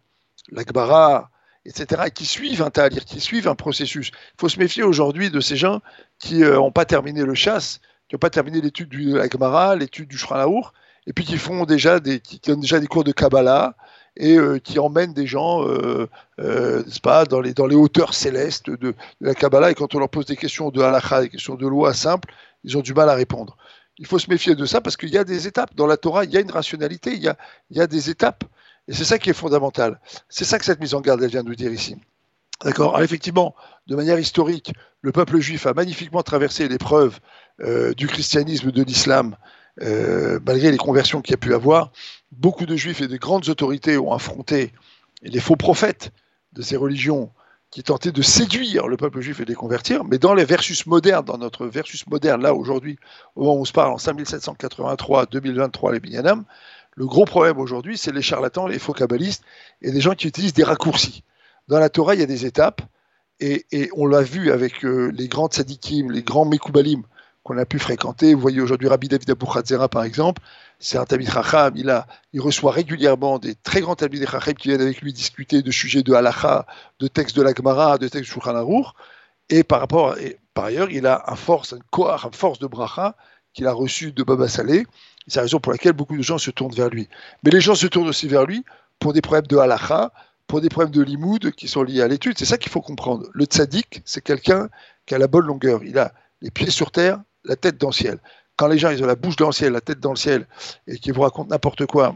l'Akbara, 0.51 1.29
etc., 1.65 2.03
et 2.07 2.11
qui 2.11 2.25
suivent 2.25 2.61
un 2.61 2.69
talir, 2.69 3.05
qui 3.05 3.21
suivent 3.21 3.47
un 3.47 3.55
processus. 3.55 4.09
Il 4.09 4.41
faut 4.41 4.49
se 4.49 4.59
méfier 4.59 4.83
aujourd'hui 4.83 5.31
de 5.31 5.39
ces 5.39 5.55
gens 5.55 5.81
qui 6.19 6.39
n'ont 6.39 6.71
pas 6.71 6.85
terminé 6.85 7.23
le 7.23 7.33
chasse, 7.33 7.79
qui 8.09 8.15
n'ont 8.15 8.19
pas 8.19 8.29
terminé 8.29 8.61
l'étude 8.61 8.89
du 8.89 9.19
Agmara, 9.19 9.75
l'étude 9.75 10.09
du 10.09 10.17
Shranaour, 10.17 10.73
et 11.07 11.13
puis 11.13 11.23
qui 11.23 11.37
font 11.37 11.65
déjà 11.65 11.99
des, 11.99 12.19
qui 12.19 12.39
donnent 12.39 12.59
déjà 12.59 12.79
des 12.79 12.87
cours 12.87 13.03
de 13.03 13.11
Kabbalah 13.11 13.75
et 14.17 14.37
euh, 14.37 14.59
qui 14.59 14.79
emmènent 14.79 15.13
des 15.13 15.27
gens, 15.27 15.67
euh, 15.67 16.07
euh, 16.39 16.83
pas, 17.03 17.25
dans 17.25 17.41
les, 17.41 17.53
dans 17.53 17.65
les 17.65 17.75
hauteurs 17.75 18.13
célestes 18.13 18.69
de, 18.69 18.95
la 19.21 19.35
Kabbalah. 19.35 19.71
Et 19.71 19.75
quand 19.75 19.93
on 19.95 19.99
leur 19.99 20.09
pose 20.09 20.25
des 20.25 20.37
questions 20.37 20.69
de 20.69 20.81
halakha, 20.81 21.21
des 21.21 21.29
questions 21.29 21.55
de 21.55 21.67
loi 21.67 21.93
simples, 21.93 22.33
ils 22.63 22.77
ont 22.77 22.81
du 22.81 22.93
mal 22.93 23.09
à 23.09 23.15
répondre. 23.15 23.57
Il 23.97 24.05
faut 24.05 24.19
se 24.19 24.29
méfier 24.29 24.55
de 24.55 24.65
ça 24.65 24.81
parce 24.81 24.97
qu'il 24.97 25.09
y 25.09 25.17
a 25.17 25.23
des 25.23 25.47
étapes. 25.47 25.75
Dans 25.75 25.87
la 25.87 25.97
Torah, 25.97 26.25
il 26.25 26.31
y 26.31 26.37
a 26.37 26.41
une 26.41 26.51
rationalité, 26.51 27.13
il 27.13 27.23
y 27.23 27.27
a, 27.27 27.37
il 27.69 27.77
y 27.77 27.81
a 27.81 27.87
des 27.87 28.09
étapes. 28.09 28.43
Et 28.87 28.93
c'est 28.93 29.05
ça 29.05 29.17
qui 29.17 29.29
est 29.29 29.33
fondamental. 29.33 29.99
C'est 30.29 30.45
ça 30.45 30.59
que 30.59 30.65
cette 30.65 30.79
mise 30.79 30.93
en 30.93 31.01
garde, 31.01 31.23
vient 31.23 31.43
de 31.43 31.49
nous 31.49 31.55
dire 31.55 31.71
ici. 31.71 31.95
D'accord? 32.63 33.01
Effectivement, 33.01 33.55
de 33.87 33.95
manière 33.95 34.19
historique, 34.19 34.73
le 35.01 35.11
peuple 35.11 35.39
juif 35.39 35.65
a 35.65 35.73
magnifiquement 35.73 36.23
traversé 36.23 36.67
l'épreuve 36.67 37.19
euh, 37.61 37.93
du 37.93 38.07
christianisme, 38.07 38.71
de 38.71 38.83
l'islam, 38.83 39.35
euh, 39.81 40.39
malgré 40.45 40.71
les 40.71 40.77
conversions 40.77 41.21
qu'il 41.21 41.31
y 41.31 41.35
a 41.35 41.37
pu 41.37 41.53
avoir. 41.53 41.91
Beaucoup 42.31 42.65
de 42.65 42.75
juifs 42.75 43.01
et 43.01 43.07
de 43.07 43.17
grandes 43.17 43.49
autorités 43.49 43.97
ont 43.97 44.13
affronté 44.13 44.71
les 45.21 45.39
faux 45.39 45.55
prophètes 45.55 46.11
de 46.53 46.61
ces 46.61 46.77
religions 46.77 47.31
qui 47.71 47.83
tentaient 47.83 48.13
de 48.13 48.21
séduire 48.21 48.87
le 48.87 48.95
peuple 48.95 49.19
juif 49.19 49.41
et 49.41 49.43
de 49.43 49.49
les 49.49 49.55
convertir. 49.55 50.05
Mais 50.05 50.17
dans 50.17 50.33
les 50.33 50.45
versus 50.45 50.85
modernes, 50.85 51.25
dans 51.25 51.37
notre 51.37 51.67
versus 51.67 52.07
moderne, 52.07 52.41
là 52.41 52.53
aujourd'hui, 52.53 52.97
au 53.35 53.41
moment 53.41 53.55
où 53.55 53.61
on 53.61 53.65
se 53.65 53.73
parle, 53.73 53.91
en 53.91 53.97
5783, 53.97 55.25
2023, 55.25 55.91
les 55.91 55.99
Binyanam, 55.99 56.45
le 56.95 57.05
gros 57.05 57.25
problème 57.25 57.57
aujourd'hui, 57.57 57.97
c'est 57.97 58.13
les 58.13 58.21
charlatans, 58.21 58.67
les 58.67 58.79
faux 58.79 58.93
kabbalistes 58.93 59.43
et 59.81 59.91
des 59.91 59.99
gens 59.99 60.13
qui 60.13 60.27
utilisent 60.27 60.53
des 60.53 60.63
raccourcis. 60.63 61.23
Dans 61.67 61.79
la 61.79 61.89
Torah, 61.89 62.13
il 62.13 62.21
y 62.21 62.23
a 62.23 62.27
des 62.27 62.45
étapes, 62.45 62.81
et, 63.41 63.65
on 63.97 64.05
l'a 64.05 64.21
vu 64.21 64.51
avec 64.51 64.85
euh, 64.85 65.11
les 65.13 65.27
grands 65.27 65.49
tzadikim, 65.49 66.11
les 66.11 66.23
grands 66.23 66.45
mekoubalim 66.45 67.03
qu'on 67.45 67.59
a 67.59 67.65
pu 67.65 67.77
fréquenter. 67.77 68.33
Vous 68.33 68.41
voyez 68.41 68.59
aujourd'hui 68.59 68.89
Rabbi 68.89 69.07
David 69.07 69.29
Abou 69.29 69.45
Khatzera, 69.45 69.87
par 69.87 70.03
exemple, 70.03 70.41
c'est 70.79 70.97
un 70.97 71.05
Talmid 71.05 71.29
Chacham, 71.29 71.73
il, 71.77 72.03
il 72.33 72.41
reçoit 72.41 72.71
régulièrement 72.71 73.37
des 73.37 73.53
très 73.53 73.81
grands 73.81 73.95
Talmid 73.95 74.27
Chacham 74.27 74.55
qui 74.55 74.69
viennent 74.69 74.81
avec 74.81 75.01
lui 75.01 75.13
discuter 75.13 75.61
de 75.61 75.71
sujets 75.71 76.01
de 76.01 76.13
halacha, 76.13 76.65
de 76.99 77.07
textes 77.07 77.35
de 77.37 77.43
la 77.43 77.53
Gemara, 77.53 77.99
de 77.99 78.07
textes 78.07 78.35
de 78.35 78.41
Shulchan 78.41 78.83
et 79.49 79.63
par 79.63 79.79
rapport, 79.79 80.17
et 80.17 80.39
par 80.55 80.65
ailleurs, 80.65 80.89
il 80.89 81.05
a 81.05 81.23
un 81.27 81.35
force, 81.35 81.73
une 81.73 82.33
force 82.33 82.57
de 82.57 82.65
bracha 82.65 83.15
qu'il 83.53 83.67
a 83.67 83.73
reçu 83.73 84.11
de 84.11 84.23
Baba 84.23 84.47
Saleh, 84.47 84.85
c'est 85.27 85.37
la 85.37 85.43
raison 85.43 85.59
pour 85.59 85.71
laquelle 85.71 85.93
beaucoup 85.93 86.17
de 86.17 86.23
gens 86.23 86.39
se 86.39 86.49
tournent 86.49 86.73
vers 86.73 86.89
lui. 86.89 87.07
Mais 87.43 87.51
les 87.51 87.61
gens 87.61 87.75
se 87.75 87.85
tournent 87.85 88.07
aussi 88.07 88.27
vers 88.27 88.45
lui 88.45 88.65
pour 88.99 89.13
des 89.13 89.21
problèmes 89.21 89.45
de 89.45 89.57
halacha, 89.57 90.11
pour 90.47 90.61
des 90.61 90.69
problèmes 90.69 90.93
de 90.93 91.03
limoud 91.03 91.51
qui 91.51 91.67
sont 91.67 91.83
liés 91.83 92.01
à 92.01 92.07
l'étude. 92.07 92.39
C'est 92.39 92.45
ça 92.45 92.57
qu'il 92.57 92.71
faut 92.71 92.81
comprendre. 92.81 93.27
Le 93.33 93.45
tzaddik, 93.45 94.01
c'est 94.03 94.21
quelqu'un 94.21 94.67
qui 95.05 95.13
a 95.13 95.19
la 95.19 95.27
bonne 95.27 95.45
longueur. 95.45 95.83
Il 95.83 95.99
a 95.99 96.11
les 96.41 96.51
pieds 96.51 96.71
sur 96.71 96.91
terre, 96.91 97.19
la 97.45 97.55
tête 97.55 97.77
dans 97.77 97.89
le 97.89 97.93
ciel. 97.93 98.19
Quand 98.57 98.67
les 98.67 98.77
gens 98.77 98.89
ils 98.89 99.03
ont 99.03 99.07
la 99.07 99.15
bouche 99.15 99.35
dans 99.35 99.47
le 99.47 99.53
ciel, 99.53 99.73
la 99.73 99.81
tête 99.81 99.99
dans 99.99 100.11
le 100.11 100.17
ciel, 100.17 100.47
et 100.87 100.97
qui 100.97 101.11
vous 101.11 101.21
racontent 101.21 101.49
n'importe 101.49 101.85
quoi, 101.85 102.15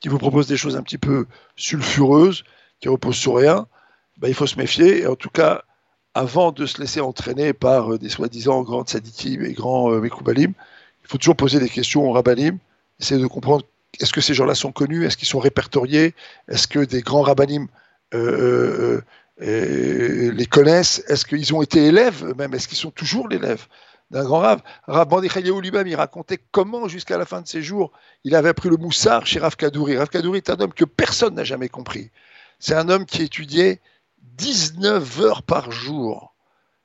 qui 0.00 0.08
vous 0.08 0.18
proposent 0.18 0.46
des 0.46 0.56
choses 0.56 0.76
un 0.76 0.82
petit 0.82 0.98
peu 0.98 1.26
sulfureuses, 1.56 2.44
qui 2.80 2.88
reposent 2.88 3.16
sur 3.16 3.36
rien, 3.36 3.66
ben, 4.18 4.28
il 4.28 4.34
faut 4.34 4.46
se 4.46 4.56
méfier. 4.56 5.02
Et 5.02 5.06
en 5.06 5.16
tout 5.16 5.30
cas, 5.30 5.62
avant 6.14 6.52
de 6.52 6.66
se 6.66 6.80
laisser 6.80 7.00
entraîner 7.00 7.52
par 7.52 7.94
euh, 7.94 7.98
des 7.98 8.08
soi-disant 8.08 8.62
grands 8.62 8.84
tzadikim 8.84 9.44
et 9.44 9.52
grands 9.52 9.92
euh, 9.92 10.00
mekoubalim, 10.00 10.52
il 11.02 11.08
faut 11.08 11.18
toujours 11.18 11.36
poser 11.36 11.58
des 11.58 11.68
questions 11.68 12.08
aux 12.08 12.12
rabbinim, 12.12 12.58
essayer 13.00 13.20
de 13.20 13.26
comprendre 13.26 13.64
est-ce 14.00 14.12
que 14.12 14.20
ces 14.20 14.34
gens-là 14.34 14.54
sont 14.54 14.72
connus, 14.72 15.04
est-ce 15.04 15.16
qu'ils 15.16 15.28
sont 15.28 15.38
répertoriés, 15.38 16.14
est-ce 16.48 16.68
que 16.68 16.80
des 16.80 17.02
grands 17.02 17.22
rabbinim 17.22 17.66
euh, 18.14 19.00
les 19.38 20.46
connaissent, 20.46 21.02
est-ce 21.08 21.24
qu'ils 21.24 21.54
ont 21.54 21.62
été 21.62 21.86
élèves 21.86 22.24
eux-mêmes, 22.24 22.54
est-ce 22.54 22.68
qu'ils 22.68 22.78
sont 22.78 22.90
toujours 22.90 23.28
l'élève? 23.28 23.66
D'un 24.12 24.24
grand. 24.24 24.40
Rav 24.40 25.08
Bandechayou 25.08 25.60
lui-même, 25.60 25.86
il 25.86 25.96
racontait 25.96 26.38
comment, 26.52 26.86
jusqu'à 26.86 27.18
la 27.18 27.26
fin 27.26 27.40
de 27.40 27.48
ses 27.48 27.62
jours, 27.62 27.92
il 28.24 28.34
avait 28.34 28.50
appris 28.50 28.68
le 28.68 28.76
moussard 28.76 29.26
chez 29.26 29.40
Rav 29.40 29.56
Kadouri. 29.56 29.96
Rav 29.96 30.08
Kadouri 30.08 30.38
est 30.38 30.50
un 30.50 30.60
homme 30.60 30.72
que 30.72 30.84
personne 30.84 31.34
n'a 31.34 31.44
jamais 31.44 31.68
compris. 31.68 32.10
C'est 32.58 32.74
un 32.74 32.88
homme 32.88 33.06
qui 33.06 33.22
étudiait 33.22 33.80
19 34.36 35.20
heures 35.20 35.42
par 35.42 35.72
jour 35.72 36.32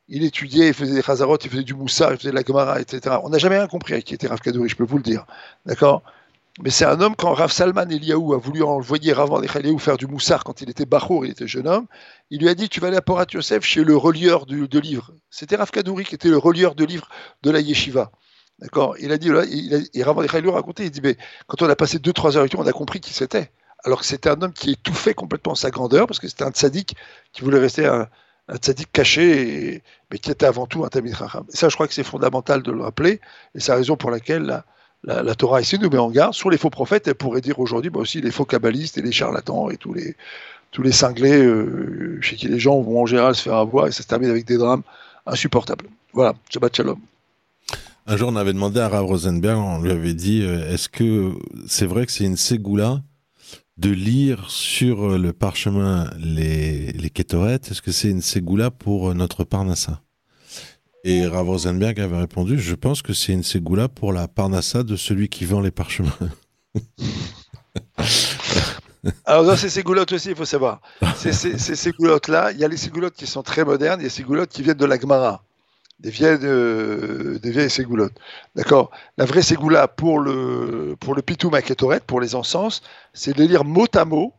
il 0.07 0.23
étudiait, 0.23 0.69
il 0.69 0.73
faisait 0.73 0.93
des 0.93 1.01
chazarot, 1.01 1.37
il 1.43 1.49
faisait 1.49 1.63
du 1.63 1.73
moussard, 1.73 2.11
il 2.13 2.17
faisait 2.17 2.31
de 2.31 2.35
la 2.35 2.43
gemara, 2.43 2.79
etc. 2.79 3.17
On 3.23 3.29
n'a 3.29 3.37
jamais 3.37 3.57
rien 3.57 3.67
compris 3.67 3.93
à 3.93 4.01
qui 4.01 4.13
était 4.13 4.27
Rav 4.27 4.39
Kadouri, 4.39 4.69
je 4.69 4.75
peux 4.75 4.85
vous 4.85 4.97
le 4.97 5.03
dire. 5.03 5.25
D'accord? 5.65 6.01
Mais 6.63 6.71
c'est 6.71 6.85
un 6.85 6.99
homme, 7.01 7.15
quand 7.15 7.33
Rav 7.33 7.51
Salman 7.51 7.87
Eliaou 7.89 8.33
a 8.33 8.37
voulu 8.37 8.63
envoyer 8.63 9.13
Rav 9.13 9.29
Eliaou 9.55 9.77
faire 9.77 9.97
du 9.97 10.07
moussard 10.07 10.43
quand 10.43 10.61
il 10.61 10.69
était 10.69 10.85
bachour, 10.85 11.23
il 11.23 11.31
était 11.31 11.47
jeune 11.47 11.67
homme, 11.67 11.85
il 12.31 12.41
lui 12.41 12.49
a 12.49 12.55
dit 12.55 12.67
Tu 12.67 12.79
vas 12.79 12.87
aller 12.87 12.97
à 12.97 13.01
Porat 13.01 13.27
Yosef 13.31 13.63
chez 13.63 13.83
le 13.83 13.95
relieur 13.95 14.47
de, 14.47 14.79
livres. 14.79 15.11
C'était 15.29 15.55
Rav 15.55 15.69
Kadouri 15.69 16.03
qui 16.03 16.15
était 16.15 16.29
le 16.29 16.37
relieur 16.37 16.73
de 16.73 16.83
livres 16.83 17.09
de 17.43 17.51
la 17.51 17.59
yeshiva. 17.59 18.11
D'accord? 18.57 18.95
Il 18.99 19.11
a 19.11 19.19
dit, 19.19 19.29
là, 19.29 19.43
il 19.45 19.75
a, 19.75 19.77
et 19.93 20.03
Rav 20.03 20.17
Eliaou 20.23 20.73
il 20.79 20.89
dit 20.89 21.01
Mais 21.01 21.15
quand 21.45 21.61
on 21.61 21.69
a 21.69 21.75
passé 21.75 21.99
2-3 21.99 22.33
heures 22.33 22.37
avec 22.37 22.53
lui, 22.53 22.59
on 22.59 22.65
a 22.65 22.71
compris 22.71 23.01
qui 23.01 23.13
c'était. 23.13 23.51
Alors 23.83 23.99
que 23.99 24.07
c'était 24.07 24.29
un 24.29 24.41
homme 24.41 24.53
qui 24.53 24.71
étouffait 24.71 25.13
complètement 25.13 25.53
sa 25.53 25.69
grandeur, 25.69 26.07
parce 26.07 26.19
que 26.19 26.27
c'était 26.27 26.43
un 26.43 26.51
tzaddik 26.51 26.95
qui 27.33 27.43
voulait 27.43 27.59
rester 27.59 27.85
un 27.85 28.07
tzaddik 28.55 28.91
caché, 28.91 29.83
mais 30.09 30.17
qui 30.17 30.31
était 30.31 30.47
avant 30.47 30.65
tout 30.65 30.83
un 30.83 30.87
Tamid 30.89 31.15
Chacham. 31.15 31.45
Et 31.53 31.55
ça, 31.55 31.69
je 31.69 31.75
crois 31.75 31.87
que 31.87 31.93
c'est 31.93 32.03
fondamental 32.03 32.63
de 32.63 32.71
le 32.71 32.81
rappeler, 32.81 33.21
et 33.53 33.59
c'est 33.59 33.71
la 33.71 33.77
raison 33.77 33.95
pour 33.95 34.09
laquelle 34.09 34.41
la, 34.41 34.65
la, 35.03 35.35
Torah 35.35 35.61
ici 35.61 35.77
nous 35.79 35.89
met 35.89 35.97
en 35.97 36.09
garde 36.09 36.33
sur 36.33 36.49
les 36.49 36.57
faux 36.57 36.69
prophètes, 36.69 37.07
elle 37.07 37.15
pourrait 37.15 37.41
dire 37.41 37.59
aujourd'hui 37.59 37.89
bah 37.89 37.99
aussi 37.99 38.21
les 38.21 38.31
faux 38.31 38.45
kabbalistes 38.45 38.97
et 38.97 39.01
les 39.01 39.11
charlatans 39.11 39.69
et 39.69 39.77
tous 39.77 39.93
les, 39.93 40.15
tous 40.71 40.81
les 40.81 40.91
cinglés 40.91 41.43
euh, 41.43 42.19
chez 42.21 42.35
qui 42.35 42.47
les 42.47 42.59
gens 42.59 42.81
vont 42.81 43.01
en 43.01 43.05
général 43.05 43.35
se 43.35 43.43
faire 43.43 43.55
avoir, 43.55 43.87
et 43.87 43.91
ça 43.91 44.03
se 44.03 44.07
termine 44.07 44.29
avec 44.29 44.45
des 44.45 44.57
drames 44.57 44.83
insupportables. 45.25 45.85
Voilà, 46.13 46.33
Shabbat 46.49 46.75
Shalom. 46.75 46.99
Un 48.05 48.17
jour, 48.17 48.29
on 48.29 48.35
avait 48.35 48.53
demandé 48.53 48.79
à 48.79 48.87
Rav 48.87 49.05
Rosenberg, 49.05 49.59
on 49.59 49.81
lui 49.81 49.91
avait 49.91 50.13
dit, 50.13 50.41
euh, 50.41 50.73
est-ce 50.73 50.89
que 50.89 51.33
c'est 51.67 51.85
vrai 51.85 52.05
que 52.05 52.11
c'est 52.11 52.23
une 52.23 52.37
ségoula 52.37 53.01
de 53.77 53.91
lire 53.91 54.49
sur 54.49 55.17
le 55.19 55.33
parchemin 55.33 56.09
les, 56.17 56.91
les 56.93 57.11
est-ce 57.15 57.81
que 57.81 57.91
c'est 57.91 58.09
une 58.09 58.21
ségoula 58.21 58.71
pour 58.71 59.13
notre 59.13 59.43
parnassa? 59.43 60.01
Et 61.09 61.25
Rav 61.25 61.47
Rosenberg 61.47 62.01
avait 62.01 62.17
répondu, 62.17 62.59
je 62.59 62.75
pense 62.75 63.01
que 63.01 63.13
c'est 63.13 63.31
une 63.31 63.41
ségoula 63.41 63.87
pour 63.87 64.11
la 64.11 64.27
parnassa 64.27 64.83
de 64.83 64.97
celui 64.97 65.29
qui 65.29 65.45
vend 65.45 65.61
les 65.61 65.71
parchemins. 65.71 66.11
Alors 69.23 69.45
dans 69.45 69.55
ces 69.55 69.69
ségoulottes 69.69 70.11
aussi, 70.11 70.31
il 70.31 70.35
faut 70.35 70.43
savoir, 70.43 70.81
ces, 71.15 71.31
ces, 71.31 71.75
ségoulottes-là, 71.77 72.51
il 72.51 72.57
y 72.57 72.65
a 72.65 72.67
les 72.67 72.75
ségoulottes 72.75 73.13
qui 73.13 73.25
sont 73.25 73.41
très 73.41 73.63
modernes, 73.63 74.01
il 74.01 74.03
y 74.03 74.05
a 74.05 74.07
les 74.07 74.09
ségoulottes 74.09 74.49
qui 74.49 74.63
viennent 74.63 74.75
de 74.75 74.85
la 74.85 74.99
Gemara 74.99 75.45
des 76.01 76.09
vieilles, 76.09 76.39
euh, 76.43 77.69
ségoulottes. 77.69 78.19
D'accord? 78.55 78.91
La 79.17 79.23
vraie 79.23 79.43
ségoula 79.43 79.87
pour 79.87 80.19
le, 80.19 80.97
pour 80.99 81.15
le 81.15 81.21
pour 82.05 82.19
les 82.19 82.35
encens, 82.35 82.81
c'est 83.13 83.35
de 83.35 83.45
lire 83.45 83.63
mot 83.63 83.87
à 83.95 84.03
mot, 84.03 84.33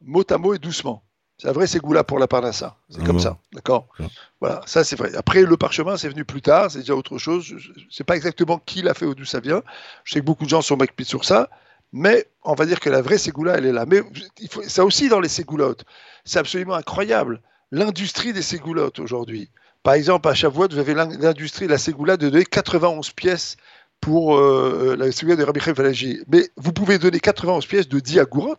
mot 0.00 0.24
à 0.30 0.38
mot 0.38 0.54
et 0.54 0.60
doucement. 0.60 1.03
C'est 1.38 1.48
la 1.48 1.52
vraie 1.52 1.66
ségoula 1.66 2.04
pour 2.04 2.18
la 2.18 2.28
parnassa. 2.28 2.76
C'est 2.88 2.98
Ah 3.02 3.06
comme 3.06 3.16
bon 3.16 3.22
ça. 3.22 3.38
D'accord? 3.52 3.88
Ah. 3.98 4.04
Voilà, 4.40 4.60
ça 4.66 4.84
c'est 4.84 4.96
vrai. 4.96 5.14
Après, 5.16 5.42
le 5.42 5.56
parchemin, 5.56 5.96
c'est 5.96 6.08
venu 6.08 6.24
plus 6.24 6.42
tard, 6.42 6.70
c'est 6.70 6.78
déjà 6.80 6.94
autre 6.94 7.18
chose. 7.18 7.44
Je 7.44 7.54
ne 7.70 7.90
sais 7.90 8.04
pas 8.04 8.14
exactement 8.16 8.58
qui 8.64 8.82
l'a 8.82 8.94
fait 8.94 9.04
ou 9.06 9.14
d'où 9.14 9.24
ça 9.24 9.40
vient. 9.40 9.62
Je 10.04 10.12
sais 10.14 10.20
que 10.20 10.24
beaucoup 10.24 10.44
de 10.44 10.50
gens 10.50 10.62
sont 10.62 10.76
macpis 10.76 11.04
sur 11.04 11.24
ça. 11.24 11.50
Mais 11.92 12.26
on 12.42 12.54
va 12.54 12.66
dire 12.66 12.80
que 12.80 12.90
la 12.90 13.02
vraie 13.02 13.18
ségoula, 13.18 13.56
elle 13.56 13.66
est 13.66 13.72
là. 13.72 13.84
Mais 13.86 14.02
il 14.40 14.48
faut, 14.48 14.62
ça 14.62 14.84
aussi 14.84 15.08
dans 15.08 15.20
les 15.20 15.28
ségoulottes. 15.28 15.84
C'est 16.24 16.38
absolument 16.38 16.74
incroyable. 16.74 17.40
L'industrie 17.72 18.32
des 18.32 18.42
ségoulottes 18.42 18.98
aujourd'hui. 19.00 19.50
Par 19.82 19.94
exemple, 19.94 20.28
à 20.28 20.34
Shavuot, 20.34 20.68
vous 20.70 20.78
avez 20.78 20.94
l'in- 20.94 21.08
l'industrie, 21.18 21.66
la 21.66 21.78
ségoula, 21.78 22.16
de 22.16 22.28
donner 22.30 22.44
91 22.44 23.10
pièces 23.10 23.56
pour 24.00 24.36
euh, 24.38 24.96
la 24.98 25.10
ségoula 25.12 25.36
de 25.36 25.44
Rabbi 25.44 25.60
Falaji. 25.60 26.20
Mais 26.28 26.48
vous 26.56 26.72
pouvez 26.72 26.98
donner 26.98 27.20
91 27.20 27.66
pièces 27.66 27.88
de 27.88 27.98
10 28.00 28.18
agourot, 28.20 28.56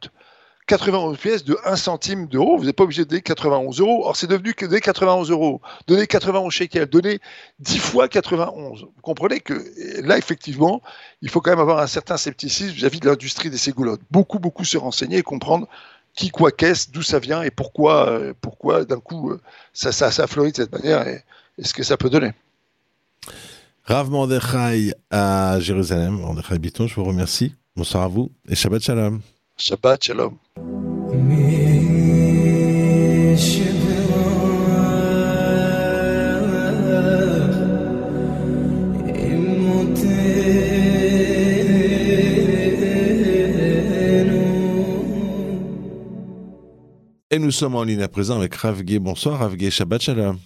91 0.67 1.17
pièces 1.17 1.43
de 1.43 1.58
1 1.65 1.75
centime 1.75 2.28
d'euro. 2.28 2.58
Vous 2.58 2.65
n'êtes 2.65 2.75
pas 2.75 2.84
obligé 2.84 3.04
de 3.06 3.10
donner 3.10 3.21
91 3.21 3.80
euros. 3.80 4.06
Or, 4.06 4.15
c'est 4.15 4.28
devenu 4.28 4.54
que 4.54 4.65
donner 4.65 4.82
91 4.82 5.30
euros. 5.30 5.62
Donner 5.88 6.08
91 6.08 6.51
shekels, 6.51 6.88
donner 6.88 7.19
10 7.60 7.78
fois 7.78 8.08
91. 8.08 8.82
Vous 8.82 9.01
comprenez 9.01 9.39
que 9.39 9.54
là, 10.01 10.17
effectivement, 10.17 10.82
il 11.21 11.30
faut 11.30 11.41
quand 11.41 11.51
même 11.51 11.60
avoir 11.60 11.80
un 11.80 11.88
certain 11.88 12.17
scepticisme 12.17 12.73
vis-à-vis 12.73 12.99
de 12.99 13.10
l'industrie 13.10 13.49
des 13.49 13.58
ségoulottes. 13.58 14.01
Beaucoup, 14.12 14.39
beaucoup 14.39 14.65
se 14.65 14.78
renseigner 14.78 15.17
et 15.17 15.23
comprendre 15.23 15.67
qui, 16.15 16.30
quoi, 16.30 16.51
qu'est-ce, 16.51 16.89
d'où 16.91 17.01
ça 17.01 17.19
vient 17.19 17.43
et 17.43 17.51
pourquoi, 17.51 18.10
euh, 18.10 18.34
pourquoi 18.39 18.86
d'un 18.86 18.99
coup, 18.99 19.32
euh, 19.32 19.41
ça, 19.73 19.91
ça, 19.91 20.12
ça 20.12 20.28
fleurit 20.28 20.51
de 20.51 20.58
cette 20.58 20.71
manière. 20.71 21.08
Et 21.08 21.23
et 21.58 21.63
ce 21.63 21.73
que 21.73 21.84
ça 21.84 21.97
peut 21.97 22.10
donner. 22.10 22.32
Rav 23.84 24.10
Mordechai 24.10 24.93
à 25.12 25.60
Jérusalem, 25.60 26.15
Mordechai 26.15 26.60
Biton, 26.60 26.88
je 26.88 26.95
vous 26.95 27.04
remercie. 27.04 27.54
Bonsoir 27.75 28.04
à 28.04 28.08
vous 28.08 28.32
et 28.47 28.56
Shabbat 28.56 28.82
Shalom. 28.82 29.21
Shabbat 29.58 30.04
Shalom. 30.04 30.38
Et 47.32 47.39
nous 47.39 47.52
sommes 47.52 47.76
en 47.76 47.84
ligne 47.84 48.02
à 48.02 48.08
présent 48.08 48.38
avec 48.38 48.56
Ravgué. 48.56 49.00
Bonsoir 49.00 49.39
Ravgué, 49.39 49.72
Shabbat 49.72 50.02
Shalom. 50.02 50.38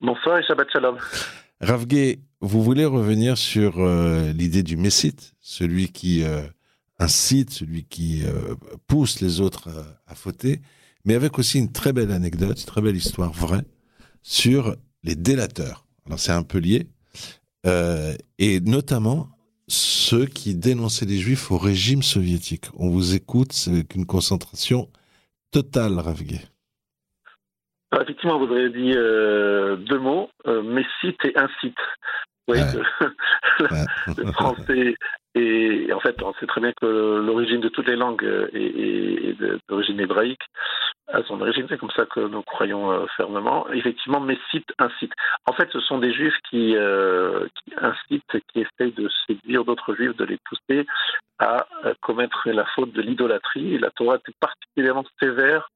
Bonsoir 0.00 0.38
et 0.38 0.42
Shabbat 0.44 0.68
Shalom. 0.72 0.96
Ravgué, 1.60 2.20
vous 2.40 2.62
voulez 2.62 2.84
revenir 2.84 3.36
sur 3.36 3.80
euh, 3.80 4.32
l'idée 4.32 4.62
du 4.62 4.76
Messite, 4.76 5.34
celui 5.40 5.88
qui 5.88 6.22
euh, 6.22 6.42
incite, 6.98 7.50
celui 7.50 7.84
qui 7.84 8.24
euh, 8.24 8.54
pousse 8.86 9.20
les 9.20 9.40
autres 9.40 9.68
à 10.06 10.14
fauter, 10.14 10.60
mais 11.04 11.14
avec 11.14 11.38
aussi 11.38 11.58
une 11.58 11.72
très 11.72 11.92
belle 11.92 12.10
anecdote, 12.10 12.58
une 12.58 12.66
très 12.66 12.82
belle 12.82 12.96
histoire 12.96 13.32
vraie 13.32 13.64
sur 14.22 14.76
les 15.02 15.14
délateurs. 15.14 15.84
Alors 16.06 16.18
c'est 16.18 16.32
un 16.32 16.42
peu 16.42 16.58
lié, 16.58 16.86
et 18.38 18.60
notamment 18.60 19.28
ceux 19.68 20.26
qui 20.26 20.54
dénonçaient 20.54 21.06
les 21.06 21.18
Juifs 21.18 21.50
au 21.50 21.58
régime 21.58 22.02
soviétique. 22.02 22.66
On 22.76 22.88
vous 22.88 23.14
écoute, 23.14 23.52
c'est 23.52 23.94
une 23.94 24.06
concentration 24.06 24.88
totale, 25.50 25.98
Ravgué. 25.98 26.40
Effectivement, 28.00 28.44
vous 28.44 28.52
avez 28.52 28.70
dit 28.70 28.92
deux 28.92 29.98
mots, 29.98 30.28
Messite 30.46 31.24
et 31.24 31.36
incite. 31.36 31.78
Oui, 32.46 32.58
le, 34.18 34.32
français 34.32 34.94
et 35.34 35.92
en 35.92 35.98
fait, 36.00 36.22
on 36.22 36.32
sait 36.34 36.46
très 36.46 36.60
bien 36.60 36.72
que 36.72 36.86
l'origine 36.86 37.60
de 37.60 37.68
toutes 37.68 37.88
les 37.88 37.96
langues 37.96 38.24
est, 38.52 39.36
d'origine 39.68 39.98
hébraïque. 39.98 40.42
À 41.08 41.22
son 41.24 41.40
origine, 41.40 41.66
c'est 41.68 41.78
comme 41.78 41.90
ça 41.90 42.06
que 42.06 42.20
nous 42.20 42.42
croyons 42.42 42.90
euh, 42.90 43.06
fermement. 43.16 43.68
Effectivement, 43.72 44.20
Messite 44.20 44.72
incite. 44.78 45.12
En 45.46 45.52
fait, 45.52 45.68
ce 45.70 45.80
sont 45.80 45.98
des 45.98 46.14
juifs 46.14 46.36
qui, 46.48 46.76
euh, 46.76 47.46
qui 47.62 47.74
incitent, 47.76 48.42
qui 48.52 48.60
essayent 48.60 48.92
de 48.92 49.10
séduire 49.26 49.64
d'autres 49.64 49.94
juifs, 49.94 50.16
de 50.16 50.24
les 50.24 50.38
pousser 50.48 50.86
à 51.38 51.66
euh, 51.84 51.94
commettre 52.00 52.48
la 52.48 52.64
faute 52.64 52.92
de 52.92 53.02
l'idolâtrie. 53.02 53.74
Et 53.74 53.78
la 53.78 53.90
Torah 53.90 54.16
est 54.16 54.34
particulièrement 54.40 55.04
sévère 55.20 55.68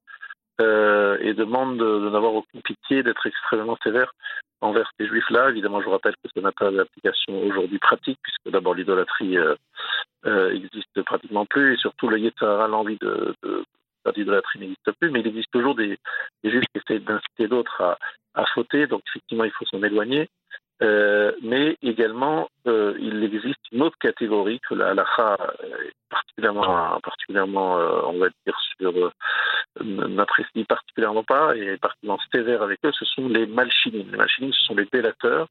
euh, 0.61 1.17
et 1.21 1.33
demande 1.33 1.77
de, 1.77 1.99
de 1.99 2.09
n'avoir 2.09 2.33
aucune 2.33 2.61
pitié, 2.61 3.03
d'être 3.03 3.27
extrêmement 3.27 3.77
sévère 3.83 4.13
envers 4.61 4.91
ces 4.99 5.07
juifs-là. 5.07 5.49
Évidemment, 5.49 5.79
je 5.79 5.85
vous 5.85 5.91
rappelle 5.91 6.15
que 6.23 6.29
ça 6.33 6.41
n'a 6.41 6.51
pas 6.51 6.71
d'application 6.71 7.41
aujourd'hui 7.43 7.79
pratique, 7.79 8.19
puisque 8.21 8.51
d'abord 8.51 8.75
l'idolâtrie 8.75 9.37
euh, 9.37 9.55
euh, 10.25 10.51
existe 10.51 11.01
pratiquement 11.03 11.45
plus, 11.45 11.73
et 11.73 11.77
surtout 11.77 12.07
le 12.09 12.19
Yetzara, 12.19 12.67
l'envie 12.67 12.97
de, 12.97 13.33
de 13.43 13.63
faire 14.03 14.13
d'idolâtrie 14.13 14.59
n'existe 14.59 14.91
plus, 14.99 15.11
mais 15.11 15.21
il 15.21 15.27
existe 15.27 15.51
toujours 15.51 15.75
des, 15.75 15.97
des 16.43 16.51
juifs 16.51 16.65
qui 16.73 16.79
essaient 16.79 16.99
d'inciter 16.99 17.47
d'autres 17.47 17.81
à, 17.81 17.97
à 18.35 18.45
fauter, 18.45 18.87
donc 18.87 19.01
effectivement, 19.09 19.43
il 19.43 19.51
faut 19.51 19.65
s'en 19.65 19.83
éloigner. 19.83 20.29
Euh, 20.81 21.33
mais 21.41 21.77
également, 21.81 22.49
euh, 22.65 22.95
il 22.99 23.21
existe 23.23 23.59
une 23.73 23.81
autre 23.81 23.97
catégorie 23.99 24.61
que 24.61 24.73
la 24.75 24.89
halakha 24.89 25.35
est 25.61 25.91
particulièrement, 26.09 26.99
particulièrement 27.01 27.77
euh, 27.77 28.01
on 28.05 28.17
va 28.19 28.27
dire, 28.45 28.59
sur 28.77 29.11
n'apprécie 29.83 30.63
particulièrement 30.65 31.23
pas 31.23 31.55
et 31.55 31.77
particulièrement 31.77 32.21
sévère 32.33 32.61
avec 32.61 32.79
eux, 32.85 32.91
ce 32.91 33.05
sont 33.05 33.27
les 33.27 33.45
malchinim. 33.45 34.11
Les 34.11 34.17
malchinim, 34.17 34.53
ce 34.53 34.61
sont 34.63 34.75
les 34.75 34.87
délateurs, 34.91 35.47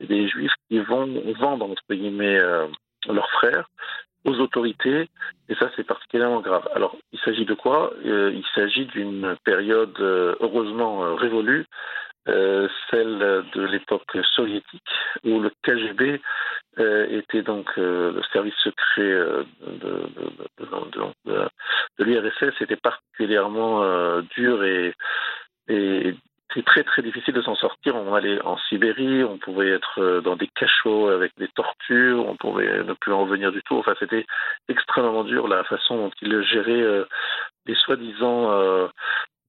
des 0.00 0.28
juifs 0.28 0.54
qui 0.68 0.78
vont 0.78 1.06
vendre, 1.38 1.70
entre 1.70 1.82
guillemets, 1.90 2.40
leurs 3.08 3.30
frères 3.30 3.68
aux 4.24 4.38
autorités, 4.38 5.08
et 5.48 5.54
ça 5.56 5.70
c'est 5.74 5.84
particulièrement 5.84 6.40
grave. 6.40 6.68
Alors, 6.74 6.96
il 7.12 7.18
s'agit 7.20 7.44
de 7.44 7.54
quoi? 7.54 7.92
Il 8.04 8.44
s'agit 8.54 8.86
d'une 8.86 9.36
période 9.44 9.98
heureusement 9.98 11.14
révolue, 11.16 11.66
euh, 12.28 12.68
celle 12.88 13.18
de 13.52 13.62
l'époque 13.62 14.16
soviétique, 14.34 14.82
où 15.24 15.40
le 15.40 15.50
KGB 15.64 16.20
euh, 16.78 17.06
était 17.18 17.42
donc 17.42 17.68
euh, 17.78 18.12
le 18.12 18.22
service 18.32 18.54
secret 18.62 19.02
de, 19.02 19.46
de, 19.66 20.68
de, 21.26 21.48
de 21.98 22.04
l'URSS, 22.04 22.60
était 22.60 22.76
particulièrement 22.76 24.20
dur 24.36 24.62
et, 24.62 24.94
et 25.68 26.14
c'est 26.54 26.64
très 26.64 26.84
très 26.84 27.02
difficile 27.02 27.34
de 27.34 27.42
s'en 27.42 27.56
sortir. 27.56 27.96
On 27.96 28.14
allait 28.14 28.40
en 28.42 28.56
Sibérie, 28.68 29.24
on 29.24 29.38
pouvait 29.38 29.70
être 29.70 30.20
dans 30.20 30.36
des 30.36 30.48
cachots 30.54 31.08
avec 31.08 31.32
des 31.38 31.48
tortures, 31.48 32.28
on 32.28 32.36
pouvait 32.36 32.84
ne 32.84 32.92
plus 32.92 33.12
en 33.12 33.24
revenir 33.24 33.50
du 33.50 33.62
tout. 33.64 33.76
Enfin, 33.76 33.94
c'était 33.98 34.26
extrêmement 34.68 35.24
dur 35.24 35.48
la 35.48 35.64
façon 35.64 35.96
dont 35.96 36.10
ils 36.20 36.42
géraient 36.44 37.04
les 37.66 37.74
soi-disant 37.74 38.52
euh, 38.52 38.86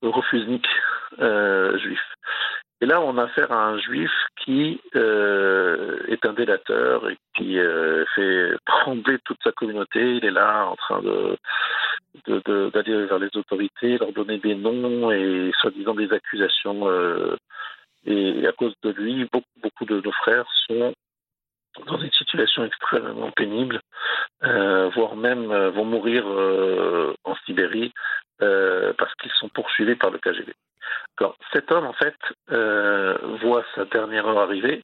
refusniques 0.02 0.70
juifs. 1.20 2.14
Et 2.84 2.86
là, 2.86 3.00
on 3.00 3.18
a 3.18 3.24
affaire 3.24 3.50
à 3.54 3.68
un 3.68 3.78
juif 3.78 4.12
qui 4.44 4.82
euh, 4.98 6.02
est 6.10 6.26
un 6.26 6.34
délateur 6.34 7.10
et 7.10 7.18
qui 7.34 7.58
euh, 7.58 8.04
fait 8.14 8.58
trembler 8.66 9.20
toute 9.24 9.38
sa 9.42 9.54
communauté. 9.54 10.18
Il 10.18 10.26
est 10.26 10.32
là 10.32 10.66
en 10.66 10.76
train 10.76 11.02
de 11.02 11.38
d'aller 12.28 13.06
vers 13.06 13.20
les 13.20 13.30
autorités, 13.36 13.98
leur 13.98 14.12
donner 14.12 14.38
des 14.38 14.56
noms 14.56 15.10
et 15.12 15.54
soi-disant 15.62 15.94
des 15.94 16.12
accusations. 16.12 16.90
Euh, 16.90 17.38
et 18.06 18.46
à 18.46 18.52
cause 18.52 18.74
de 18.84 18.90
lui, 18.90 19.30
beaucoup, 19.32 19.86
de 19.86 20.02
nos 20.02 20.12
frères 20.12 20.46
sont 20.68 20.94
dans 21.86 21.98
une 22.00 22.12
situation 22.12 22.66
extrêmement 22.66 23.32
pénible, 23.32 23.80
voire 24.42 25.16
même 25.16 25.46
vont 25.70 25.86
mourir 25.86 26.26
en 27.24 27.36
Sibérie 27.46 27.94
parce 28.40 29.16
qu'ils 29.22 29.32
sont 29.40 29.48
poursuivis 29.48 29.96
par 29.96 30.12
le 30.12 30.18
KGB. 30.18 30.54
Alors, 31.18 31.36
cet 31.52 31.72
homme, 31.72 31.86
en 31.86 31.94
fait, 31.94 32.16
voit 33.42 33.64
sa 33.76 33.86
dernière 33.86 34.28
heure 34.28 34.40
arriver 34.40 34.82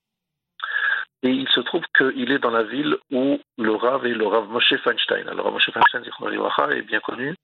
et 1.22 1.30
il 1.30 1.50
se 1.50 1.60
trouve 1.60 1.84
qu'il 1.98 2.32
est 2.32 2.40
dans 2.40 2.52
la 2.52 2.64
ville 2.64 2.96
où 3.12 3.40
le 3.58 3.72
Rav 3.76 4.06
est 4.06 4.14
le 4.14 4.26
Rav 4.26 4.48
Moshe 4.48 4.74
Feinstein. 4.84 5.28
Alors, 5.28 5.46
Rav 5.46 5.54
Moshe 5.54 5.70
Feinstein, 5.72 6.04
est 6.72 6.82
bien 6.82 7.00
connu. 7.02 7.36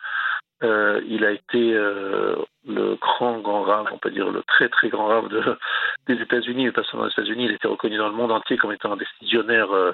Euh, 0.64 1.02
il 1.06 1.26
a 1.26 1.32
été 1.32 1.74
euh, 1.74 2.38
le 2.66 2.96
grand, 2.96 3.40
grand 3.40 3.64
rave, 3.64 3.88
on 3.92 3.98
peut 3.98 4.12
dire 4.12 4.30
le 4.30 4.42
très, 4.44 4.70
très 4.70 4.88
grand 4.88 5.08
rave 5.08 5.28
de, 5.28 5.58
des 6.08 6.22
États-Unis, 6.22 6.66
mais 6.66 6.72
pas 6.72 6.84
seulement 6.84 7.08
des 7.08 7.12
États-Unis. 7.12 7.46
Il 7.46 7.52
était 7.52 7.68
reconnu 7.68 7.98
dans 7.98 8.08
le 8.08 8.16
monde 8.16 8.32
entier 8.32 8.56
comme 8.56 8.72
étant 8.72 8.94
un 8.94 8.98
décisionnaire 8.98 9.72
euh, 9.72 9.92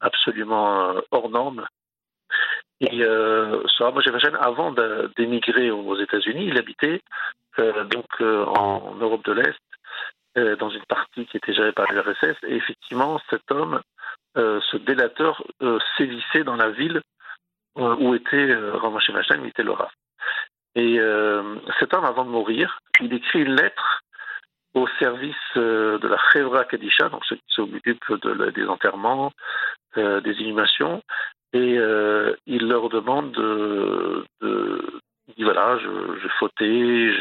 absolument 0.00 0.90
euh, 0.90 1.00
hors 1.10 1.30
norme. 1.30 1.66
Et 2.80 3.02
euh, 3.02 3.62
Feinstein, 3.78 4.36
avant 4.40 4.74
d'émigrer 5.16 5.70
aux 5.70 5.96
États-Unis, 5.96 6.46
il 6.48 6.58
habitait 6.58 7.00
euh, 7.58 7.84
donc 7.84 8.06
en 8.20 8.94
Europe 8.96 9.24
de 9.24 9.32
l'Est 9.32 9.60
euh, 10.36 10.56
dans 10.56 10.68
une 10.68 10.84
partie 10.86 11.26
qui 11.26 11.36
était 11.36 11.54
gérée 11.54 11.70
par 11.70 11.92
l'URSS. 11.92 12.36
Et 12.48 12.56
effectivement, 12.56 13.20
cet 13.30 13.48
homme, 13.52 13.80
euh, 14.36 14.60
ce 14.72 14.76
délateur, 14.78 15.44
euh, 15.62 15.78
sévissait 15.96 16.42
dans 16.42 16.56
la 16.56 16.70
ville 16.70 17.02
où 17.76 18.14
était 18.14 18.54
Machin, 19.12 19.40
où 19.40 19.46
était 19.46 19.62
le 19.64 19.72
RAF. 19.72 19.92
Et 20.76 21.00
cet 21.80 21.92
homme, 21.92 22.04
avant 22.04 22.24
de 22.24 22.30
mourir, 22.30 22.78
il 23.00 23.12
écrit 23.12 23.40
une 23.40 23.56
lettre 23.56 24.00
au 24.74 24.86
service 25.00 25.34
de 25.56 26.06
la 26.06 26.16
Chevra 26.30 26.64
Kadisha, 26.66 27.08
donc 27.08 27.24
ceux 27.24 27.34
qui 27.34 27.42
s'occupent 27.48 28.12
de, 28.22 28.50
des 28.50 28.66
enterrements, 28.66 29.32
des 29.96 30.34
inhumations, 30.38 31.02
et 31.54 31.78
il 32.46 32.68
leur 32.68 32.88
demande 32.88 33.32
de, 33.32 34.24
de, 34.40 35.00
dit 35.36 35.44
voilà, 35.44 35.78
je 35.78 36.28
fauté, 36.38 37.12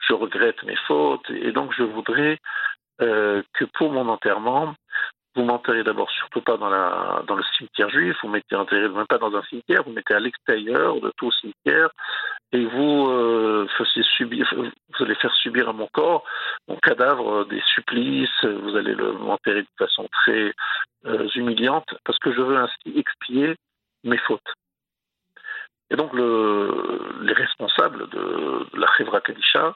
je 0.00 0.12
regrette 0.12 0.62
mes 0.64 0.76
fautes, 0.86 1.28
et 1.30 1.52
donc 1.52 1.72
je 1.76 1.82
voudrais 1.82 2.38
euh, 3.00 3.42
que 3.54 3.64
pour 3.64 3.92
mon 3.92 4.08
enterrement, 4.08 4.74
vous 5.34 5.44
m'enterrez 5.44 5.82
d'abord 5.82 6.10
surtout 6.10 6.42
pas 6.42 6.56
dans, 6.56 7.36
le 7.36 7.42
cimetière 7.56 7.88
juif, 7.88 8.16
vous 8.22 8.28
mettez 8.28 8.54
enterré 8.54 8.88
même 8.88 9.06
pas 9.06 9.18
dans 9.18 9.34
un 9.34 9.42
cimetière, 9.44 9.82
vous 9.84 9.92
mettez 9.92 10.14
à 10.14 10.20
l'extérieur 10.20 11.00
de 11.00 11.10
tout 11.16 11.32
cimetière, 11.32 11.90
et 12.52 12.64
vous, 12.64 13.08
euh, 13.08 13.66
subir, 14.16 14.52
vous 14.54 15.04
allez 15.04 15.14
faire 15.14 15.34
subir 15.36 15.68
à 15.68 15.72
mon 15.72 15.86
corps, 15.88 16.24
mon 16.68 16.76
cadavre, 16.76 17.46
des 17.46 17.62
supplices, 17.74 18.44
vous 18.44 18.76
allez 18.76 18.94
m'enterrer 18.94 19.62
de 19.62 19.68
façon 19.78 20.06
très 20.12 20.52
euh, 21.06 21.28
humiliante, 21.34 21.94
parce 22.04 22.18
que 22.18 22.32
je 22.32 22.42
veux 22.42 22.56
ainsi 22.56 22.92
expier 22.94 23.56
mes 24.04 24.18
fautes. 24.18 24.52
Et 25.90 25.96
donc 25.96 26.12
le, 26.14 27.18
les 27.22 27.34
responsables 27.34 28.08
de, 28.10 28.66
de 28.72 28.80
la 28.80 28.86
Chevra 28.96 29.20
Kadisha, 29.20 29.74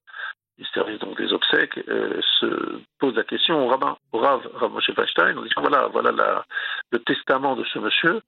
du 0.58 0.64
service 0.72 0.98
donc 1.00 1.16
des 1.18 1.32
obsèques, 1.32 1.78
euh, 1.88 2.20
se 2.40 2.80
posent 2.98 3.16
la 3.16 3.24
question 3.24 3.64
au 3.64 3.68
rabbin, 3.68 3.96
au 4.12 4.18
Rav, 4.18 4.48
Rav 4.54 4.72
Moshe 4.72 4.90
Feinstein, 4.94 5.36
en 5.36 5.42
disant 5.42 5.60
voilà, 5.60 5.88
voilà 5.88 6.44
le 6.90 6.98
testament 7.00 7.56
de 7.56 7.64
ce 7.64 7.78
monsieur, 7.78 8.22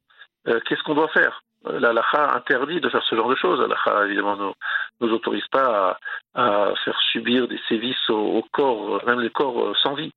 euh, 0.46 0.60
qu'est-ce 0.66 0.82
qu'on 0.82 0.94
doit 0.94 1.08
faire? 1.08 1.42
Euh, 1.66 1.80
La 1.80 1.92
lacha 1.92 2.34
interdit 2.34 2.80
de 2.80 2.88
faire 2.88 3.02
ce 3.02 3.14
genre 3.14 3.30
de 3.30 3.34
choses. 3.34 3.60
La 3.60 3.68
lacha, 3.68 4.04
évidemment, 4.06 4.36
ne 4.36 4.52
nous 5.00 5.12
autorise 5.12 5.46
pas 5.50 5.98
à 6.34 6.74
faire 6.84 7.00
subir 7.12 7.48
des 7.48 7.60
sévices 7.68 8.10
au, 8.10 8.44
corps, 8.52 9.02
même 9.06 9.20
les 9.20 9.30
corps 9.30 9.76
sans 9.78 9.94
vie. 9.94 10.12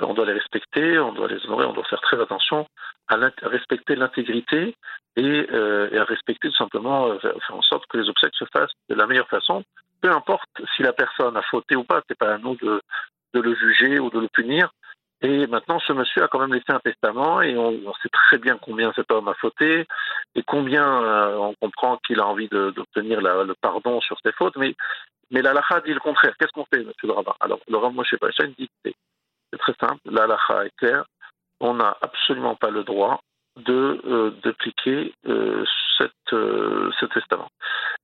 On 0.00 0.14
doit 0.14 0.26
les 0.26 0.32
respecter, 0.32 0.98
on 0.98 1.12
doit 1.12 1.28
les 1.28 1.44
honorer, 1.46 1.66
on 1.66 1.72
doit 1.72 1.84
faire 1.84 2.00
très 2.00 2.20
attention 2.20 2.66
à, 3.08 3.16
respecter 3.42 3.96
l'intégrité 3.96 4.74
et, 5.16 5.48
à 5.50 6.04
respecter 6.04 6.48
tout 6.48 6.56
simplement, 6.56 7.18
faire 7.18 7.56
en 7.56 7.62
sorte 7.62 7.84
que 7.88 7.98
les 7.98 8.08
obsèques 8.08 8.34
se 8.34 8.46
fassent 8.46 8.72
de 8.88 8.94
la 8.94 9.06
meilleure 9.06 9.28
façon, 9.28 9.62
peu 10.00 10.10
importe 10.10 10.48
si 10.76 10.82
la 10.82 10.92
personne 10.92 11.36
a 11.36 11.42
fauté 11.42 11.76
ou 11.76 11.84
pas, 11.84 12.02
c'est 12.08 12.18
pas 12.18 12.34
à 12.34 12.38
nous 12.38 12.56
de, 12.56 12.80
de 13.34 13.40
le 13.40 13.54
juger 13.54 13.98
ou 13.98 14.10
de 14.10 14.20
le 14.20 14.28
punir. 14.28 14.70
Et 15.20 15.48
maintenant, 15.48 15.80
ce 15.80 15.92
monsieur 15.92 16.22
a 16.22 16.28
quand 16.28 16.38
même 16.38 16.54
laissé 16.54 16.70
un 16.70 16.78
testament 16.78 17.42
et 17.42 17.56
on, 17.56 17.92
sait 17.94 18.08
très 18.08 18.38
bien 18.38 18.56
combien 18.56 18.92
cet 18.94 19.10
homme 19.10 19.26
a 19.26 19.34
fauté 19.34 19.84
et 20.36 20.42
combien 20.44 21.02
euh, 21.02 21.36
on 21.36 21.54
comprend 21.54 21.98
qu'il 22.06 22.20
a 22.20 22.26
envie 22.26 22.48
d'obtenir 22.48 23.20
le 23.20 23.54
pardon 23.60 24.00
sur 24.00 24.16
ses 24.24 24.30
fautes. 24.32 24.56
Mais, 24.56 24.76
mais 25.32 25.42
l'alaha 25.42 25.80
dit 25.80 25.92
le 25.92 25.98
contraire. 25.98 26.34
Qu'est-ce 26.38 26.52
qu'on 26.52 26.66
fait, 26.66 26.84
monsieur 26.84 27.08
le 27.08 27.14
rabbin 27.14 27.34
Alors, 27.40 27.58
le 27.66 27.76
rabbin 27.76 27.96
Moshe 27.96 28.14
Pacha 28.20 28.46
dit 28.46 28.70
c'est 28.84 29.58
très 29.58 29.74
simple. 29.80 30.00
L'alaha 30.04 30.66
est 30.66 30.76
claire. 30.76 31.04
On 31.58 31.74
n'a 31.74 31.96
absolument 32.00 32.54
pas 32.54 32.70
le 32.70 32.84
droit 32.84 33.20
de 33.58 34.00
euh, 34.06 34.30
d'appliquer 34.42 35.12
euh, 35.26 35.64
cette, 35.96 36.12
euh, 36.32 36.90
ce 36.98 37.06
testament. 37.06 37.48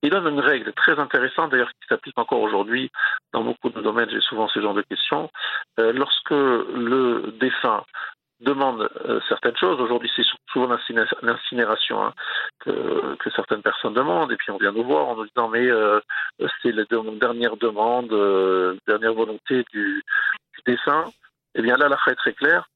Il 0.02 0.10
donne 0.10 0.26
une 0.28 0.40
règle 0.40 0.72
très 0.72 0.98
intéressante, 0.98 1.50
d'ailleurs, 1.50 1.70
qui 1.70 1.88
s'applique 1.88 2.18
encore 2.18 2.40
aujourd'hui 2.40 2.90
dans 3.32 3.42
beaucoup 3.42 3.70
de 3.70 3.80
domaines. 3.80 4.10
J'ai 4.10 4.20
souvent 4.20 4.48
ce 4.48 4.60
genre 4.60 4.74
de 4.74 4.82
questions. 4.82 5.30
Lorsque 5.78 6.30
le 6.30 7.32
défunt 7.40 7.84
demande 8.40 8.90
certaines 9.28 9.56
choses. 9.56 9.80
Aujourd'hui, 9.80 10.10
c'est 10.14 10.24
souvent 10.52 10.76
l'incinération 11.22 12.04
hein, 12.04 12.12
que, 12.60 13.14
que, 13.16 13.30
certaines 13.30 13.62
personnes 13.62 13.94
demandent, 13.94 14.30
et 14.32 14.36
puis 14.36 14.50
on 14.50 14.58
vient 14.58 14.72
nous 14.72 14.84
voir 14.84 15.08
en 15.08 15.16
nous 15.16 15.24
disant 15.24 15.48
mais 15.48 15.68
c'est 16.60 16.72
la 16.72 16.84
dernière 16.84 17.56
demande, 17.56 18.08
dernière 18.86 19.14
volonté 19.14 19.64
du, 19.72 20.02
du 20.54 20.62
défunt. 20.66 21.06
Eh 21.54 21.62
bien 21.62 21.76
là, 21.76 21.88
la 21.88 21.96
est 22.12 22.16
très 22.16 22.34
claire. 22.34 22.68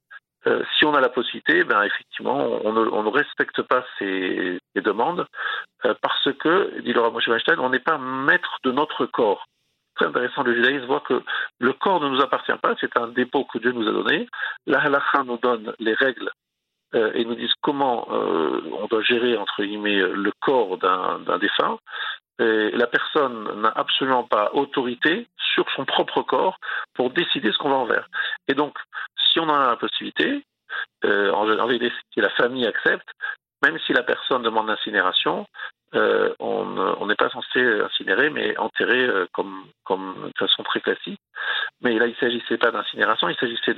Euh, 0.49 0.63
si 0.77 0.85
on 0.85 0.95
a 0.95 1.01
la 1.01 1.11
possibilité, 1.11 1.63
ben 1.65 1.83
effectivement, 1.83 2.61
on 2.65 2.73
ne, 2.73 3.11
respecte 3.11 3.61
pas 3.63 3.85
ces, 3.99 4.59
demandes 4.77 5.27
euh, 5.85 5.95
parce 6.01 6.33
que, 6.39 6.81
dit 6.81 6.93
Laura 6.93 7.11
Moshe 7.11 7.29
Weinstein, 7.29 7.59
on 7.59 7.71
n'est 7.71 7.81
pas 7.81 7.99
maître 7.99 8.59
de 8.65 8.71
notre 8.71 9.07
corps. 9.07 9.45
Très 9.97 10.07
intéressant, 10.07 10.45
le 10.45 10.55
judaïsme 10.55 10.87
voit 10.87 11.01
que 11.01 11.23
le 11.59 11.73
corps 11.73 12.01
ne 12.01 12.09
nous 12.09 12.23
appartient 12.23 12.57
pas, 12.63 12.75
c'est 12.81 12.97
un 12.97 13.09
dépôt 13.09 13.45
que 13.45 13.59
Dieu 13.59 13.73
nous 13.73 13.89
a 13.89 13.93
donné. 13.93 14.29
La 14.67 14.81
halakha 14.81 15.25
nous 15.25 15.39
donne 15.39 15.75
les 15.81 15.95
règles 15.95 16.31
euh, 16.95 17.11
et 17.15 17.25
nous 17.25 17.35
dit 17.35 17.51
comment 17.61 18.09
on 18.09 18.87
doit 18.87 19.03
gérer, 19.03 19.37
entre 19.37 19.63
guillemets, 19.63 19.99
le 19.99 20.33
corps 20.41 20.79
d'un 20.79 21.39
défunt. 21.39 21.79
La 22.39 22.87
personne 22.87 23.61
n'a 23.61 23.73
absolument 23.75 24.23
pas 24.23 24.51
autorité 24.55 25.27
sur 25.59 25.69
son 25.75 25.85
propre 25.85 26.23
corps 26.23 26.57
pour 26.95 27.11
décider 27.11 27.51
ce 27.51 27.59
qu'on 27.59 27.71
va 27.71 27.77
en 27.77 27.87
faire. 27.87 28.09
Et 28.47 28.55
donc, 28.55 28.79
on 29.40 29.48
a 29.48 29.70
la 29.70 29.77
possibilité, 29.77 30.44
euh, 31.05 31.31
en, 31.33 31.44
réalité, 31.44 31.92
si 32.12 32.20
la 32.20 32.31
famille 32.31 32.66
accepte, 32.66 33.09
même 33.62 33.79
si 33.87 33.92
la 33.92 34.03
personne 34.03 34.42
demande 34.42 34.68
l'incinération, 34.68 35.46
euh, 35.94 36.35
on 36.38 37.07
n'est 37.07 37.14
pas 37.14 37.31
censé 37.31 37.61
incinérer, 37.81 38.29
mais 38.31 38.57
enterrer 38.59 39.07
euh, 39.07 39.27
comme, 39.33 39.64
comme 39.85 40.27
de 40.27 40.38
façon 40.38 40.62
très 40.62 40.81
classique. 40.81 41.20
Mais 41.81 41.98
là, 41.98 42.07
il 42.07 42.11
ne 42.11 42.16
s'agissait 42.16 42.59
pas 42.59 42.70
d'incinération, 42.70 43.29
il 43.29 43.37
s'agissait 43.37 43.74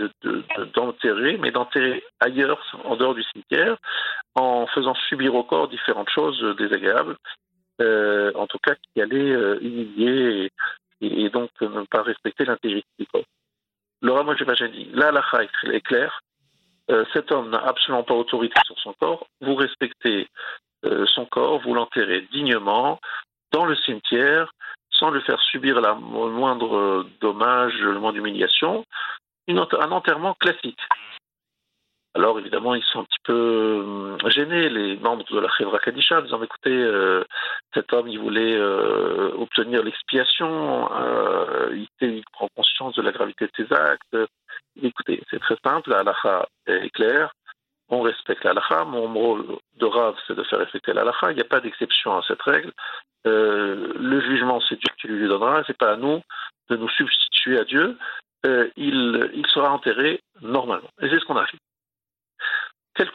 d'enterrer, 0.75 1.33
de, 1.35 1.39
mais 1.39 1.53
d'enterrer 1.53 2.03
ailleurs, 2.19 2.61
en 2.85 2.97
dehors 2.97 3.15
du 3.15 3.23
cimetière, 3.23 3.77
en 4.35 4.67
faisant 4.67 4.95
subir 5.09 5.35
au 5.35 5.45
corps 5.45 5.69
différentes 5.69 6.11
choses 6.11 6.41
désagréables, 6.57 7.17
en 7.81 8.47
tout 8.47 8.59
cas 8.59 8.75
qui 8.75 9.01
allaient 9.01 9.59
humilier 9.63 10.51
et, 11.01 11.25
et, 11.25 11.31
donc 11.31 11.51
ne 11.61 11.85
pas 11.85 12.03
respecter 12.03 12.45
l'intégrité 12.45 12.89
du 12.99 13.07
corps. 13.07 13.25
Dit, 14.03 14.91
là, 14.93 15.13
la 15.13 15.23
est 15.43 15.81
claire. 15.81 16.21
Euh, 16.91 17.05
cet 17.13 17.31
homme 17.31 17.51
n'a 17.51 17.59
absolument 17.59 18.03
pas 18.03 18.15
autorité 18.15 18.61
sur 18.65 18.79
son 18.79 18.93
corps. 18.95 19.27
Vous 19.41 19.55
respectez 19.55 20.29
euh, 20.85 21.07
son 21.07 21.27
corps, 21.27 21.61
vous 21.61 21.75
l'enterrez 21.75 22.23
dignement 22.33 22.99
dans 23.53 23.65
le 23.65 23.77
cimetière, 23.77 24.53
sans 24.91 25.11
lui 25.11 25.21
faire 25.23 25.41
subir 25.41 25.81
la, 25.81 25.91
le 25.91 26.31
moindre 26.31 27.07
dommage, 27.21 27.75
le 27.75 27.99
moindre 27.99 28.19
humiliation. 28.19 28.85
un 29.49 29.93
enterrement 29.93 30.35
classique. 30.35 30.81
Alors 32.15 32.39
évidemment, 32.41 32.75
ils 32.75 32.83
sont 32.83 33.01
un 33.01 33.05
petit 33.05 33.21
peu 33.23 34.17
euh, 34.25 34.31
gênés, 34.31 34.69
les 34.69 34.97
membres 34.97 35.25
de 35.31 35.39
la 35.39 35.49
Chevra 35.49 35.79
Kadisha, 35.79 36.19
en 36.19 36.23
disant 36.23 36.43
écoutez, 36.43 36.73
euh, 36.73 37.23
cet 37.73 37.93
homme, 37.93 38.09
il 38.09 38.19
voulait 38.19 38.57
euh, 38.57 39.31
obtenir 39.39 39.85
l'expiation, 39.85 40.89
il, 41.73 42.23
prend 42.33 42.49
conscience 42.57 42.97
de 42.97 43.03
la 43.03 43.13
gravité 43.13 43.47
de 43.47 43.53
ses 43.57 43.73
actes. 43.73 44.17
Écoutez, 44.83 45.23
c'est 45.31 45.39
très 45.39 45.57
simple, 45.65 45.91
l'alaha 45.91 46.49
est 46.67 46.91
claire, 46.91 47.33
on 47.89 48.03
respecte 48.03 48.43
l'alaha. 48.43 48.85
Mon 48.85 49.13
rôle 49.15 49.59
de 49.77 49.87
Rav, 49.87 50.17
c'est 50.27 50.35
de 50.35 50.43
faire 50.43 50.59
respecter 50.59 50.93
l'alaha. 50.93 51.31
Il 51.31 51.37
n'y 51.37 51.43
a 51.43 51.45
pas 51.45 51.61
d'exception 51.61 52.17
à 52.17 52.23
cette 52.27 52.43
règle. 52.43 52.73
le 53.25 54.21
jugement, 54.21 54.61
c'est 54.69 54.77
Dieu 54.81 54.91
qui 55.01 55.07
lui 55.07 55.29
donnera, 55.29 55.63
c'est 55.67 55.79
pas 55.79 55.93
à 55.93 55.97
nous 55.97 56.23
de 56.71 56.77
nous 56.77 56.89
substituer 56.89 57.59
à 57.61 57.65
Dieu. 57.65 57.97
il 58.77 59.47
sera 59.55 59.71
enterré 59.71 60.21
normalement. 60.41 60.91
Et 61.01 61.09
c'est 61.09 61.21
ce 61.21 61.25
qu'on 61.25 61.37
a 61.37 61.47
fait. 61.47 61.59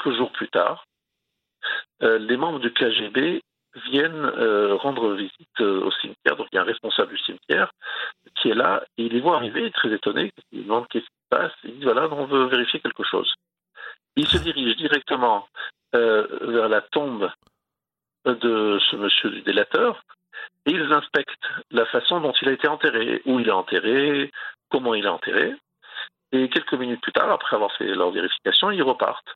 Quelques 0.06 0.18
jours 0.18 0.32
plus 0.34 0.50
tard, 0.50 0.86
euh, 2.04 2.20
les 2.20 2.38
membres 2.38 2.60
du 2.60 2.72
KGB 2.72 3.42
viennent 3.88 4.32
euh, 4.38 4.76
rendre 4.76 5.14
visite 5.14 5.62
euh, 5.62 5.84
au 5.84 5.92
cimetière. 5.92 6.36
Donc 6.38 6.48
il 6.52 6.56
y 6.56 6.60
a 6.60 6.62
un 6.62 6.66
responsable 6.66 7.12
du 7.12 7.18
cimetière 7.18 7.72
qui 8.36 8.50
est 8.50 8.54
là 8.54 8.84
et 8.98 9.06
il 9.06 9.14
les 9.14 9.22
voit 9.22 9.38
arriver, 9.38 9.72
très 9.72 9.92
étonné. 9.92 10.32
Il 10.52 10.66
demande 10.66 10.88
qu'est-ce 10.90 11.06
qui 11.06 11.10
se 11.10 11.30
passe. 11.30 11.52
Il 11.64 11.80
dit 11.80 11.86
voilà, 11.86 12.08
on 12.12 12.26
veut 12.26 12.46
vérifier 12.46 12.80
quelque 12.82 13.04
chose. 13.04 13.34
Il 14.16 14.28
se 14.28 14.38
dirige 14.38 14.76
directement 14.76 15.48
vers 15.92 16.70
la 16.70 16.82
tombe 16.82 17.32
de 18.26 18.80
ce 18.92 18.96
monsieur 18.98 19.30
du 19.30 19.42
délateur 19.42 20.04
et 20.66 20.72
ils 20.72 20.94
inspectent 20.94 21.50
la 21.72 21.86
façon 21.88 22.20
dont 22.20 22.34
il 22.42 22.50
a 22.50 22.52
été 22.52 22.68
enterré, 22.68 23.22
où 23.26 23.40
il 23.40 23.48
est 23.48 23.52
enterré, 23.52 24.32
comment 24.70 24.94
il 24.94 25.06
est 25.06 25.10
enterré. 25.10 25.54
Et 26.32 26.50
quelques 26.50 26.74
minutes 26.74 27.02
plus 27.02 27.14
tard, 27.14 27.32
après 27.32 27.56
avoir 27.56 27.72
fait 27.78 27.86
leur 27.86 28.12
vérification, 28.12 28.70
ils 28.72 28.84
repartent. 28.84 29.36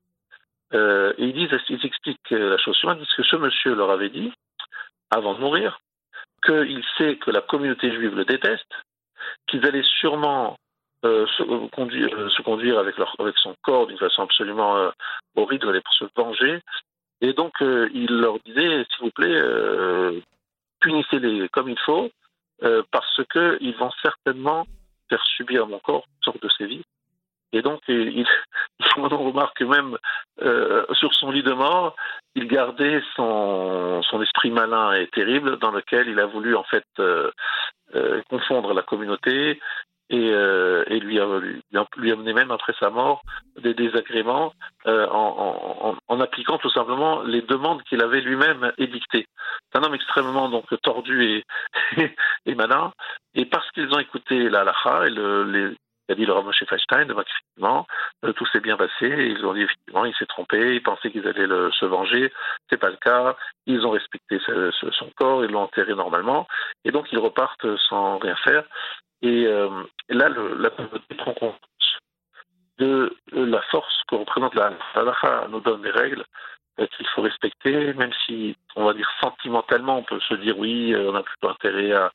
Euh, 0.73 1.13
ils 1.17 1.34
disent, 1.34 1.49
ils 1.69 1.86
expliquent 1.86 2.29
la 2.29 2.58
chose 2.58 2.75
suivante, 2.75 2.97
ils 2.99 3.05
disent 3.05 3.15
que 3.15 3.23
ce 3.23 3.36
monsieur 3.36 3.75
leur 3.75 3.89
avait 3.89 4.10
dit, 4.10 4.32
avant 5.10 5.34
de 5.34 5.39
mourir, 5.39 5.79
qu'il 6.45 6.84
sait 6.97 7.17
que 7.17 7.32
la 7.32 7.41
communauté 7.41 7.91
juive 7.91 8.15
le 8.15 8.25
déteste, 8.25 8.71
qu'ils 9.47 9.65
allaient 9.65 9.84
sûrement 9.99 10.58
euh, 11.05 11.25
se, 11.38 11.43
conduire, 11.69 12.13
euh, 12.13 12.29
se, 12.29 12.41
conduire, 12.41 12.77
avec, 12.77 12.97
leur, 12.97 13.15
avec 13.19 13.38
son 13.38 13.55
corps 13.62 13.88
d'une 13.88 13.97
façon 13.97 14.23
absolument 14.23 14.77
euh, 14.77 14.89
horrible, 15.36 15.82
pour 15.82 15.93
se 15.93 16.05
venger. 16.15 16.62
Et 17.21 17.34
donc, 17.34 17.53
euh, 17.62 17.89
il 17.93 18.12
leur 18.12 18.39
disait, 18.39 18.86
s'il 18.89 19.05
vous 19.05 19.12
plaît, 19.12 19.41
punissez-les 20.82 21.49
comme 21.49 21.69
il 21.69 21.79
faut, 21.79 22.10
parce 22.91 23.21
qu'ils 23.32 23.75
vont 23.75 23.91
certainement 24.01 24.65
faire 25.10 25.23
subir 25.38 25.63
à 25.63 25.65
mon 25.65 25.79
corps 25.79 26.05
une 26.17 26.23
sorte 26.23 26.43
de 26.43 26.49
sévices 26.49 26.84
et 27.51 27.62
donc, 27.62 27.81
il, 27.88 28.25
on 28.97 29.07
remarque 29.07 29.62
même 29.62 29.97
euh, 30.41 30.85
sur 30.93 31.13
son 31.13 31.31
lit 31.31 31.43
de 31.43 31.53
mort, 31.53 31.95
il 32.35 32.47
gardait 32.47 33.01
son, 33.15 34.01
son, 34.03 34.21
esprit 34.21 34.51
malin 34.51 34.93
et 34.93 35.07
terrible 35.07 35.57
dans 35.57 35.71
lequel 35.71 36.07
il 36.07 36.19
a 36.19 36.25
voulu 36.25 36.55
en 36.55 36.63
fait 36.63 36.85
euh, 36.99 37.31
euh, 37.95 38.21
confondre 38.29 38.73
la 38.73 38.83
communauté 38.83 39.59
et, 40.12 40.31
euh, 40.31 40.83
et 40.88 40.99
lui, 40.99 41.19
lui, 41.97 42.12
amener 42.12 42.33
même 42.33 42.51
après 42.51 42.73
sa 42.79 42.89
mort 42.89 43.21
des 43.59 43.73
désagréments 43.73 44.53
euh, 44.88 45.07
en, 45.07 45.75
en, 45.81 45.97
en, 46.07 46.19
appliquant 46.19 46.57
tout 46.57 46.71
simplement 46.71 47.21
les 47.21 47.41
demandes 47.43 47.83
qu'il 47.83 48.01
avait 48.01 48.21
lui-même 48.21 48.71
édictées. 48.77 49.27
C'est 49.71 49.79
un 49.79 49.83
homme 49.83 49.93
extrêmement 49.93 50.49
donc 50.49 50.65
tordu 50.81 51.23
et, 51.25 51.45
et, 52.45 52.55
malin, 52.55 52.91
et 53.35 53.45
parce 53.45 53.69
qu'ils 53.71 53.93
ont 53.93 53.99
écouté 53.99 54.49
la 54.49 54.62
halakha 54.62 55.07
et 55.07 55.12
le, 55.12 55.43
les, 55.43 55.75
il 56.09 56.13
a 56.13 56.15
dit 56.15 56.25
le 56.25 56.33
Moshe 56.41 56.63
Feinstein, 56.67 57.07
effectivement, 57.11 57.85
euh, 58.25 58.33
tout 58.33 58.45
s'est 58.47 58.61
bien 58.61 58.77
passé. 58.77 59.07
Ils 59.07 59.45
ont 59.45 59.53
dit 59.53 59.61
effectivement, 59.61 60.05
il 60.05 60.15
s'est 60.15 60.25
trompé, 60.25 60.75
ils 60.75 60.81
pensaient 60.81 61.12
qu'ils 61.12 61.27
allaient 61.27 61.45
le, 61.45 61.71
se 61.71 61.85
venger. 61.85 62.33
C'est 62.67 62.79
pas 62.79 62.89
le 62.89 62.97
cas. 62.97 63.35
Ils 63.67 63.85
ont 63.85 63.91
respecté 63.91 64.39
son 64.39 65.12
corps, 65.15 65.45
ils 65.45 65.51
l'ont 65.51 65.62
enterré 65.62 65.93
normalement, 65.93 66.47
et 66.83 66.91
donc 66.91 67.12
ils 67.12 67.19
repartent 67.19 67.77
sans 67.89 68.17
rien 68.17 68.35
faire. 68.37 68.63
Et 69.21 69.45
euh, 69.45 69.69
là, 70.10 70.29
la 70.29 70.69
communauté 70.71 71.15
prend 71.15 71.33
compte 71.33 71.60
de 72.79 73.15
la 73.31 73.62
force 73.63 74.01
que 74.07 74.15
représente 74.15 74.55
la 74.55 74.71
halakha, 74.95 75.47
nous 75.49 75.60
donne 75.60 75.83
des 75.83 75.91
règles 75.91 76.23
euh, 76.79 76.87
qu'il 76.87 77.05
faut 77.10 77.21
respecter, 77.21 77.93
même 77.93 78.13
si, 78.25 78.55
on 78.75 78.85
va 78.85 78.93
dire 78.93 79.12
sentimentalement, 79.21 79.99
on 79.99 80.03
peut 80.03 80.19
se 80.21 80.33
dire 80.35 80.57
oui, 80.57 80.95
on 80.95 81.13
a 81.13 81.21
plutôt 81.21 81.49
intérêt 81.49 81.91
à, 81.91 82.12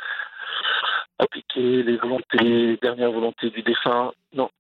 appliquer 1.19 1.83
les 1.83 1.97
volontés, 1.97 2.39
les 2.39 2.77
dernières 2.77 3.13
volontés 3.13 3.51
du 3.51 3.63
défunt. 3.63 4.13
Non, 4.33 4.51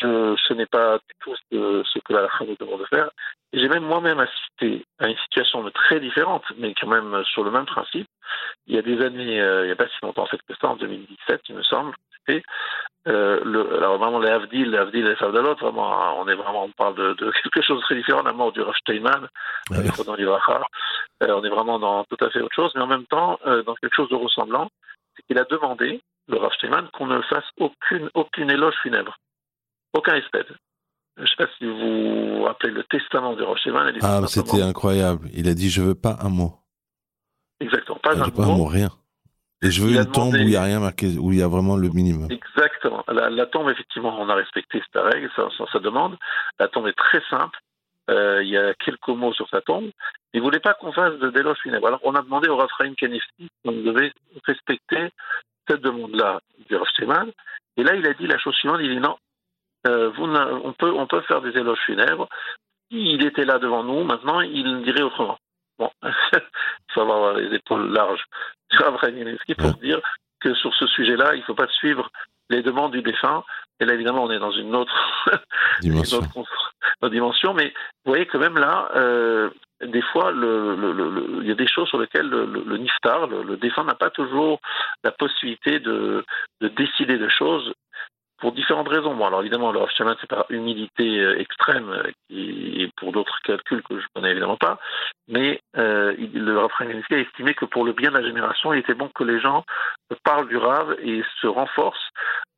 ce 0.00 0.52
n'est 0.54 0.66
pas 0.66 0.98
du 0.98 1.14
tout 1.20 1.34
ce, 1.50 1.98
que 2.00 2.12
la 2.12 2.28
femme 2.28 2.48
nous 2.48 2.56
demande 2.58 2.80
de 2.80 2.86
faire. 2.86 3.10
J'ai 3.52 3.68
même 3.68 3.84
moi-même 3.84 4.18
assisté 4.18 4.84
à 4.98 5.08
une 5.08 5.16
situation 5.18 5.68
très 5.70 6.00
différente, 6.00 6.44
mais 6.58 6.74
quand 6.74 6.88
même 6.88 7.22
sur 7.24 7.44
le 7.44 7.50
même 7.50 7.66
principe. 7.66 8.08
il 8.66 8.74
y 8.74 8.78
a 8.78 8.82
des 8.82 9.00
années, 9.04 9.36
il 9.36 9.66
n'y 9.66 9.70
a 9.70 9.76
pas 9.76 9.86
si 9.86 9.94
longtemps 10.02 10.24
en 10.24 10.26
fait 10.26 10.40
que 10.48 10.54
ça, 10.60 10.68
en 10.68 10.76
2017, 10.76 11.42
il 11.48 11.54
me 11.56 11.62
semble, 11.62 11.94
c'était 12.18 12.42
le, 13.06 13.76
alors 13.76 13.98
vraiment 13.98 14.18
les 14.18 14.30
Avdil, 14.30 14.70
les 14.70 14.78
Avdil 14.78 15.06
et 15.06 15.10
les 15.10 15.16
Savdalot, 15.16 15.54
vraiment, 15.54 16.18
on 16.18 16.26
est 16.26 16.34
vraiment, 16.34 16.64
on 16.64 16.70
parle 16.70 16.96
de, 16.96 17.12
de 17.14 17.30
quelque 17.42 17.62
chose 17.62 17.78
de 17.78 17.84
très 17.84 17.94
différent, 17.94 18.22
la 18.22 18.32
mort 18.32 18.50
du 18.50 18.60
Rav 18.60 18.74
Steinman, 18.76 19.28
ouais. 19.70 19.76
on 21.28 21.44
est 21.44 21.48
vraiment 21.48 21.78
dans 21.78 22.04
tout 22.04 22.24
à 22.24 22.30
fait 22.30 22.40
autre 22.40 22.54
chose, 22.54 22.72
mais 22.74 22.82
en 22.82 22.88
même 22.88 23.06
temps, 23.06 23.38
dans 23.44 23.74
quelque 23.76 23.94
chose 23.94 24.08
de 24.08 24.16
ressemblant, 24.16 24.68
c'est 25.16 25.26
qu'il 25.26 25.38
a 25.38 25.44
demandé, 25.44 26.02
le 26.28 26.36
Rav 26.36 26.52
Steinman, 26.52 26.88
qu'on 26.92 27.06
ne 27.06 27.20
fasse 27.22 27.44
aucune, 27.58 28.10
aucune 28.14 28.50
éloge 28.50 28.74
funèbre, 28.82 29.16
aucun 29.92 30.14
espèce. 30.14 30.46
Je 31.16 31.22
ne 31.22 31.26
sais 31.26 31.36
pas 31.36 31.46
si 31.58 31.64
vous 31.64 32.38
vous 32.38 32.42
rappelez 32.42 32.72
le 32.72 32.82
testament 32.84 33.34
de 33.34 33.44
Rocheman. 33.44 33.94
Ah, 34.02 34.20
c'était 34.26 34.62
incroyable. 34.62 35.28
Il 35.32 35.48
a 35.48 35.54
dit 35.54 35.70
Je 35.70 35.80
veux 35.80 35.94
pas 35.94 36.18
un 36.20 36.28
mot. 36.28 36.54
Exactement, 37.60 37.98
pas 38.02 38.16
un, 38.16 38.30
pas 38.30 38.42
un 38.42 38.56
mot. 38.56 38.64
rien. 38.64 38.90
Et 39.62 39.70
je 39.70 39.80
veux 39.82 39.94
une 39.94 40.04
tombe 40.10 40.34
où 40.34 40.36
il 40.36 40.46
n'y 40.46 40.56
a 40.56 40.62
rien 40.62 40.80
marqué, 40.80 41.16
où 41.16 41.32
il 41.32 41.38
y 41.38 41.42
a 41.42 41.48
vraiment 41.48 41.76
le 41.76 41.88
minimum. 41.88 42.28
Exactement. 42.30 43.02
La, 43.08 43.46
tombe, 43.46 43.70
effectivement, 43.70 44.14
on 44.20 44.28
a 44.28 44.34
respecté 44.34 44.82
cette 44.82 45.02
règle, 45.02 45.30
sa, 45.36 45.48
sa 45.72 45.78
demande. 45.78 46.18
La 46.58 46.68
tombe 46.68 46.88
est 46.88 46.98
très 46.98 47.22
simple. 47.30 47.58
Euh, 48.10 48.42
il 48.42 48.50
y 48.50 48.58
a 48.58 48.74
quelques 48.74 49.08
mots 49.08 49.32
sur 49.32 49.48
sa 49.48 49.60
tombe. 49.62 49.90
Il 50.32 50.40
ne 50.40 50.44
voulait 50.44 50.60
pas 50.60 50.74
qu'on 50.74 50.92
fasse 50.92 51.14
de 51.14 51.30
déloge 51.30 51.58
funèbre. 51.62 51.86
Alors, 51.86 52.00
on 52.02 52.14
a 52.14 52.22
demandé 52.22 52.48
au 52.48 52.56
Raphaël 52.56 52.94
Kanifti 52.96 53.48
qu'on 53.64 53.72
devait 53.72 54.12
respecter 54.44 55.10
cette 55.68 55.80
demande-là 55.80 56.40
du 56.68 56.76
Rav 56.76 56.88
Et 57.76 57.82
là, 57.82 57.94
il 57.94 58.06
a 58.06 58.12
dit 58.14 58.26
la 58.26 58.38
chose 58.38 58.54
suivante 58.56 58.80
il 58.82 58.90
dit 58.90 59.00
non, 59.00 59.16
euh, 59.86 60.10
vous, 60.10 60.24
on, 60.24 60.72
peut, 60.72 60.92
on 60.92 61.06
peut 61.06 61.22
faire 61.22 61.40
des 61.40 61.56
éloges 61.56 61.80
funèbres. 61.86 62.28
Il 62.90 63.24
était 63.24 63.44
là 63.44 63.58
devant 63.58 63.82
nous, 63.82 64.04
maintenant 64.04 64.40
il 64.40 64.82
dirait 64.82 65.02
autrement. 65.02 65.38
Bon, 65.78 65.90
il 66.02 66.12
faut 66.92 67.00
avoir 67.00 67.34
les 67.34 67.54
épaules 67.54 67.90
larges. 67.92 68.24
Ce 68.70 69.52
pour 69.54 69.72
dire 69.80 70.00
que 70.40 70.54
sur 70.54 70.74
ce 70.74 70.86
sujet-là, 70.86 71.34
il 71.34 71.40
ne 71.40 71.44
faut 71.44 71.54
pas 71.54 71.68
suivre 71.68 72.10
les 72.50 72.62
demandes 72.62 72.92
du 72.92 73.02
défunt. 73.02 73.44
Et 73.80 73.84
là, 73.84 73.94
évidemment, 73.94 74.24
on 74.24 74.30
est 74.30 74.38
dans 74.38 74.52
une 74.52 74.74
autre 74.74 74.94
dimension. 75.80 76.20
une 76.36 76.42
autre, 77.02 77.08
dimension. 77.10 77.54
Mais 77.54 77.72
vous 78.04 78.12
voyez 78.12 78.26
que 78.26 78.38
même 78.38 78.56
là, 78.56 78.88
euh, 78.94 79.50
des 79.82 80.02
fois, 80.02 80.30
le, 80.30 80.76
le, 80.76 80.92
le, 80.92 81.38
il 81.42 81.48
y 81.48 81.52
a 81.52 81.56
des 81.56 81.66
choses 81.66 81.88
sur 81.88 81.98
lesquelles 81.98 82.28
le, 82.28 82.78
niftar, 82.78 83.26
le, 83.26 83.56
défunt, 83.56 83.84
n'a 83.84 83.94
pas 83.94 84.10
toujours 84.10 84.60
la 85.02 85.10
possibilité 85.10 85.80
de, 85.80 86.24
de 86.60 86.68
décider 86.68 87.18
de 87.18 87.28
choses 87.28 87.72
pour 88.38 88.52
différentes 88.52 88.88
raisons. 88.88 89.14
Bon, 89.14 89.26
alors 89.26 89.40
évidemment, 89.40 89.72
le 89.72 89.80
Hofshaman, 89.80 90.16
c'est 90.20 90.28
par 90.28 90.46
humilité 90.50 91.20
euh, 91.20 91.38
extrême, 91.38 91.88
euh, 91.90 92.10
et 92.30 92.90
pour 92.96 93.12
d'autres 93.12 93.40
calculs 93.42 93.82
que 93.82 94.00
je 94.00 94.06
connais 94.14 94.30
évidemment 94.30 94.56
pas, 94.56 94.78
mais 95.28 95.60
euh, 95.76 96.14
le 96.18 96.58
Rav 96.58 96.70
a 96.80 97.16
estimé 97.16 97.54
que 97.54 97.64
pour 97.64 97.84
le 97.84 97.92
bien 97.92 98.10
de 98.10 98.18
la 98.18 98.26
génération, 98.26 98.72
il 98.72 98.80
était 98.80 98.94
bon 98.94 99.08
que 99.08 99.24
les 99.24 99.40
gens 99.40 99.64
parlent 100.22 100.48
du 100.48 100.56
Rav 100.56 100.96
et 101.02 101.22
se 101.40 101.46
renforcent 101.46 102.10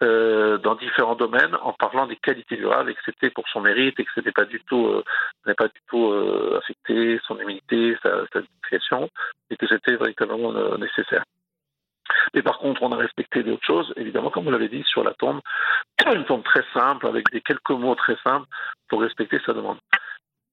euh, 0.02 0.58
dans 0.58 0.74
différents 0.74 1.14
domaines 1.14 1.56
en 1.62 1.72
parlant 1.72 2.06
des 2.06 2.16
qualités 2.16 2.56
du 2.56 2.66
Rav 2.66 2.88
et 2.88 2.94
que 2.94 3.00
c'était 3.04 3.30
pour 3.30 3.48
son 3.48 3.60
mérite 3.60 3.98
et 4.00 4.04
que 4.04 4.10
c'était 4.14 4.32
pas 4.32 4.44
du 4.44 4.60
tout, 4.68 4.86
euh, 4.86 5.04
n'avait 5.44 5.54
pas 5.54 5.68
du 5.68 5.80
tout 5.88 6.12
affecté 6.56 7.20
son 7.26 7.38
humilité, 7.38 7.96
sa, 8.02 8.26
sa 8.32 8.40
et 9.50 9.56
que 9.56 9.66
c'était 9.68 9.96
véritablement 9.96 10.52
nécessaire. 10.76 11.22
Mais 12.34 12.42
par 12.42 12.58
contre, 12.58 12.82
on 12.82 12.92
a 12.92 12.96
respecté 12.96 13.42
d'autres 13.42 13.64
choses, 13.64 13.92
évidemment, 13.96 14.30
comme 14.30 14.44
vous 14.44 14.50
l'avez 14.50 14.68
dit, 14.68 14.82
sur 14.86 15.04
la 15.04 15.14
tombe, 15.14 15.40
une 16.14 16.24
tombe 16.24 16.44
très 16.44 16.64
simple, 16.74 17.06
avec 17.06 17.30
des 17.30 17.40
quelques 17.40 17.70
mots 17.70 17.94
très 17.94 18.16
simples 18.24 18.46
pour 18.88 19.00
respecter 19.00 19.40
sa 19.44 19.52
demande. 19.52 19.78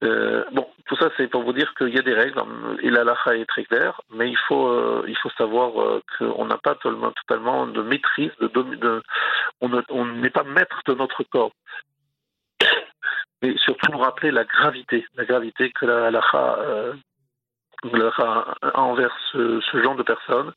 Euh, 0.04 0.43
bon, 0.51 0.68
tout 0.86 0.97
ça, 0.97 1.10
c'est 1.16 1.28
pour 1.28 1.43
vous 1.43 1.54
dire 1.54 1.74
qu'il 1.76 1.95
y 1.95 1.99
a 1.99 2.01
des 2.01 2.14
règles, 2.14 2.41
et 2.82 2.89
la 2.89 3.06
lacha 3.06 3.38
est 3.38 3.45
très 3.45 3.64
claire, 3.64 4.01
mais 4.12 4.30
il 4.30 4.38
faut, 4.38 4.68
euh, 4.68 5.06
il 5.08 5.18
faut 5.18 5.30
savoir 5.38 5.82
euh, 5.82 6.01
qu'on 6.18 6.45
n'a 6.45 6.58
pas 6.58 6.76
totalement, 6.76 7.68
de 7.68 7.82
maîtrise, 7.82 8.32
de, 8.39 9.01
on 9.62 10.06
n'est 10.06 10.30
pas 10.30 10.43
maître 10.43 10.82
de 10.88 10.93
notre 10.93 11.24
corps. 11.24 11.51
Et 13.41 13.56
surtout 13.58 13.91
nous 13.91 13.99
rappeler 13.99 14.32
la 14.32 14.43
gravité, 14.43 15.06
la 15.16 15.26
gravité 15.26 15.72
que 15.72 15.86
la 15.86 16.12
lacha 16.12 16.58
a 18.22 18.80
envers 18.80 19.16
ce, 19.32 19.60
ce 19.72 19.84
genre 19.84 19.95
de 19.95 20.04
personnes 20.04 20.54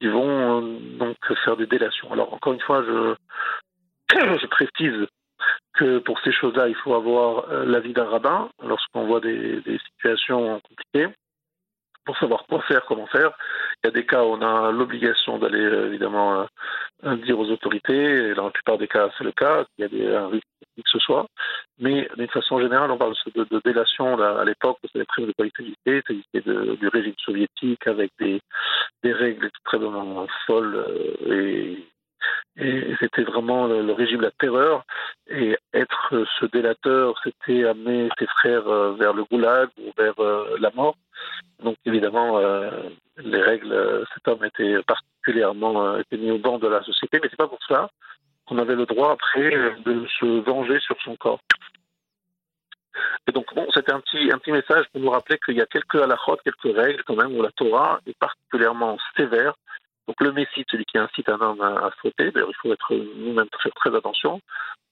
ils 0.00 0.10
vont 0.10 0.62
euh, 0.62 0.78
donc 0.98 1.16
faire 1.44 1.56
des 1.56 1.66
délations. 1.66 2.12
Alors 2.12 2.32
encore 2.32 2.52
une 2.52 2.60
fois, 2.60 2.82
je, 4.10 4.46
précise 4.46 5.06
que 5.74 5.98
pour 5.98 6.20
ces 6.20 6.32
choses-là, 6.32 6.68
il 6.68 6.74
faut 6.76 6.94
avoir 6.94 7.50
euh, 7.50 7.64
l'avis 7.64 7.92
d'un 7.92 8.04
rabbin 8.04 8.48
lorsqu'on 8.62 9.06
voit 9.06 9.20
des, 9.20 9.62
situations 9.96 10.60
compliquées 10.60 11.14
pour 12.04 12.16
savoir 12.18 12.44
quoi 12.46 12.60
faire, 12.62 12.84
comment 12.86 13.06
faire. 13.06 13.32
Il 13.82 13.86
y 13.86 13.88
a 13.88 13.92
des 13.92 14.06
cas 14.06 14.22
où 14.22 14.28
on 14.28 14.42
a 14.42 14.70
l'obligation 14.70 15.38
d'aller 15.38 15.60
euh, 15.60 15.86
évidemment 15.86 16.46
dire 17.24 17.38
aux 17.38 17.50
autorités, 17.50 18.30
et 18.30 18.34
dans 18.34 18.46
la 18.46 18.50
plupart 18.50 18.78
des 18.78 18.88
cas 18.88 19.10
c'est 19.18 19.24
le 19.24 19.32
cas, 19.32 19.64
il 19.78 19.82
y 19.82 19.84
a 19.84 19.88
des, 19.88 20.14
un 20.14 20.28
risque 20.28 20.46
que 20.76 20.82
ce 20.86 20.98
soit, 20.98 21.26
mais 21.78 22.08
d'une 22.16 22.28
façon 22.28 22.60
générale 22.60 22.90
on 22.90 22.98
parle 22.98 23.14
de, 23.34 23.44
de 23.44 23.60
délation 23.64 24.20
à 24.20 24.44
l'époque, 24.44 24.78
c'est 24.82 24.98
les 24.98 25.04
primes 25.04 25.26
de 25.26 25.32
collectivité, 25.32 26.02
c'était 26.06 26.50
du 26.76 26.88
régime 26.88 27.14
soviétique 27.18 27.86
avec 27.86 28.10
des, 28.18 28.40
des 29.02 29.12
règles 29.12 29.46
extrêmement 29.46 30.26
folles 30.46 30.74
euh, 30.74 31.32
et, 31.32 31.84
et 32.56 32.94
c'était 33.00 33.22
vraiment 33.22 33.66
le, 33.66 33.92
régime 33.92 34.18
de 34.18 34.24
la 34.24 34.30
terreur. 34.30 34.84
Et 35.28 35.56
être 35.72 36.26
ce 36.38 36.46
délateur, 36.46 37.14
c'était 37.24 37.64
amener 37.64 38.08
ses 38.18 38.26
frères 38.26 38.68
euh, 38.68 38.92
vers 38.94 39.12
le 39.12 39.24
goulag 39.24 39.68
ou 39.78 39.90
vers 39.96 40.18
euh, 40.20 40.56
la 40.60 40.70
mort. 40.70 40.96
Donc 41.62 41.76
évidemment, 41.84 42.40
les 43.16 43.40
règles, 43.40 44.04
cet 44.12 44.28
homme 44.28 44.44
était 44.44 44.82
particulièrement 44.82 45.96
était 45.98 46.18
mis 46.18 46.30
au 46.30 46.38
banc 46.38 46.58
de 46.58 46.66
la 46.66 46.82
société, 46.82 47.18
mais 47.22 47.28
c'est 47.30 47.38
pas 47.38 47.48
pour 47.48 47.62
ça 47.66 47.88
qu'on 48.46 48.58
avait 48.58 48.74
le 48.74 48.84
droit 48.84 49.12
après 49.12 49.50
de 49.84 50.06
se 50.20 50.26
venger 50.40 50.78
sur 50.80 50.96
son 51.02 51.16
corps. 51.16 51.40
Et 53.26 53.32
donc, 53.32 53.52
bon, 53.54 53.66
c'était 53.74 53.92
un 53.92 54.00
petit, 54.00 54.30
un 54.32 54.38
petit 54.38 54.52
message 54.52 54.86
pour 54.92 55.00
nous 55.00 55.10
rappeler 55.10 55.38
qu'il 55.44 55.56
y 55.56 55.60
a 55.60 55.66
quelques 55.66 55.96
halachot, 55.96 56.38
quelques 56.44 56.76
règles 56.76 57.02
quand 57.04 57.16
même 57.16 57.36
où 57.36 57.42
la 57.42 57.50
Torah 57.52 58.00
est 58.06 58.16
particulièrement 58.18 58.98
sévère. 59.16 59.54
Donc, 60.06 60.16
le 60.20 60.32
Messie, 60.32 60.64
celui 60.70 60.84
qui 60.84 60.98
incite 60.98 61.28
un 61.28 61.40
homme 61.40 61.60
à, 61.60 61.90
sauter, 62.02 62.30
d'ailleurs, 62.30 62.50
il 62.50 62.56
faut 62.56 62.72
être 62.72 62.94
nous-mêmes 62.94 63.48
très 63.74 63.94
attention. 63.94 64.40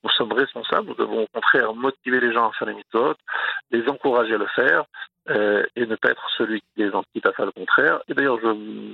Nous 0.05 0.11
sommes 0.11 0.33
responsables, 0.33 0.89
nous 0.89 0.95
devons 0.95 1.23
au 1.23 1.27
contraire 1.33 1.75
motiver 1.75 2.19
les 2.19 2.33
gens 2.33 2.49
à 2.49 2.53
faire 2.53 2.67
les 2.67 2.75
méthodes, 2.75 3.17
les 3.71 3.89
encourager 3.89 4.35
à 4.35 4.39
le 4.39 4.49
faire, 4.49 4.85
euh, 5.31 5.65
et 5.77 5.87
ne 5.87 5.95
pas 5.95 6.11
être 6.11 6.29
celui 6.37 6.61
qui 6.61 6.83
les 6.83 6.93
incite 6.93 7.25
à 7.25 7.33
faire 7.33 7.47
le 7.47 7.53
contraire. 7.53 8.01
Et 8.09 8.15
d'ailleurs, 8.15 8.39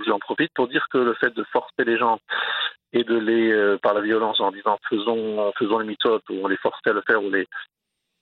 j'en 0.07 0.19
profite 0.19 0.53
pour 0.55 0.69
dire 0.69 0.87
que 0.91 0.99
le 0.99 1.15
fait 1.15 1.33
de 1.35 1.45
forcer 1.45 1.85
les 1.87 1.97
gens 1.97 2.19
et 2.93 3.05
de 3.05 3.17
les, 3.17 3.51
euh, 3.53 3.79
par 3.79 3.95
la 3.95 4.03
violence, 4.03 4.41
en 4.41 4.51
disant 4.51 4.79
faisons, 4.91 5.53
faisons 5.59 5.79
les 5.79 5.87
méthodes, 5.87 6.23
ou 6.29 6.45
on 6.45 6.49
les 6.49 6.59
forcer 6.59 6.91
à 6.91 6.93
le 6.93 7.03
faire, 7.07 7.23
ou 7.23 7.31
les, 7.31 7.47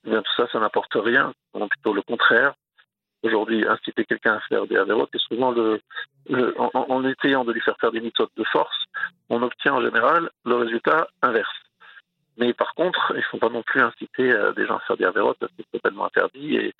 eh 0.05 0.11
tout 0.11 0.31
ça, 0.37 0.47
ça 0.51 0.59
n'apporte 0.59 0.95
rien, 0.95 1.33
plutôt 1.69 1.93
le 1.93 2.01
contraire. 2.01 2.53
Aujourd'hui, 3.23 3.67
inciter 3.67 4.05
quelqu'un 4.05 4.35
à 4.35 4.39
faire 4.41 4.67
des 4.67 4.77
avérotes, 4.77 5.13
et 5.13 5.19
souvent, 5.19 5.51
le, 5.51 5.81
en, 6.57 7.03
essayant 7.03 7.43
de 7.45 7.51
lui 7.51 7.61
faire 7.61 7.77
faire 7.79 7.91
des 7.91 8.01
méthodes 8.01 8.29
de 8.37 8.43
force, 8.43 8.85
on 9.29 9.41
obtient 9.41 9.73
en 9.73 9.81
général 9.81 10.29
le 10.45 10.55
résultat 10.55 11.07
inverse. 11.21 11.49
Mais 12.37 12.53
par 12.53 12.75
contre, 12.75 13.13
il 13.15 13.17
ne 13.17 13.23
faut 13.23 13.39
pas 13.39 13.49
non 13.49 13.63
plus 13.63 13.81
inciter 13.81 14.31
euh, 14.31 14.51
des 14.53 14.67
gens 14.67 14.77
à 14.77 14.79
faire 14.81 14.97
des 14.97 15.05
avérotes, 15.05 15.43
c'est 15.57 15.71
totalement 15.71 16.05
interdit, 16.05 16.55
et 16.55 16.73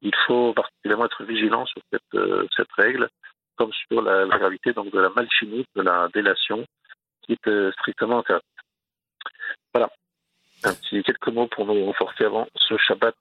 il 0.00 0.14
faut 0.26 0.54
particulièrement 0.54 1.04
être 1.04 1.24
vigilant 1.24 1.66
sur 1.66 1.82
cette, 1.92 2.14
euh, 2.14 2.46
règle, 2.78 3.08
comme 3.56 3.72
sur 3.72 4.00
la, 4.00 4.26
gravité 4.26 4.72
donc 4.72 4.90
de 4.90 4.98
la 4.98 5.10
malchimie, 5.10 5.66
de 5.76 5.82
la 5.82 6.08
délation, 6.14 6.64
qui 7.22 7.32
est 7.32 7.48
euh, 7.48 7.70
strictement 7.72 8.20
interdite. 8.20 8.46
Voilà 9.74 9.90
un 10.64 10.74
petit 10.74 11.02
quelques 11.02 11.28
mots 11.28 11.48
pour 11.48 11.66
nous 11.66 11.84
renforcer 11.86 12.24
avant 12.24 12.48
ce 12.56 12.76
Shabbat 12.76 13.16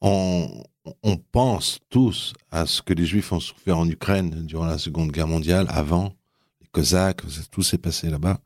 On, 0.00 0.62
on, 1.02 1.16
pense 1.16 1.80
tous 1.90 2.32
à 2.50 2.66
ce 2.66 2.82
que 2.82 2.92
les 2.94 3.04
Juifs 3.04 3.32
ont 3.32 3.40
souffert 3.40 3.78
en 3.78 3.88
Ukraine 3.88 4.46
durant 4.46 4.66
la 4.66 4.78
Seconde 4.78 5.10
Guerre 5.10 5.26
mondiale, 5.26 5.66
avant, 5.68 6.14
les 6.60 6.68
Cosaques, 6.68 7.22
tout 7.50 7.62
s'est 7.62 7.78
passé 7.78 8.08
là-bas. 8.08 8.40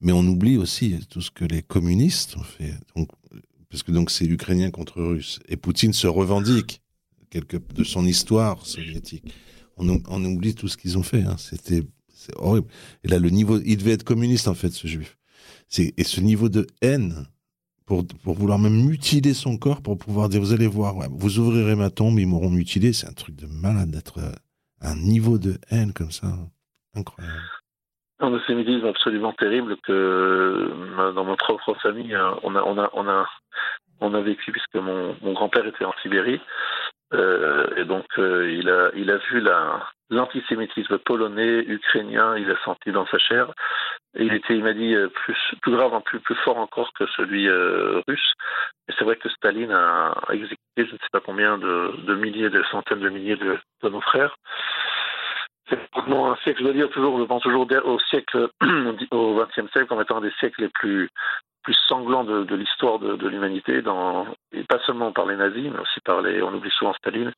Mais 0.00 0.12
on 0.12 0.26
oublie 0.26 0.58
aussi 0.58 0.98
tout 1.08 1.22
ce 1.22 1.30
que 1.30 1.44
les 1.44 1.62
communistes 1.62 2.36
ont 2.36 2.42
fait. 2.42 2.74
Donc, 2.94 3.08
parce 3.70 3.82
que 3.82 3.92
donc 3.92 4.10
c'est 4.10 4.26
l'Ukrainien 4.26 4.70
contre 4.70 5.02
Russe. 5.02 5.40
Et 5.48 5.56
Poutine 5.56 5.94
se 5.94 6.06
revendique 6.06 6.82
quelque, 7.30 7.56
de 7.56 7.84
son 7.84 8.04
histoire 8.04 8.66
soviétique. 8.66 9.24
On, 9.78 10.00
on 10.06 10.24
oublie 10.24 10.54
tout 10.54 10.68
ce 10.68 10.76
qu'ils 10.76 10.98
ont 10.98 11.02
fait. 11.02 11.22
Hein. 11.22 11.36
C'était 11.38 11.82
horrible. 12.36 12.68
Et 13.02 13.08
là, 13.08 13.18
le 13.18 13.30
niveau, 13.30 13.58
il 13.64 13.78
devait 13.78 13.92
être 13.92 14.04
communiste 14.04 14.48
en 14.48 14.54
fait, 14.54 14.70
ce 14.70 14.86
juif 14.86 15.16
et 15.78 16.04
ce 16.04 16.20
niveau 16.20 16.48
de 16.48 16.66
haine 16.82 17.26
pour, 17.86 18.04
pour 18.22 18.34
vouloir 18.34 18.58
même 18.58 18.86
mutiler 18.86 19.34
son 19.34 19.56
corps 19.56 19.82
pour 19.82 19.98
pouvoir 19.98 20.28
dire 20.28 20.40
vous 20.40 20.52
allez 20.52 20.66
voir, 20.66 20.94
vous 21.10 21.38
ouvrirez 21.38 21.74
ma 21.74 21.90
tombe, 21.90 22.18
ils 22.18 22.26
m'auront 22.26 22.50
mutilé. 22.50 22.92
C'est 22.92 23.08
un 23.08 23.12
truc 23.12 23.36
de 23.36 23.46
malade 23.46 23.90
d'être 23.90 24.18
à 24.80 24.90
un 24.90 24.96
niveau 24.96 25.38
de 25.38 25.58
haine 25.70 25.92
comme 25.92 26.10
ça. 26.10 26.28
Incroyable. 26.94 27.36
Un 28.20 28.32
antisémitisme 28.32 28.86
absolument 28.86 29.32
terrible 29.32 29.76
que 29.82 29.92
euh, 29.92 31.12
dans 31.12 31.24
notre 31.24 31.44
propre 31.44 31.74
famille, 31.82 32.14
hein, 32.14 32.38
on 32.42 32.54
a, 32.54 32.62
on 32.62 32.78
a, 32.78 32.90
on 32.94 33.08
a, 33.08 33.26
on 34.00 34.14
a 34.14 34.20
vécu 34.20 34.52
puisque 34.52 34.76
mon 34.76 35.32
grand-père 35.32 35.66
était 35.66 35.84
en 35.84 35.92
Sibérie. 36.02 36.40
Et 37.76 37.84
donc, 37.84 38.06
il, 38.18 38.68
a, 38.68 38.90
il 38.94 39.10
a 39.10 39.16
vu 39.16 39.44
l'antisémitisme 40.10 40.98
polonais, 40.98 41.64
ukrainien, 41.66 42.36
il 42.36 42.50
a 42.50 42.56
senti 42.64 42.92
dans 42.92 43.06
sa 43.06 43.18
chair. 43.18 43.52
Et 44.16 44.24
il 44.24 44.34
était, 44.34 44.56
il 44.56 44.62
m'a 44.62 44.72
dit, 44.72 44.94
plus, 45.14 45.36
plus 45.62 45.72
grave, 45.72 46.00
plus, 46.04 46.20
plus 46.20 46.36
fort 46.36 46.58
encore 46.58 46.92
que 46.94 47.06
celui 47.16 47.48
russe. 48.08 48.32
Et 48.88 48.92
c'est 48.98 49.04
vrai 49.04 49.16
que 49.16 49.28
Staline 49.28 49.72
a 49.72 50.14
exécuté 50.30 50.58
je 50.76 50.82
ne 50.82 50.98
sais 50.98 51.08
pas 51.12 51.20
combien 51.20 51.58
de, 51.58 52.14
milliers, 52.14 52.50
de 52.50 52.62
centaines 52.64 53.00
de 53.00 53.08
milliers 53.08 53.36
de, 53.36 53.58
nos 53.88 54.00
frères. 54.00 54.36
C'est 55.68 55.78
vraiment 55.94 56.32
un 56.32 56.36
siècle, 56.36 56.60
je 56.60 56.66
veux 56.66 56.74
dire 56.74 56.90
toujours, 56.90 57.18
je 57.18 57.24
pense 57.24 57.42
toujours 57.42 57.66
au 57.84 57.98
siècle, 58.00 58.48
au 59.12 59.34
XXe 59.34 59.70
siècle 59.72 59.86
comme 59.86 60.00
étant 60.00 60.18
un 60.18 60.20
des 60.20 60.32
siècles 60.32 60.62
les 60.62 60.68
plus, 60.68 61.08
plus 61.64 61.76
sanglants 61.88 62.24
de, 62.24 62.54
l'histoire 62.54 62.98
de, 62.98 63.28
l'humanité, 63.28 63.82
et 64.52 64.64
pas 64.64 64.78
seulement 64.86 65.12
par 65.12 65.26
les 65.26 65.36
nazis, 65.36 65.70
mais 65.72 65.80
aussi 65.80 66.00
par 66.04 66.22
les, 66.22 66.42
on 66.42 66.54
oublie 66.54 66.70
souvent 66.70 66.92
Staline. 66.94 67.32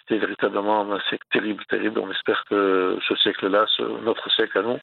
C'était 0.00 0.20
véritablement 0.20 0.92
un 0.92 1.00
siècle 1.08 1.24
terrible, 1.32 1.64
terrible. 1.68 1.98
On 1.98 2.10
espère 2.10 2.44
que 2.48 2.98
ce 3.08 3.16
siècle-là, 3.16 3.64
notre 4.04 4.30
siècle 4.30 4.58
à 4.58 4.62
nous, 4.62 4.78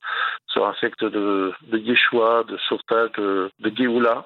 sera 0.47 0.71
un 0.71 0.73
siècle 0.75 1.11
de, 1.11 1.53
de 1.67 1.77
Yeshua, 1.77 2.43
de 2.47 2.57
sauvetage, 2.67 3.11
de, 3.17 3.51
de 3.59 3.75
Géoula. 3.75 4.25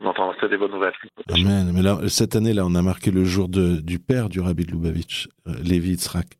On 0.00 0.08
entend 0.08 0.32
des 0.48 0.56
bonnes 0.58 0.72
nouvelles. 0.72 0.92
Amen. 1.32 1.70
Mais 1.72 1.82
là, 1.82 1.98
cette 2.08 2.34
année, 2.36 2.52
là, 2.52 2.64
on 2.66 2.74
a 2.74 2.82
marqué 2.82 3.10
le 3.10 3.24
jour 3.24 3.48
de, 3.48 3.80
du 3.80 3.98
père 3.98 4.28
du 4.28 4.40
rabbi 4.40 4.66
de 4.66 4.72
Lubavitch, 4.72 5.28
euh, 5.46 5.54
Lévi 5.62 5.90
Yitzhak. 5.90 6.36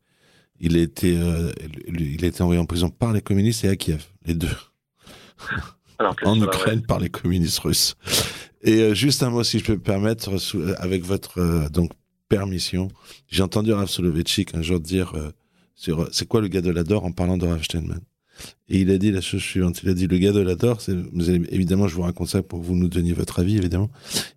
Il 0.59 0.75
a, 0.75 0.81
été, 0.81 1.17
euh, 1.17 1.51
il 1.87 2.23
a 2.23 2.27
été 2.27 2.41
envoyé 2.41 2.59
en 2.59 2.65
prison 2.65 2.89
par 2.89 3.13
les 3.13 3.21
communistes 3.21 3.63
et 3.63 3.69
à 3.69 3.75
Kiev, 3.75 4.05
les 4.25 4.33
deux. 4.33 4.47
en 5.99 6.41
Ukraine 6.41 6.81
par 6.81 6.99
les 6.99 7.09
communistes 7.09 7.59
russes. 7.59 7.95
Et 8.61 8.81
euh, 8.81 8.93
juste 8.93 9.23
un 9.23 9.29
mot, 9.29 9.43
si 9.43 9.59
je 9.59 9.65
peux 9.65 9.73
me 9.73 9.79
permettre, 9.79 10.31
avec 10.77 11.03
votre 11.03 11.69
donc 11.69 11.91
permission, 12.29 12.89
j'ai 13.29 13.43
entendu 13.43 13.71
Rav 13.71 13.87
Soloveitchik 13.87 14.55
un 14.55 14.61
jour 14.61 14.79
dire 14.79 15.13
sur 15.75 16.09
c'est 16.11 16.27
quoi 16.27 16.41
le 16.41 16.47
gars 16.47 16.61
de 16.61 16.71
l'adore 16.71 17.05
en 17.05 17.11
parlant 17.11 17.37
de 17.37 17.45
Rav 17.45 17.63
Steinman? 17.63 18.01
Et 18.69 18.81
il 18.81 18.91
a 18.91 18.97
dit 18.97 19.11
la 19.11 19.21
chose 19.21 19.41
suivante. 19.41 19.81
Il 19.83 19.89
a 19.89 19.93
dit, 19.93 20.07
le 20.07 20.17
gars 20.17 20.31
de 20.31 20.41
vous 21.11 21.31
évidemment, 21.31 21.87
je 21.87 21.95
vous 21.95 22.01
raconte 22.01 22.29
ça 22.29 22.43
pour 22.43 22.59
que 22.59 22.65
vous 22.65 22.75
nous 22.75 22.89
donniez 22.89 23.13
votre 23.13 23.39
avis, 23.39 23.57
évidemment. 23.57 23.89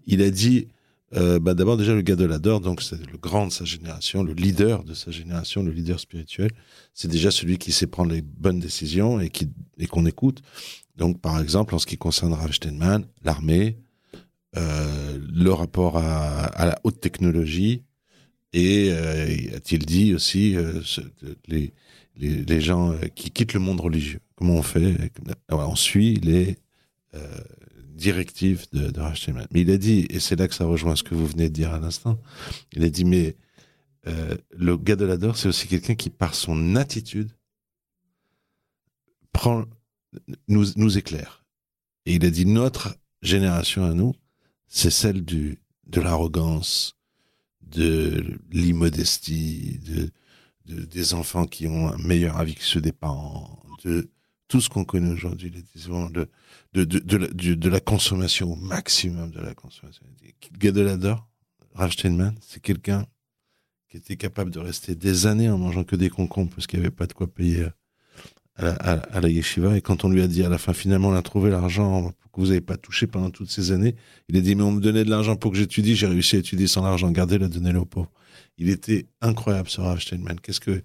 Il 0.07 0.23
a 0.23 0.31
dit, 0.31 0.69
euh, 1.17 1.39
bah, 1.41 1.55
d'abord, 1.55 1.77
déjà, 1.77 1.95
le 1.95 2.03
gars 2.03 2.17
de 2.17 2.25
l'adore, 2.25 2.61
donc 2.61 2.83
c'est 2.83 2.99
le 3.11 3.19
grand 3.19 3.49
de 3.49 3.53
sa 3.53 3.65
génération, 3.65 4.23
le 4.23 4.33
leader 4.33 4.85
de 4.85 4.95
sa 4.95 5.11
génération, 5.11 5.63
le 5.63 5.73
leader 5.73 5.99
spirituel. 5.99 6.51
C'est 6.95 7.09
déjà 7.09 7.31
celui 7.31 7.59
qui 7.59 7.73
sait 7.73 7.87
prendre 7.87 8.13
les 8.13 8.23
bonnes 8.23 8.61
décisions 8.61 9.21
et 9.21 9.31
qui, 9.31 9.49
et 9.79 9.87
qu'on 9.87 10.07
écoute. 10.07 10.41
Donc, 11.01 11.19
par 11.19 11.41
exemple, 11.41 11.75
en 11.75 11.79
ce 11.79 11.87
qui 11.87 11.97
concerne 11.97 12.35
Rav 12.35 12.53
Steinman, 12.53 13.07
l'armée, 13.25 13.79
euh, 14.59 15.19
le 15.33 15.51
rapport 15.51 15.97
à, 15.97 16.67
la 16.67 16.79
haute 16.85 17.01
technologie, 17.01 17.85
et 18.53 18.91
euh, 18.91 19.57
a-t-il 19.57 19.87
dit 19.87 20.15
aussi 20.15 20.55
euh, 20.57 20.83
les, 21.49 21.73
les, 22.17 22.61
gens 22.61 22.95
qui 23.15 23.31
quittent 23.31 23.55
le 23.55 23.61
monde 23.61 23.81
religieux. 23.81 24.21
Comment 24.35 24.57
on 24.57 24.63
fait 24.63 25.11
On 25.49 25.75
suit 25.75 26.17
les 26.17 26.59
directives 27.95 28.67
de, 28.75 28.91
de 28.91 29.03
Mais 29.53 29.63
il 29.63 29.71
a 29.71 29.79
dit, 29.79 30.07
et 30.11 30.21
c'est 30.21 30.37
là 30.37 30.49
que 30.49 30.55
ça 30.55 30.67
rejoint 30.67 30.97
ce 30.97 31.03
que 31.03 31.15
vous 31.15 31.27
venez 31.27 31.49
de 31.49 31.55
dire 31.55 31.73
à 31.73 31.79
l'instant, 31.79 32.21
il 32.73 32.85
a 32.85 32.91
dit, 32.91 33.07
mais 33.07 33.37
le 34.05 34.77
gars 34.77 34.97
de 34.97 35.07
l'adore, 35.07 35.39
c'est 35.39 35.49
aussi 35.49 35.67
quelqu'un 35.67 35.95
qui, 35.95 36.11
par 36.11 36.35
son 36.35 36.77
attitude, 36.77 37.31
prend, 39.33 39.65
nous, 40.49 40.67
nous 40.77 40.99
éclaire. 40.99 41.45
Et 42.07 42.15
il 42.15 42.25
a 42.25 42.31
dit, 42.31 42.47
notre 42.47 42.97
génération 43.23 43.85
à 43.85 43.93
nous, 43.93 44.15
c'est 44.69 44.91
celle 44.91 45.25
du, 45.25 45.59
de 45.87 46.01
l'arrogance, 46.01 46.97
de 47.63 48.39
l'immodestie, 48.51 49.79
de, 49.85 50.11
des 50.67 51.15
enfants 51.15 51.47
qui 51.47 51.67
ont 51.67 51.89
un 51.89 51.99
meilleur 51.99 52.37
avis 52.37 52.55
que 52.55 52.63
ceux 52.63 52.81
des 52.81 52.93
parents, 52.93 53.63
de 53.85 54.11
tout 54.49 54.61
ce 54.61 54.69
qu'on 54.69 54.85
connaît 54.85 55.11
aujourd'hui, 55.11 55.51
de, 55.51 55.63
de, 56.75 56.85
de, 56.85 57.55
de, 57.55 57.69
la 57.69 57.81
consommation 57.81 58.53
au 58.53 58.57
maximum 58.57 59.31
de 59.31 59.41
la 59.41 59.55
consommation. 59.55 60.05
Gadelador, 60.59 61.29
Rav 61.75 61.93
Steinman, 61.93 62.35
c'est 62.41 62.61
quelqu'un 62.61 63.07
qui 63.89 63.97
était 63.97 64.17
capable 64.17 64.51
de 64.51 64.59
rester 64.59 64.95
des 64.95 65.27
années 65.27 65.49
en 65.49 65.59
mangeant 65.59 65.85
que 65.85 65.97
des 65.97 66.11
concombres 66.11 66.51
parce 66.55 66.67
qu'il 66.67 66.79
n'y 66.79 66.87
avait 66.87 66.95
pas 66.95 67.07
de 67.07 67.13
quoi 67.13 67.27
payer 67.33 67.69
à 68.61 69.21
la, 69.21 69.29
yeshiva. 69.29 69.77
Et 69.77 69.81
quand 69.81 70.05
on 70.05 70.11
lui 70.11 70.23
a 70.23 70.27
dit 70.27 70.45
à 70.45 70.49
la 70.49 70.59
fin, 70.59 70.73
finalement, 70.73 71.09
on 71.09 71.15
a 71.15 71.23
trouvé 71.23 71.51
l'argent 71.51 72.11
que 72.33 72.41
vous 72.41 72.49
n'avez 72.49 72.61
pas 72.61 72.77
touché 72.77 73.07
pendant 73.07 73.31
toutes 73.31 73.51
ces 73.51 73.73
années, 73.73 73.97
il 74.29 74.37
a 74.37 74.41
dit, 74.41 74.55
mais 74.55 74.63
on 74.63 74.73
me 74.73 74.81
donnait 74.81 75.05
de 75.05 75.11
l'argent 75.11 75.37
pour 75.37 75.53
que 75.53 75.57
j'étudie, 75.57 75.97
j'ai 75.97 76.07
réussi 76.07 76.37
à 76.37 76.39
étudier 76.39 76.67
sans 76.67 76.85
l'argent, 76.85 77.11
gardez-le, 77.11 77.49
donnez-le 77.49 77.81
aux 77.81 77.87
pauvres. 77.87 78.11
Il 78.59 78.71
était 78.71 79.07
incroyable, 79.21 79.69
ce 79.69 79.81
Rav 79.81 79.99
Steinman. 79.99 80.39
Qu'est-ce 80.41 80.61
que, 80.61 80.83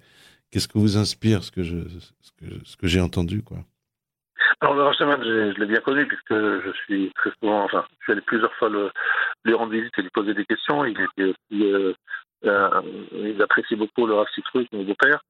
qu'est-ce 0.50 0.68
que 0.68 0.78
vous 0.78 0.96
inspire, 0.96 1.44
ce 1.44 1.50
que, 1.50 1.62
je, 1.62 1.76
ce 2.64 2.76
que, 2.76 2.86
j'ai 2.86 3.00
entendu, 3.00 3.42
quoi? 3.42 3.58
Alors, 4.60 4.74
le 4.74 4.82
Rav 4.82 4.94
Steinman, 4.94 5.22
je, 5.22 5.60
l'ai 5.60 5.66
bien 5.66 5.80
connu 5.80 6.06
puisque 6.06 6.34
je 6.34 6.72
suis 6.84 7.12
très 7.14 7.30
souvent, 7.40 7.64
enfin, 7.64 7.84
je 7.98 8.04
suis 8.04 8.12
allé 8.12 8.22
plusieurs 8.22 8.52
fois 8.54 8.70
lui 9.44 9.54
rendre 9.54 9.72
visite 9.72 9.92
et 9.98 10.02
lui 10.02 10.10
poser 10.10 10.34
des 10.34 10.44
questions. 10.44 10.84
Il 10.84 10.98
était 11.00 11.34
euh, 11.52 11.94
euh, 12.44 12.82
il 13.12 13.40
appréciait 13.42 13.76
beaucoup 13.76 14.06
le 14.06 14.14
Rav 14.14 14.26
Citrus, 14.34 14.66
mon 14.72 14.84
beau-père. 14.84 15.22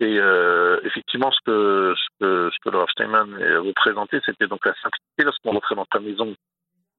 Et 0.00 0.18
euh, 0.18 0.80
effectivement, 0.84 1.30
ce 1.30 1.38
que, 1.46 1.94
ce 1.96 2.06
que, 2.20 2.50
ce 2.50 2.58
que 2.70 2.76
Rav 2.76 2.88
Steinman 2.90 3.34
représentait, 3.58 4.20
c'était 4.26 4.48
donc 4.48 4.64
la 4.66 4.74
simplicité. 4.74 5.24
Lorsqu'on 5.24 5.52
rentrait 5.52 5.76
dans 5.76 5.86
ta 5.86 6.00
maison, 6.00 6.34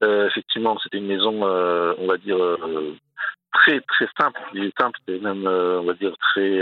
euh, 0.03 0.27
effectivement, 0.27 0.77
c'était 0.79 0.97
une 0.97 1.07
maison, 1.07 1.47
euh, 1.47 1.93
on 1.97 2.07
va 2.07 2.17
dire, 2.17 2.37
euh, 2.37 2.95
très 3.53 3.79
très 3.81 4.07
simple. 4.19 4.39
Il 4.53 4.65
est 4.65 4.77
simple, 4.79 4.99
c'est 5.07 5.19
même, 5.21 5.47
on 5.47 5.83
va 5.83 5.93
dire, 5.93 6.15
très, 6.19 6.61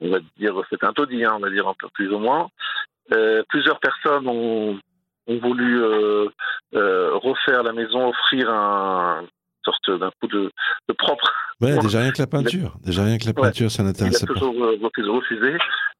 on 0.00 0.10
va 0.10 0.18
dire, 0.36 0.54
c'est 0.70 0.82
un 0.84 0.92
taudis, 0.92 1.24
hein, 1.24 1.34
on 1.36 1.40
va 1.40 1.50
dire, 1.50 1.68
un 1.68 1.74
peu 1.74 1.88
plus 1.94 2.12
ou 2.12 2.18
moins. 2.18 2.48
plusieurs 3.48 3.78
personnes 3.80 4.28
ont, 4.28 4.78
ont 5.26 5.38
voulu 5.38 5.80
refaire 6.72 7.62
la 7.62 7.72
maison, 7.72 8.08
offrir 8.08 8.50
un 8.50 9.24
d'un 9.98 10.10
coup 10.20 10.28
de, 10.28 10.50
de, 10.88 10.94
propre. 10.94 11.32
Ouais, 11.60 11.78
déjà 11.78 12.00
rien 12.00 12.12
que 12.12 12.20
la 12.20 12.26
peinture. 12.26 12.76
Déjà 12.84 13.04
rien 13.04 13.18
que 13.18 13.26
la 13.26 13.34
peinture, 13.34 13.70
ça 13.70 13.82
n'intéresse 13.82 14.24
pas. 14.24 14.26
Il 14.26 14.84
a 14.84 14.90
toujours 14.90 15.14
refusé. 15.14 15.56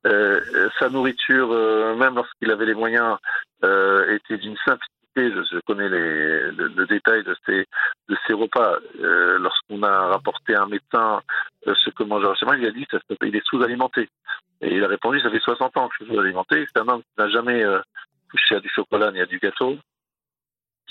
Euh, 0.06 0.40
sa 0.78 0.88
nourriture, 0.88 1.48
même 1.96 2.14
lorsqu'il 2.14 2.50
avait 2.50 2.66
les 2.66 2.74
moyens, 2.74 3.16
euh, 3.64 4.16
était 4.16 4.38
d'une 4.38 4.56
simplicité 4.64 4.94
je, 5.16 5.60
connais 5.66 5.88
les, 5.88 6.52
le, 6.52 6.86
détail 6.86 7.22
de 7.24 7.36
ces, 7.46 7.66
de 8.08 8.16
ces 8.26 8.32
repas. 8.32 8.76
Euh, 9.00 9.38
lorsqu'on 9.38 9.82
a 9.82 10.06
rapporté 10.08 10.54
à 10.54 10.62
un 10.62 10.66
médecin 10.66 11.20
euh, 11.66 11.74
ce 11.84 11.90
que 11.90 12.02
mange 12.02 12.22
moi, 12.42 12.56
il 12.56 12.66
a 12.66 12.70
dit 12.70 12.86
qu'il 12.86 13.36
est 13.36 13.46
sous-alimenté. 13.46 14.08
Et 14.62 14.76
il 14.76 14.84
a 14.84 14.88
répondu 14.88 15.20
ça 15.20 15.30
fait 15.30 15.40
60 15.40 15.76
ans 15.76 15.88
que 15.88 15.94
je 15.98 16.04
suis 16.04 16.14
sous-alimenté. 16.14 16.66
C'est 16.66 16.80
un 16.80 16.88
homme 16.88 17.02
qui 17.02 17.14
n'a 17.18 17.28
jamais 17.28 17.64
euh, 17.64 17.80
touché 18.30 18.56
à 18.56 18.60
du 18.60 18.68
chocolat 18.68 19.10
ni 19.10 19.20
à 19.20 19.26
du 19.26 19.38
gâteau, 19.38 19.78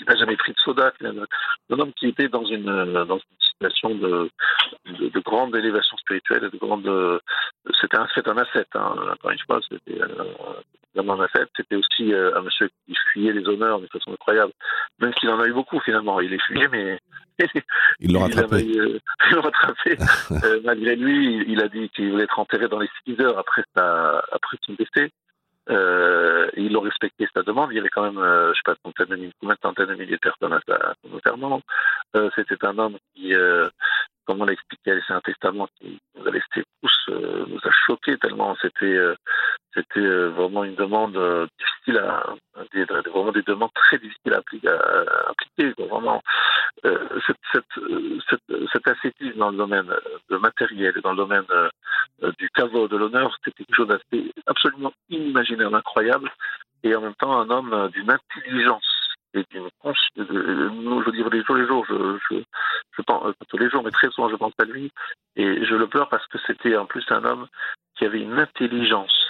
qui 0.00 0.10
n'a 0.10 0.16
jamais 0.16 0.36
pris 0.36 0.52
de 0.52 0.58
soda. 0.58 0.92
un 1.02 1.78
homme 1.78 1.92
qui 1.92 2.08
était 2.08 2.28
dans 2.28 2.44
une, 2.44 2.64
dans 3.04 3.18
une 3.18 3.40
situation 3.40 3.94
de, 3.94 4.30
de, 4.86 5.20
grande 5.20 5.54
élévation 5.54 5.96
spirituelle 5.98 6.44
et 6.44 6.50
de 6.50 6.58
grande. 6.58 7.20
C'était 7.80 7.98
un, 7.98 8.06
un 8.26 8.38
ascète, 8.38 8.68
hein, 8.74 8.94
encore 9.12 9.30
une 9.30 9.38
fois, 9.46 9.60
c'était 9.68 10.00
vraiment 10.94 11.20
un 11.20 11.24
ascète. 11.24 11.48
C'était 11.56 11.76
aussi 11.76 12.12
euh, 12.12 12.36
un 12.36 12.42
monsieur 12.42 12.70
qui 12.86 12.94
fuyait 13.12 13.32
les 13.32 13.46
honneurs 13.46 13.80
de 13.80 13.86
façon 13.86 14.12
incroyable, 14.12 14.52
même 15.00 15.12
s'il 15.18 15.30
en 15.30 15.40
a 15.40 15.46
eu 15.46 15.52
beaucoup 15.52 15.80
finalement. 15.80 16.20
Il 16.20 16.30
les 16.30 16.38
fuyait, 16.40 16.68
mais. 16.68 16.98
il 18.00 18.12
l'a 18.12 18.20
rattrapé. 18.24 18.62
il 18.62 19.00
l'a 19.30 19.40
rattrapé. 19.40 19.96
Euh, 20.44 20.60
malgré 20.64 20.96
lui, 20.96 21.44
il 21.48 21.60
a 21.60 21.68
dit 21.68 21.90
qu'il 21.90 22.10
voulait 22.10 22.24
être 22.24 22.38
enterré 22.38 22.68
dans 22.68 22.78
les 22.78 22.88
6 23.06 23.20
heures 23.20 23.38
après, 23.38 23.62
sa, 23.76 24.24
après 24.32 24.56
son 24.64 24.72
décès. 24.74 25.10
Euh, 25.70 26.50
il 26.56 26.76
a 26.76 26.80
respecté 26.80 27.28
sa 27.32 27.42
demande. 27.42 27.70
Il 27.72 27.76
y 27.76 27.80
avait 27.80 27.88
quand 27.88 28.02
même, 28.02 28.18
euh, 28.18 28.52
je 28.52 28.58
sais 28.58 28.62
pas, 28.64 28.74
centaine 28.84 29.06
de 29.08 29.16
milliers, 29.16 29.32
une 29.42 29.54
centaine 29.62 29.86
de 29.86 29.94
milliers 29.94 30.16
de 30.16 30.20
personnes 30.20 30.52
à, 30.52 30.94
son 31.02 31.16
enterrement. 31.16 31.60
Euh, 32.16 32.30
C'était 32.34 32.64
un 32.66 32.78
homme 32.78 32.98
qui, 33.14 33.34
euh, 33.34 33.68
comme 34.26 34.40
on 34.40 34.44
l'a 34.44 34.52
expliqué, 34.52 34.94
laissé 34.94 35.12
un 35.12 35.20
testament 35.20 35.68
qui 35.78 36.00
nous 36.16 36.26
a 36.26 36.30
laissé 36.30 36.64
tous, 36.82 36.98
euh, 37.10 37.44
nous 37.46 37.58
a 37.58 37.70
choqués 37.86 38.18
tellement 38.18 38.56
c'était, 38.60 38.98
c'était 39.74 40.00
vraiment 40.00 40.64
une 40.64 40.74
demande 40.74 41.16
difficile 41.58 41.98
à, 41.98 42.34
des, 42.72 42.84
vraiment 42.84 43.32
des 43.32 43.42
demandes 43.42 43.72
très 43.74 43.98
difficiles 43.98 44.34
à, 44.34 44.38
appliquer. 44.38 44.68
Appliquer 44.68 45.74
Vraiment, 45.88 46.22
cette, 46.82 47.36
cette, 47.52 47.64
cette, 48.28 48.68
cet 48.72 48.88
ascétisme 48.88 49.38
dans 49.38 49.50
le 49.50 49.56
domaine 49.56 49.90
de 50.30 50.36
matériel 50.36 50.94
dans 51.02 51.12
le 51.12 51.16
domaine 51.16 51.44
du 52.38 52.48
caveau 52.50 52.88
de 52.88 52.96
l'honneur, 52.96 53.36
c'était 53.36 53.64
quelque 53.64 53.76
chose 53.76 53.88
d'assez 53.88 54.32
absolument 54.46 54.92
inimaginaire, 55.08 55.74
incroyable, 55.74 56.30
et 56.82 56.94
en 56.94 57.00
même 57.00 57.14
temps 57.14 57.40
un 57.40 57.50
homme 57.50 57.90
d'une 57.92 58.10
intelligence 58.10 58.84
et 59.34 59.44
d'une. 59.50 59.68
Je 60.16 60.22
veux 60.22 61.12
dire, 61.12 61.28
les 61.30 61.38
les 61.38 61.66
jours, 61.66 61.84
je, 61.88 62.18
je, 62.30 62.36
je 62.96 63.02
pense, 63.02 63.34
pas 63.34 63.44
tous 63.48 63.58
les 63.58 63.70
jours, 63.70 63.82
mais 63.82 63.90
très 63.90 64.10
souvent, 64.10 64.28
je 64.28 64.36
pense 64.36 64.52
à 64.58 64.64
lui, 64.64 64.90
et 65.36 65.64
je 65.64 65.74
le 65.74 65.86
pleure 65.86 66.08
parce 66.08 66.26
que 66.26 66.38
c'était 66.46 66.76
en 66.76 66.86
plus 66.86 67.04
un 67.10 67.24
homme 67.24 67.46
qui 67.96 68.04
avait 68.04 68.20
une 68.20 68.38
intelligence 68.38 69.29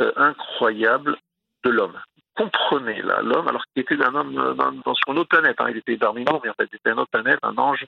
euh, 0.00 0.12
incroyable 0.16 1.16
de 1.64 1.70
l'homme. 1.70 1.98
Comprenez 2.36 3.02
là 3.02 3.20
l'homme, 3.22 3.48
alors 3.48 3.64
qu'il 3.66 3.82
était 3.82 4.02
un 4.02 4.14
homme 4.14 4.34
dans, 4.34 4.72
dans, 4.72 4.94
une 5.08 5.18
autre 5.18 5.28
planète. 5.28 5.56
Hein. 5.60 5.66
Il 5.70 5.76
était 5.76 5.96
parmi 5.96 6.24
nous, 6.24 6.40
mais 6.42 6.50
en 6.50 6.54
fait, 6.54 6.68
il 6.72 6.76
était 6.76 6.90
une 6.90 7.00
autre 7.00 7.10
planète, 7.10 7.38
un 7.42 7.56
ange 7.58 7.86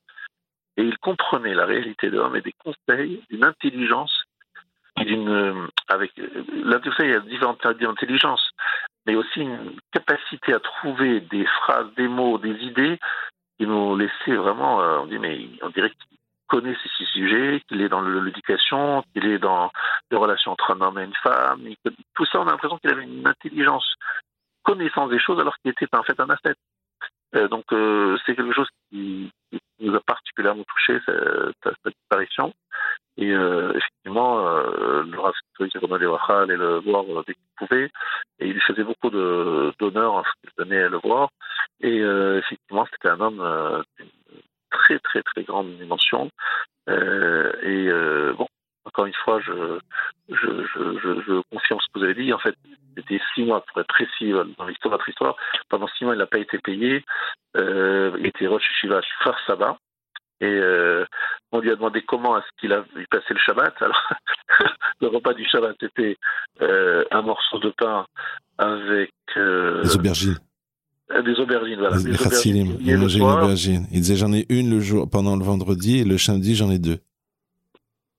et 0.77 0.83
il 0.83 0.99
comprenait 0.99 1.55
la 1.55 1.67
réalité 1.67 2.11
de 2.11 2.17
l'homme 2.17 2.37
et 2.37 2.41
des 2.41 2.55
conseils, 2.65 3.23
d'une 3.31 3.45
intelligence 3.45 4.25
d'une 4.99 5.69
avec 5.89 6.13
là 6.17 6.79
il 6.99 7.11
y 7.11 7.15
a 7.15 7.21
différentes 7.21 7.61
types 7.61 7.81
d'intelligence, 7.81 8.51
mais 9.07 9.15
aussi 9.15 9.41
une 9.41 9.77
capacité 9.91 10.53
à 10.53 10.61
trouver 10.61 11.21
des 11.21 11.47
phrases, 11.47 11.87
des 11.97 12.09
mots, 12.09 12.39
des 12.39 12.55
idées 12.63 12.99
qui 13.59 13.67
nous 13.67 13.97
laissaient 13.97 14.37
vraiment, 14.37 14.79
on 15.03 15.07
dit 15.07 15.19
mais 15.19 15.49
on 15.63 15.71
dirait 15.71 15.91
qu'il 15.91 16.19
connaît 16.53 16.77
ces 16.99 17.07
sujets, 17.07 17.63
qu'il 17.67 17.81
est 17.81 17.89
dans 17.89 18.03
l'éducation, 18.03 19.03
qu'il 19.13 19.25
est 19.25 19.39
dans 19.39 19.71
les 20.11 20.19
relations 20.19 20.53
entre 20.53 20.73
un 20.73 20.81
homme 20.83 20.99
et 20.99 21.05
une 21.05 21.21
femme, 21.23 21.63
tout 22.15 22.27
ça 22.27 22.41
on 22.41 22.47
a 22.47 22.51
l'impression 22.51 22.77
qu'il 22.77 22.91
avait 22.91 23.05
une 23.05 23.27
intelligence, 23.27 23.87
connaissance 24.63 25.09
des 25.09 25.19
choses 25.19 25.41
alors 25.41 25.57
qu'il 25.59 25.71
était 25.71 25.89
en 25.97 26.03
fait 26.03 26.21
un 26.21 26.29
ascète. 26.29 26.59
Euh, 27.35 27.49
donc 27.49 27.65
euh, 27.73 28.19
c'est 28.27 28.37
quelque 28.37 28.53
chose 28.53 28.69
qui, 28.91 29.33
nous 29.81 29.95
a 29.95 30.01
particulièrement 30.01 30.65
touché 30.65 31.01
cette, 31.07 31.75
cette 31.83 31.95
disparition. 31.97 32.53
Et 33.17 33.33
euh, 33.33 33.73
effectivement, 33.75 34.47
euh, 34.47 35.03
le 35.05 35.19
Rav 35.19 35.35
allait 36.43 36.57
le 36.57 36.79
voir 36.81 37.05
dès 37.27 37.35
qu'il 37.35 37.45
pouvait, 37.57 37.91
et 38.39 38.49
il 38.49 38.61
faisait 38.61 38.85
beaucoup 38.85 39.11
d'honneur 39.11 40.15
en 40.15 40.23
ce 40.23 40.31
qu'il 40.41 40.51
venait 40.57 40.89
le 40.89 40.99
voir. 40.99 41.31
Et 41.81 42.01
euh, 42.01 42.39
effectivement, 42.39 42.87
c'était 42.93 43.09
un 43.09 43.21
homme 43.21 43.85
très 44.73 44.99
très 44.99 45.23
très 45.23 45.43
grande 45.45 45.77
dimension. 45.79 46.31
et 46.89 47.89
bon, 48.37 48.47
encore 48.85 49.07
une 49.07 49.15
fois, 49.25 49.41
je, 49.41 49.79
je, 50.29 50.65
je, 50.75 51.23
je, 51.27 51.43
confirme 51.51 51.81
ce 51.81 51.87
que 51.93 51.99
vous 51.99 52.05
avez 52.05 52.15
dit. 52.15 52.33
En 52.33 52.39
fait, 52.39 52.55
c'était 52.97 53.21
six 53.35 53.45
mois, 53.45 53.65
pour 53.65 53.81
être 53.81 53.89
précis 53.89 54.33
dans 54.59 54.67
l'histoire 54.67 54.93
notre 54.93 55.09
histoire. 55.09 55.37
Pendant 55.69 55.87
six 55.89 56.05
mois, 56.05 56.15
il 56.15 56.19
n'a 56.19 56.27
pas 56.27 56.39
été 56.39 56.59
payé. 56.59 57.05
Euh, 57.57 58.17
il 58.19 58.27
était 58.27 58.47
Rosh 58.47 58.69
Shiva 58.81 59.01
Far 59.23 59.39
Sabah. 59.47 59.79
Et 60.43 60.47
euh, 60.47 61.07
on 61.53 61.61
lui 61.61 61.71
a 61.71 61.77
demandé 61.77 62.03
comment 62.03 62.37
est-ce 62.37 62.49
qu'il 62.59 62.73
a 62.73 62.85
passé 63.11 63.27
le 63.31 63.39
Shabbat. 63.39 63.81
Alors, 63.81 64.13
le 65.01 65.07
repas 65.07 65.35
du 65.35 65.45
Shabbat 65.45 65.81
était 65.81 66.17
euh, 66.61 67.05
un 67.13 67.23
morceau 67.23 67.61
de 67.61 67.71
pain 67.71 68.07
avec... 68.59 69.13
Euh, 69.37 69.83
des 69.83 69.95
aubergines. 69.95 70.39
Des 71.25 71.39
aubergines, 71.41 71.79
voilà. 71.79 71.99
Des, 71.99 72.11
des 72.11 72.21
aubergines. 72.21 72.79
Il 72.81 72.97
mangeait 72.97 73.19
une 73.19 73.25
aubergine. 73.25 73.87
Il 73.93 74.01
disait 74.01 74.17
j'en 74.17 74.33
ai 74.33 74.47
une 74.49 74.71
le 74.71 74.81
jour 74.81 75.09
pendant 75.09 75.37
le 75.37 75.45
vendredi 75.45 75.99
et 75.99 76.05
le 76.05 76.19
samedi 76.19 76.55
j'en 76.55 76.71
ai 76.71 76.79
deux. 76.79 76.99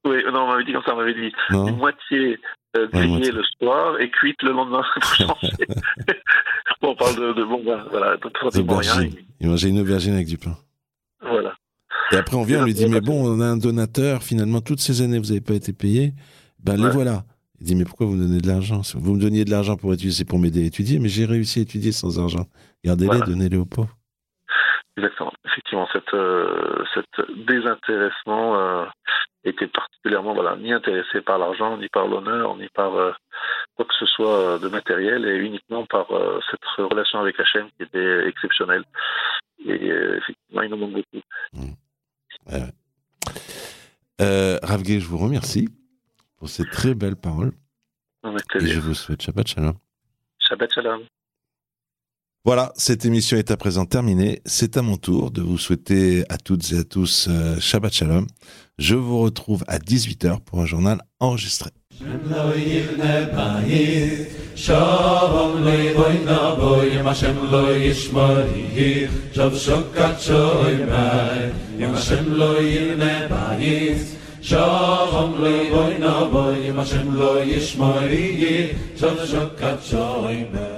Oui, 0.06 0.18
non, 0.32 0.42
on 0.42 0.48
m'avait 0.48 0.66
dit 0.66 0.74
comme 0.74 0.84
ça, 0.86 0.94
on 0.94 0.98
m'avait 0.98 1.14
dit 1.14 1.32
une 1.50 1.78
moitié 1.78 2.38
euh, 2.76 2.88
grillée 2.88 3.32
le 3.32 3.44
soir 3.58 4.00
et 4.00 4.10
cuite 4.10 4.42
le 4.44 4.52
lendemain 4.52 4.84
bon, 6.82 6.90
on 6.90 6.96
parle 6.96 7.16
de, 7.16 7.34
de 7.34 7.44
bon, 7.44 7.64
ben, 7.66 7.86
voilà, 7.90 8.18
rien. 8.94 9.10
Il 9.40 9.48
mangeait 9.48 9.70
une 9.70 9.80
aubergine 9.80 10.14
avec 10.14 10.28
du 10.28 10.38
pain. 10.38 10.58
Voilà. 11.22 11.54
Et 12.12 12.18
après, 12.18 12.36
on 12.36 12.44
vient, 12.44 12.62
on 12.62 12.66
lui 12.66 12.74
dit, 12.74 12.88
mais 12.88 13.02
bon, 13.02 13.26
on 13.26 13.40
a 13.40 13.46
un 13.46 13.58
donateur, 13.58 14.24
finalement, 14.24 14.62
toutes 14.62 14.80
ces 14.80 15.02
années, 15.02 15.20
vous 15.20 15.28
n'avez 15.28 15.42
pas 15.42 15.54
été 15.54 15.74
payé, 15.74 16.14
ben 16.64 16.76
les 16.76 16.90
voilà. 16.90 17.24
Il 17.64 17.68
dit, 17.68 17.76
mais 17.76 17.86
pourquoi 17.86 18.08
vous 18.08 18.16
me 18.16 18.28
donnez 18.28 18.42
de 18.42 18.48
l'argent? 18.48 18.82
Vous 18.94 19.14
me 19.14 19.22
donniez 19.22 19.46
de 19.46 19.50
l'argent 19.50 19.78
pour 19.78 19.94
étudier, 19.94 20.12
c'est 20.12 20.26
pour 20.26 20.38
m'aider 20.38 20.64
à 20.64 20.66
étudier, 20.66 21.00
mais 21.00 21.08
j'ai 21.08 21.24
réussi 21.24 21.60
à 21.60 21.62
étudier 21.62 21.94
sans 21.94 22.20
argent. 22.20 22.46
Gardez-les, 22.84 23.22
donnez-les 23.22 23.56
aux 23.56 23.64
pauvres. 23.64 23.96
Exactement. 24.98 25.32
Effectivement, 25.46 25.88
cette, 25.94 26.14
euh, 26.14 26.84
cette 26.94 27.26
désintéressement 27.48 28.60
euh, 28.60 28.84
était 29.46 29.68
particulièrement 29.68 30.34
voilà, 30.34 30.58
ni 30.58 30.74
intéressé 30.74 31.22
par 31.22 31.38
l'argent, 31.38 31.78
ni 31.78 31.88
par 31.88 32.06
l'honneur, 32.06 32.58
ni 32.58 32.68
par 32.68 32.96
euh, 32.96 33.14
quoi 33.78 33.86
que 33.86 33.96
ce 33.98 34.08
soit 34.08 34.60
de 34.60 34.68
matériel, 34.68 35.26
et 35.26 35.38
uniquement 35.38 35.86
par 35.86 36.08
cette 36.52 36.66
relation 36.90 37.20
avec 37.20 37.40
Hachem 37.40 37.70
qui 37.78 37.84
était 37.84 38.28
exceptionnelle. 38.28 38.84
Et 39.66 39.88
effectivement, 39.88 40.64
il 40.64 40.70
nous 40.70 40.76
manque 40.76 40.96
beaucoup. 40.96 41.22
Mmh. 41.54 41.76
je 44.20 45.08
vous 45.08 45.18
remercie 45.18 45.70
pour 46.44 46.50
ces 46.50 46.66
très 46.66 46.94
belles 46.94 47.16
paroles. 47.16 47.54
Et 48.56 48.68
je 48.68 48.82
vous 48.82 48.94
souhaite 48.94 49.22
Shabbat 49.22 49.48
Shalom. 49.48 49.76
Shabbat 50.40 50.74
Shalom. 50.74 51.00
Voilà, 52.44 52.74
cette 52.76 53.06
émission 53.06 53.38
est 53.38 53.50
à 53.50 53.56
présent 53.56 53.86
terminée. 53.86 54.42
C'est 54.46 54.76
à 54.76 54.82
mon 54.82 54.98
tour 54.98 55.32
de 55.32 55.42
vous 55.42 55.58
souhaiter 55.58 56.26
à 56.28 56.38
toutes 56.38 56.74
et 56.74 56.80
à 56.80 56.84
tous 56.84 57.30
euh, 57.30 57.58
Shabbat 57.62 57.94
Shalom. 57.94 58.28
Je 58.78 58.96
vous 58.96 59.22
retrouve 59.22 59.64
à 59.70 59.80
18h 59.80 60.42
pour 60.42 60.60
un 60.60 60.66
journal 60.66 61.02
enregistré. 61.22 61.70
Shalom 74.44 75.40
loy 75.40 75.70
boy 75.72 75.98
na 76.04 76.28
boy, 76.28 76.74
Hashem 76.76 77.16
lo 77.16 77.40
yishmariyi, 77.40 78.76
Shalom 79.00 79.16
shokat 79.24 79.80
shoymer. 79.80 80.73